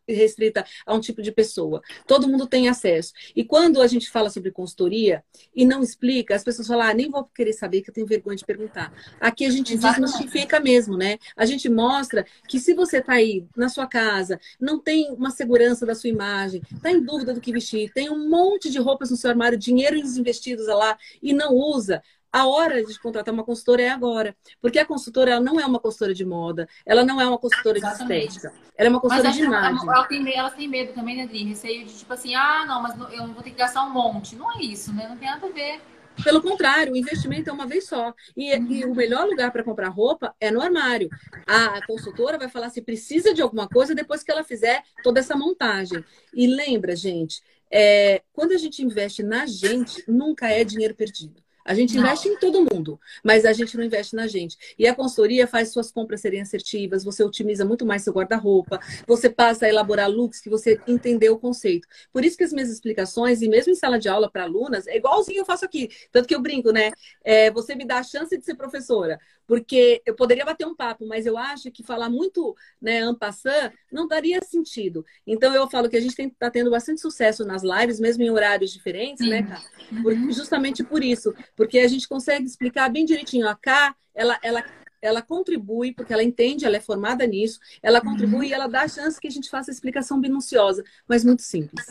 restrita 0.09 0.65
a 0.85 0.95
um 0.95 1.01
tipo 1.01 1.23
de 1.23 1.33
pessoa. 1.33 1.83
Todo 2.07 2.29
mundo 2.29 2.47
tem 2.47 2.69
acesso. 2.69 3.13
E 3.35 3.45
quando 3.45 3.81
a 3.81 3.87
gente 3.87 4.11
fala 4.11 4.31
sobre 4.31 4.51
consultoria 4.51 5.25
e 5.55 5.65
não 5.65 5.83
explica, 5.83 6.35
as 6.35 6.45
pessoas 6.45 6.69
falam, 6.69 6.87
ah, 6.87 6.95
nem 6.95 7.11
vou 7.11 7.25
querer 7.25 7.53
saber, 7.53 7.83
que 7.83 7.91
eu 7.91 7.95
tenho 7.95 8.07
vergonha 8.07 8.37
de 8.37 8.45
perguntar. 8.45 8.93
Aqui 9.21 9.47
a 9.47 9.51
gente 9.51 9.77
desmistifica 9.77 10.61
mesmo, 10.61 10.97
né? 10.97 11.19
A 11.37 11.47
gente 11.47 11.69
mostra 11.69 12.27
que 12.49 12.59
se 12.59 12.75
você 12.75 12.99
está 12.99 13.15
aí 13.15 13.47
na 13.57 13.69
sua 13.69 13.87
casa, 13.87 14.39
não 14.61 14.79
tem 14.79 15.11
uma 15.13 15.31
segurança 15.31 15.87
da 15.87 15.95
sua 15.95 16.11
imagem, 16.11 16.63
está 16.75 16.91
em 16.91 17.01
dúvida 17.01 17.33
do 17.33 17.41
que 17.41 17.53
vestir, 17.53 17.93
tem 17.93 18.11
um 18.11 18.29
monte 18.29 18.71
de 18.71 18.79
roupas 18.79 19.11
no 19.11 19.17
seu 19.17 19.31
armário, 19.31 19.59
dinheiro 19.59 19.97
investidos 20.27 20.67
lá 20.67 20.99
e 21.23 21.33
não 21.33 21.55
usa, 21.55 22.03
a 22.33 22.47
hora 22.47 22.85
de 22.85 23.01
contratar 23.01 23.33
uma 23.33 23.45
consultora 23.45 23.83
é 23.83 23.89
agora. 23.89 24.37
Porque 24.61 24.79
a 24.79 24.85
consultora 24.85 25.31
ela 25.31 25.41
não 25.41 25.59
é 25.59 25.65
uma 25.65 25.81
consultora 25.81 26.13
de 26.13 26.25
moda, 26.25 26.69
ela 26.85 27.03
não 27.03 27.21
é 27.21 27.27
uma 27.27 27.39
consultora 27.39 27.79
Exatamente. 27.79 28.29
de 28.29 28.37
estética. 28.37 28.53
Ela 28.77 28.89
é 28.89 28.91
uma 28.91 29.01
consultora 29.01 29.33
de 29.33 29.43
imagem. 29.43 29.89
Ela 29.89 30.05
tem, 30.05 30.35
ela 30.35 30.51
tem 30.51 30.69
medo 30.69 30.93
também, 30.93 31.17
né, 31.17 31.27
Dri? 31.27 31.45
Receio 31.45 31.87
de 31.87 31.95
tipo 31.95 32.13
assim, 32.13 32.35
ah, 32.35 32.65
não, 32.67 32.83
mas 32.83 32.95
eu 33.13 33.27
vou 33.29 33.43
ter 33.43 33.51
que 33.51 33.57
gastar 33.57 33.85
um 33.85 33.91
monte. 33.91 34.37
Não 34.37 34.53
é 34.53 34.63
isso, 34.63 34.93
né? 34.93 35.09
Não 35.09 35.17
tem 35.17 35.29
nada 35.29 35.47
a 35.47 35.51
ver. 35.51 35.81
Pelo 36.23 36.41
contrário, 36.41 36.93
o 36.93 36.97
investimento 36.97 37.51
é 37.51 37.53
uma 37.53 37.67
vez 37.67 37.87
só. 37.87 38.15
E, 38.37 38.55
uhum. 38.55 38.71
e 38.71 38.85
o 38.85 38.95
melhor 38.95 39.27
lugar 39.27 39.51
para 39.51 39.63
comprar 39.63 39.89
roupa 39.89 40.35
é 40.41 40.51
no 40.51 40.61
armário. 40.61 41.09
A 41.47 41.85
consultora 41.87 42.39
vai 42.39 42.49
falar 42.49 42.71
se 42.71 42.81
precisa 42.83 43.35
de 43.35 43.43
alguma 43.43 43.69
coisa 43.69 43.95
depois 43.95 44.23
que 44.23 44.31
ela 44.31 44.43
fizer 44.43 44.83
toda 45.03 45.21
essa 45.21 45.37
montagem. 45.37 46.05
E 46.35 46.47
lembra, 46.47 46.97
gente, 46.97 47.43
é, 47.71 48.23
quando 48.33 48.53
a 48.53 48.59
gente 48.59 48.83
investe 48.83 49.23
na 49.23 49.47
gente, 49.47 50.05
nunca 50.09 50.49
é 50.49 50.65
dinheiro 50.65 50.95
perdido. 50.95 51.43
A 51.67 51.75
gente 51.75 51.95
não. 51.95 52.03
investe 52.03 52.29
em 52.29 52.39
todo 52.39 52.65
mundo, 52.73 52.99
mas 53.25 53.45
a 53.45 53.53
gente 53.53 53.77
não 53.77 53.85
investe 53.85 54.15
na 54.15 54.29
gente. 54.29 54.57
E 54.79 54.87
a 54.87 54.95
consultoria 54.95 55.47
faz 55.49 55.73
suas 55.73 55.91
compras 55.91 56.21
serem 56.21 56.41
assertivas, 56.41 57.03
você 57.03 57.25
otimiza 57.25 57.65
muito 57.65 57.85
mais 57.85 58.03
seu 58.03 58.13
guarda-roupa, 58.13 58.79
você 59.07 59.29
passa 59.29 59.67
a 59.67 59.69
elaborar 59.69 60.09
looks 60.09 60.41
que 60.41 60.49
você 60.49 60.81
entendeu 60.87 61.35
o 61.35 61.39
conceito. 61.39 61.89
Por 62.13 62.25
isso 62.25 62.37
que 62.37 62.45
as 62.45 62.53
minhas 62.53 62.71
explicações, 62.71 63.43
e 63.43 63.49
mesmo 63.49 63.73
em 63.73 63.75
sala 63.75 63.99
de 63.99 64.09
aula 64.09 64.31
para 64.31 64.45
alunas, 64.45 64.87
é 64.87 64.97
igualzinho 64.97 65.41
eu 65.41 65.45
faço 65.45 65.65
aqui. 65.65 65.91
Tanto 66.13 66.29
que 66.29 66.35
eu 66.35 66.41
brinco, 66.41 66.71
né? 66.71 66.93
É, 67.25 67.51
você 67.51 67.75
me 67.75 67.85
dá 67.85 67.99
a 67.99 68.05
chance 68.05 68.39
de 68.39 68.45
ser 68.45 68.55
professora, 68.55 69.19
porque 69.47 70.03
eu 70.07 70.15
poderia 70.15 70.45
bater 70.45 70.67
um 70.67 70.75
papo, 70.75 71.07
mas 71.07 71.27
eu 71.27 71.37
acho 71.37 71.71
que 71.71 71.83
falar 71.83 72.09
muito, 72.09 72.55
né, 72.81 73.01
ampassant, 73.01 73.73
não 73.91 74.07
daria 74.07 74.41
sentido. 74.43 75.05
Então 75.27 75.55
eu 75.55 75.69
falo 75.69 75.89
que 75.89 75.97
a 75.97 76.01
gente 76.01 76.21
está 76.21 76.51
tendo 76.51 76.71
bastante 76.71 77.01
sucesso 77.01 77.45
nas 77.45 77.63
lives, 77.63 78.01
mesmo 78.01 78.23
em 78.23 78.31
horários 78.31 78.73
diferentes, 78.73 79.27
né, 79.27 79.39
Sim. 79.39 79.43
né, 79.43 79.49
cara? 79.49 80.03
Por, 80.03 80.13
uhum. 80.13 80.33
justamente 80.33 80.83
por 80.83 81.03
isso 81.03 81.35
porque 81.57 81.79
a 81.79 81.89
gente 81.89 82.07
consegue 82.07 82.45
explicar 82.45 82.89
bem 82.91 83.05
direitinho. 83.05 83.49
A 83.49 83.57
K, 83.57 83.97
ela, 84.15 84.39
ela, 84.43 84.65
ela 85.01 85.23
contribui, 85.23 85.93
porque 85.93 86.13
ela 86.13 86.23
entende, 86.23 86.65
ela 86.65 86.77
é 86.77 86.81
formada 86.81 87.27
nisso, 87.27 87.59
ela 87.83 88.01
contribui 88.01 88.47
uhum. 88.47 88.51
e 88.51 88.53
ela 88.53 88.69
dá 88.69 88.83
a 88.83 88.89
chance 88.89 89.21
que 89.21 89.27
a 89.27 89.31
gente 89.31 89.51
faça 89.51 89.71
a 89.71 89.75
explicação 89.75 90.19
minuciosa, 90.19 90.85
mas 91.09 91.25
muito 91.25 91.43
simples. 91.43 91.87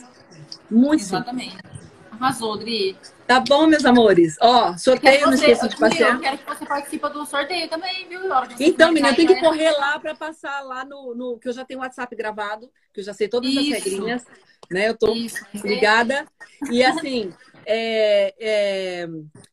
Muito 0.70 1.02
Exatamente. 1.02 1.56
simples. 1.56 1.86
Arrasou, 2.10 2.56
Dri. 2.56 2.96
Tá 3.26 3.40
bom, 3.40 3.66
meus 3.66 3.84
amores. 3.84 4.36
Ó, 4.40 4.76
sorteio, 4.78 5.26
não 5.26 5.34
esqueça 5.34 5.68
de 5.68 5.76
passar. 5.76 6.14
Eu 6.14 6.20
quero 6.20 6.38
que 6.38 6.46
você 6.46 6.64
participe 6.64 7.08
do 7.10 7.26
sorteio 7.26 7.68
também, 7.68 8.08
viu? 8.08 8.20
Então, 8.58 8.90
menina, 8.90 9.14
tem 9.14 9.26
que 9.26 9.34
né? 9.34 9.40
correr 9.40 9.70
lá 9.72 9.98
para 9.98 10.14
passar 10.14 10.62
lá 10.62 10.84
no, 10.84 11.14
no, 11.14 11.38
Que 11.38 11.48
eu 11.48 11.52
já 11.52 11.64
tenho 11.64 11.80
o 11.80 11.82
WhatsApp 11.82 12.14
gravado, 12.16 12.70
que 12.92 13.00
eu 13.00 13.04
já 13.04 13.12
sei 13.12 13.28
todas 13.28 13.50
Isso. 13.50 13.60
as 13.60 13.84
regrinhas, 13.84 14.24
né? 14.70 14.88
Eu 14.88 14.96
tô 14.96 15.12
Isso. 15.12 15.44
ligada. 15.62 16.26
E 16.70 16.82
assim, 16.82 17.34
é, 17.66 18.34
é, 18.38 19.08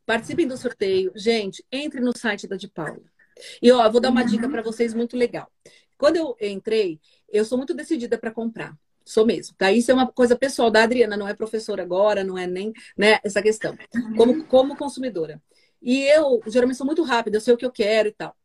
participem 0.05 0.47
do 0.47 0.55
sorteio. 0.55 1.11
Gente, 1.15 1.65
entre 1.71 1.99
no 1.99 2.15
site 2.15 2.47
da 2.47 2.55
De 2.55 2.67
Paula. 2.67 3.01
E 3.61 3.71
ó, 3.71 3.89
vou 3.89 3.99
dar 3.99 4.09
uma 4.09 4.23
dica 4.23 4.47
para 4.47 4.61
vocês 4.61 4.93
muito 4.93 5.17
legal. 5.17 5.51
Quando 5.97 6.17
eu 6.17 6.37
entrei, 6.39 6.99
eu 7.29 7.43
sou 7.43 7.57
muito 7.57 7.73
decidida 7.73 8.17
para 8.17 8.31
comprar. 8.31 8.77
Sou 9.03 9.25
mesmo, 9.25 9.55
tá? 9.57 9.71
Isso 9.71 9.91
é 9.91 9.93
uma 9.93 10.07
coisa 10.07 10.35
pessoal 10.35 10.71
da 10.71 10.83
Adriana, 10.83 11.17
não 11.17 11.27
é 11.27 11.33
professora 11.33 11.83
agora, 11.83 12.23
não 12.23 12.37
é 12.37 12.47
nem 12.47 12.71
né, 12.95 13.19
essa 13.23 13.41
questão. 13.41 13.77
Como, 14.15 14.45
como 14.45 14.77
consumidora. 14.77 15.41
E 15.81 16.03
eu, 16.03 16.41
geralmente, 16.47 16.77
sou 16.77 16.85
muito 16.85 17.03
rápida, 17.03 17.37
eu 17.37 17.41
sei 17.41 17.53
o 17.53 17.57
que 17.57 17.65
eu 17.65 17.71
quero 17.71 18.07
e 18.07 18.13
tal. 18.13 18.35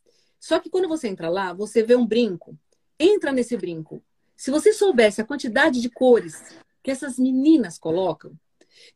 Só 0.40 0.58
que 0.58 0.70
quando 0.70 0.88
você 0.88 1.08
entra 1.08 1.28
lá, 1.28 1.52
você 1.52 1.82
vê 1.82 1.94
um 1.94 2.06
brinco, 2.06 2.58
entra 2.98 3.32
nesse 3.32 3.56
brinco. 3.56 4.02
Se 4.36 4.50
você 4.50 4.72
soubesse 4.72 5.20
a 5.20 5.24
quantidade 5.24 5.80
de 5.80 5.90
cores 5.90 6.42
que 6.82 6.90
essas 6.90 7.18
meninas 7.18 7.78
colocam, 7.78 8.32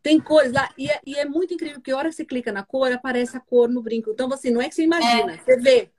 tem 0.03 0.21
cores 0.21 0.53
lá, 0.53 0.69
e 0.77 0.91
é, 0.91 1.01
e 1.07 1.17
é, 1.17 1.25
muito 1.25 1.55
incrível, 1.55 1.77
porque 1.77 1.91
a 1.91 1.97
hora 1.97 2.09
que 2.09 2.15
você 2.15 2.25
clica 2.25 2.53
na 2.53 2.63
cor, 2.63 2.93
aparece 2.93 3.37
a 3.37 3.41
cor 3.41 3.69
no 3.69 3.83
brinco. 3.83 4.11
Então, 4.11 4.29
você 4.29 4.51
não 4.51 4.61
é 4.61 4.69
que 4.69 4.75
você 4.75 4.85
imagina, 4.85 5.35
é. 5.35 5.39
você 5.39 5.57
vê. 5.57 5.91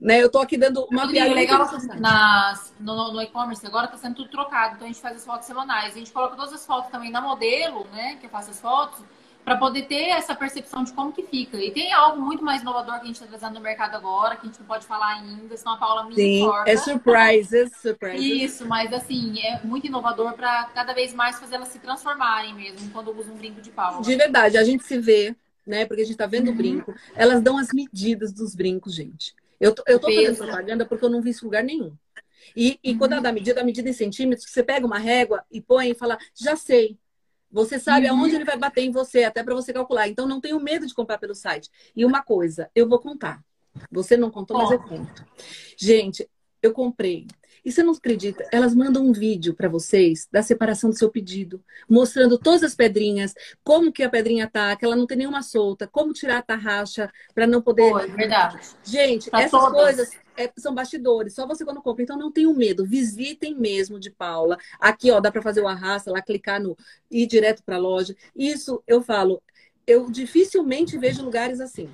Né? 0.00 0.22
Eu 0.22 0.30
tô 0.30 0.38
aqui 0.38 0.56
dando 0.56 0.86
uma 0.92 1.08
piada. 1.08 1.34
legal 1.34 1.66
nas, 1.98 2.72
no, 2.78 3.12
no 3.12 3.20
e-commerce 3.20 3.66
agora 3.66 3.86
está 3.86 3.98
sendo 3.98 4.14
tudo 4.14 4.30
trocado. 4.30 4.76
Então 4.76 4.86
a 4.86 4.92
gente 4.92 5.02
faz 5.02 5.16
as 5.16 5.24
fotos 5.24 5.46
semanais. 5.46 5.94
A 5.94 5.98
gente 5.98 6.12
coloca 6.12 6.36
todas 6.36 6.52
as 6.52 6.64
fotos 6.64 6.88
também 6.90 7.10
na 7.10 7.20
modelo, 7.20 7.84
né? 7.88 8.14
Que 8.20 8.26
eu 8.26 8.30
faço 8.30 8.50
as 8.50 8.60
fotos 8.60 9.02
para 9.48 9.56
poder 9.56 9.86
ter 9.86 10.10
essa 10.10 10.34
percepção 10.34 10.84
de 10.84 10.92
como 10.92 11.10
que 11.10 11.22
fica. 11.22 11.56
E 11.56 11.70
tem 11.70 11.90
algo 11.90 12.20
muito 12.20 12.44
mais 12.44 12.60
inovador 12.60 12.96
que 12.96 13.04
a 13.04 13.06
gente 13.06 13.14
está 13.14 13.26
trazendo 13.26 13.54
no 13.54 13.60
mercado 13.62 13.96
agora, 13.96 14.36
que 14.36 14.42
a 14.42 14.50
gente 14.50 14.60
não 14.60 14.66
pode 14.66 14.86
falar 14.86 15.14
ainda, 15.14 15.56
senão 15.56 15.72
a 15.72 15.76
Paula 15.78 16.04
me 16.04 16.14
Sim, 16.14 16.42
importa. 16.42 16.70
é 16.70 16.76
surprises, 16.76 17.72
surprises. 17.80 18.42
Isso, 18.42 18.66
mas 18.66 18.92
assim, 18.92 19.40
é 19.40 19.58
muito 19.64 19.86
inovador 19.86 20.34
para 20.34 20.64
cada 20.74 20.92
vez 20.92 21.14
mais 21.14 21.40
fazer 21.40 21.54
elas 21.54 21.68
se 21.68 21.78
transformarem 21.78 22.54
mesmo, 22.54 22.90
quando 22.90 23.10
usam 23.18 23.34
um 23.34 23.38
brinco 23.38 23.62
de 23.62 23.70
Paula. 23.70 24.02
De 24.02 24.14
verdade, 24.14 24.58
a 24.58 24.64
gente 24.64 24.84
se 24.84 24.98
vê, 24.98 25.34
né, 25.66 25.86
porque 25.86 26.02
a 26.02 26.04
gente 26.04 26.14
está 26.14 26.26
vendo 26.26 26.48
o 26.48 26.50
uhum. 26.50 26.56
brinco, 26.56 26.94
elas 27.14 27.40
dão 27.40 27.56
as 27.56 27.72
medidas 27.72 28.32
dos 28.32 28.54
brincos, 28.54 28.94
gente. 28.94 29.34
Eu 29.58 29.74
tô, 29.74 29.82
eu 29.86 29.98
tô 29.98 30.08
fazendo 30.12 30.36
propaganda 30.36 30.84
porque 30.84 31.04
eu 31.06 31.10
não 31.10 31.22
vi 31.22 31.30
isso 31.30 31.44
em 31.44 31.48
lugar 31.48 31.64
nenhum. 31.64 31.94
E, 32.54 32.78
e 32.84 32.92
uhum. 32.92 32.98
quando 32.98 33.12
ela 33.12 33.22
dá 33.22 33.32
medida, 33.32 33.62
a 33.62 33.64
medida 33.64 33.88
em 33.88 33.94
centímetros, 33.94 34.50
você 34.50 34.62
pega 34.62 34.86
uma 34.86 34.98
régua 34.98 35.42
e 35.50 35.58
põe 35.58 35.90
e 35.90 35.94
fala, 35.94 36.18
já 36.34 36.54
sei, 36.54 36.98
você 37.50 37.78
sabe 37.78 38.08
uhum. 38.10 38.20
aonde 38.20 38.34
ele 38.34 38.44
vai 38.44 38.56
bater 38.56 38.82
em 38.82 38.90
você, 38.90 39.24
até 39.24 39.42
para 39.42 39.54
você 39.54 39.72
calcular. 39.72 40.08
Então, 40.08 40.26
não 40.26 40.40
tenho 40.40 40.60
medo 40.60 40.86
de 40.86 40.94
comprar 40.94 41.18
pelo 41.18 41.34
site. 41.34 41.70
E 41.94 42.04
uma 42.04 42.22
coisa, 42.22 42.70
eu 42.74 42.88
vou 42.88 42.98
contar. 42.98 43.42
Você 43.90 44.16
não 44.16 44.30
contou, 44.30 44.56
oh. 44.56 44.62
mas 44.62 44.70
eu 44.72 44.78
conto. 44.80 45.24
Gente, 45.76 46.28
eu 46.62 46.72
comprei. 46.72 47.26
E 47.64 47.72
você 47.72 47.82
não 47.82 47.92
acredita? 47.92 48.46
Elas 48.52 48.74
mandam 48.74 49.04
um 49.04 49.12
vídeo 49.12 49.54
para 49.54 49.68
vocês 49.68 50.28
da 50.30 50.42
separação 50.42 50.90
do 50.90 50.96
seu 50.96 51.10
pedido, 51.10 51.62
mostrando 51.88 52.38
todas 52.38 52.62
as 52.62 52.74
pedrinhas, 52.74 53.34
como 53.62 53.92
que 53.92 54.02
a 54.02 54.08
pedrinha 54.08 54.48
tá, 54.48 54.74
que 54.76 54.84
ela 54.84 54.96
não 54.96 55.06
tem 55.06 55.18
nenhuma 55.18 55.42
solta, 55.42 55.86
como 55.86 56.12
tirar 56.12 56.38
a 56.38 56.42
tarraxa 56.42 57.10
para 57.34 57.46
não 57.46 57.60
poder. 57.60 57.92
Oh, 57.92 57.98
é 57.98 58.06
verdade. 58.06 58.58
Gente, 58.84 59.30
pra 59.30 59.42
essas 59.42 59.60
todas. 59.60 59.82
coisas 59.82 60.10
é, 60.38 60.50
são 60.56 60.74
bastidores, 60.74 61.34
só 61.34 61.46
você 61.46 61.64
quando 61.64 61.82
compra. 61.82 62.02
Então 62.02 62.16
não 62.16 62.30
tenham 62.30 62.54
medo, 62.54 62.86
visitem 62.86 63.54
mesmo 63.54 63.98
de 63.98 64.10
Paula. 64.10 64.56
Aqui, 64.80 65.10
ó, 65.10 65.20
dá 65.20 65.30
para 65.30 65.42
fazer 65.42 65.60
o 65.60 65.68
arrasta 65.68 66.10
lá, 66.10 66.22
clicar 66.22 66.60
no 66.60 66.76
ir 67.10 67.26
direto 67.26 67.62
para 67.64 67.76
a 67.76 67.80
loja. 67.80 68.14
Isso 68.34 68.82
eu 68.86 69.02
falo, 69.02 69.42
eu 69.86 70.10
dificilmente 70.10 70.96
vejo 70.96 71.24
lugares 71.24 71.60
assim. 71.60 71.88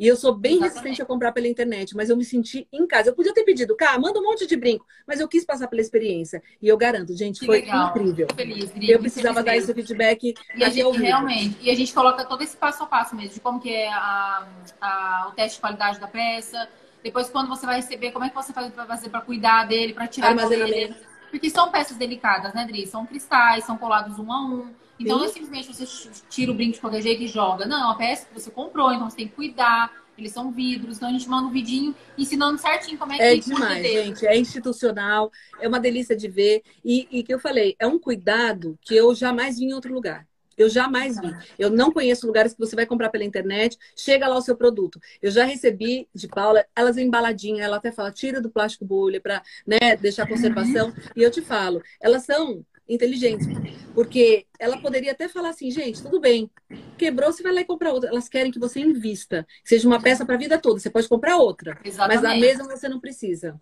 E 0.00 0.06
eu 0.06 0.16
sou 0.16 0.34
bem 0.34 0.52
Exatamente. 0.52 0.72
resistente 0.72 1.02
a 1.02 1.04
comprar 1.04 1.30
pela 1.30 1.46
internet, 1.46 1.94
mas 1.94 2.08
eu 2.08 2.16
me 2.16 2.24
senti 2.24 2.66
em 2.72 2.86
casa. 2.86 3.10
Eu 3.10 3.14
podia 3.14 3.34
ter 3.34 3.44
pedido, 3.44 3.76
cá, 3.76 3.98
manda 3.98 4.18
um 4.18 4.22
monte 4.22 4.46
de 4.46 4.56
brinco, 4.56 4.86
mas 5.06 5.20
eu 5.20 5.28
quis 5.28 5.44
passar 5.44 5.68
pela 5.68 5.82
experiência. 5.82 6.42
E 6.62 6.68
eu 6.68 6.76
garanto, 6.78 7.14
gente, 7.14 7.40
que 7.40 7.44
foi 7.44 7.60
legal. 7.60 7.90
incrível. 7.90 8.26
Feliz, 8.34 8.72
eu 8.80 8.98
precisava 8.98 9.42
dar 9.42 9.58
esse 9.58 9.74
feedback. 9.74 10.32
E 10.56 10.64
a 10.64 10.70
gente, 10.70 10.96
realmente, 10.96 11.58
e 11.60 11.68
a 11.68 11.74
gente 11.74 11.92
coloca 11.92 12.24
todo 12.24 12.42
esse 12.42 12.56
passo 12.56 12.82
a 12.82 12.86
passo 12.86 13.14
mesmo, 13.14 13.34
de 13.34 13.40
como 13.40 13.60
que 13.60 13.70
é 13.70 13.92
a, 13.92 14.48
a, 14.80 15.28
o 15.30 15.32
teste 15.32 15.56
de 15.56 15.60
qualidade 15.60 16.00
da 16.00 16.08
peça, 16.08 16.66
depois, 17.02 17.28
quando 17.30 17.48
você 17.48 17.64
vai 17.64 17.76
receber, 17.76 18.12
como 18.12 18.24
é 18.24 18.28
que 18.28 18.34
você 18.34 18.52
vai 18.52 18.70
fazer 18.70 19.08
para 19.08 19.20
cuidar 19.20 19.66
dele, 19.66 19.94
para 19.94 20.06
tirar 20.06 20.34
dele? 20.48 20.94
Porque 21.30 21.48
são 21.48 21.70
peças 21.70 21.96
delicadas, 21.96 22.52
né, 22.52 22.66
Dri? 22.66 22.86
São 22.86 23.06
cristais, 23.06 23.64
são 23.64 23.78
colados 23.78 24.18
um 24.18 24.32
a 24.32 24.44
um. 24.44 24.74
Então, 24.98 25.16
Sim. 25.16 25.22
não 25.22 25.24
é 25.24 25.28
simplesmente 25.28 25.72
você 25.72 26.10
tira 26.28 26.50
o 26.50 26.54
brinco 26.54 26.74
de 26.74 26.80
qualquer 26.80 27.00
jeito 27.00 27.22
e 27.22 27.28
joga. 27.28 27.64
Não, 27.64 27.80
é 27.80 27.84
uma 27.84 27.96
peça 27.96 28.26
que 28.26 28.34
você 28.34 28.50
comprou, 28.50 28.92
então 28.92 29.08
você 29.08 29.16
tem 29.16 29.28
que 29.28 29.34
cuidar. 29.34 29.90
Eles 30.18 30.32
são 30.32 30.50
vidros, 30.50 30.98
então 30.98 31.08
a 31.08 31.12
gente 31.12 31.26
manda 31.26 31.48
um 31.48 31.50
vidinho 31.50 31.94
ensinando 32.18 32.58
certinho 32.58 32.98
como 32.98 33.12
é 33.12 33.16
que 33.16 33.22
É 33.22 33.36
demais, 33.36 33.86
gente. 33.86 34.26
É 34.26 34.36
institucional, 34.36 35.30
é 35.58 35.66
uma 35.66 35.80
delícia 35.80 36.14
de 36.14 36.28
ver. 36.28 36.62
E, 36.84 37.08
e 37.10 37.22
que 37.22 37.32
eu 37.32 37.38
falei, 37.38 37.74
é 37.78 37.86
um 37.86 37.98
cuidado 37.98 38.78
que 38.82 38.94
eu 38.94 39.14
jamais 39.14 39.58
vi 39.58 39.64
em 39.64 39.72
outro 39.72 39.94
lugar. 39.94 40.26
Eu 40.60 40.68
jamais 40.68 41.18
vi. 41.18 41.34
Eu 41.58 41.70
não 41.70 41.90
conheço 41.90 42.26
lugares 42.26 42.52
que 42.52 42.58
você 42.58 42.76
vai 42.76 42.84
comprar 42.84 43.08
pela 43.08 43.24
internet, 43.24 43.78
chega 43.96 44.28
lá 44.28 44.36
o 44.36 44.42
seu 44.42 44.54
produto. 44.54 45.00
Eu 45.22 45.30
já 45.30 45.44
recebi 45.44 46.06
de 46.14 46.28
Paula, 46.28 46.64
elas 46.76 46.98
embaladinhas, 46.98 47.64
ela 47.64 47.78
até 47.78 47.90
fala, 47.90 48.12
tira 48.12 48.42
do 48.42 48.50
plástico 48.50 48.84
bolha 48.84 49.20
para 49.20 49.42
né, 49.66 49.96
deixar 49.96 50.28
conservação. 50.28 50.88
Uhum. 50.88 50.94
E 51.16 51.22
eu 51.22 51.30
te 51.30 51.40
falo, 51.40 51.82
elas 52.00 52.24
são 52.24 52.64
inteligentes, 52.90 53.46
porque 53.94 54.46
ela 54.58 54.76
poderia 54.78 55.12
até 55.12 55.28
falar 55.28 55.50
assim, 55.50 55.70
gente, 55.70 56.02
tudo 56.02 56.20
bem, 56.20 56.50
quebrou, 56.98 57.32
você 57.32 57.40
vai 57.40 57.52
lá 57.52 57.60
e 57.60 57.64
compra 57.64 57.92
outra. 57.92 58.10
Elas 58.10 58.28
querem 58.28 58.50
que 58.50 58.58
você 58.58 58.80
invista, 58.80 59.46
seja 59.64 59.86
uma 59.86 60.02
peça 60.02 60.26
para 60.26 60.34
a 60.34 60.38
vida 60.38 60.58
toda. 60.58 60.80
Você 60.80 60.90
pode 60.90 61.08
comprar 61.08 61.36
outra, 61.36 61.78
Exatamente. 61.84 62.22
mas 62.22 62.32
a 62.32 62.36
mesma 62.36 62.64
você 62.64 62.88
não 62.88 62.98
precisa. 62.98 63.56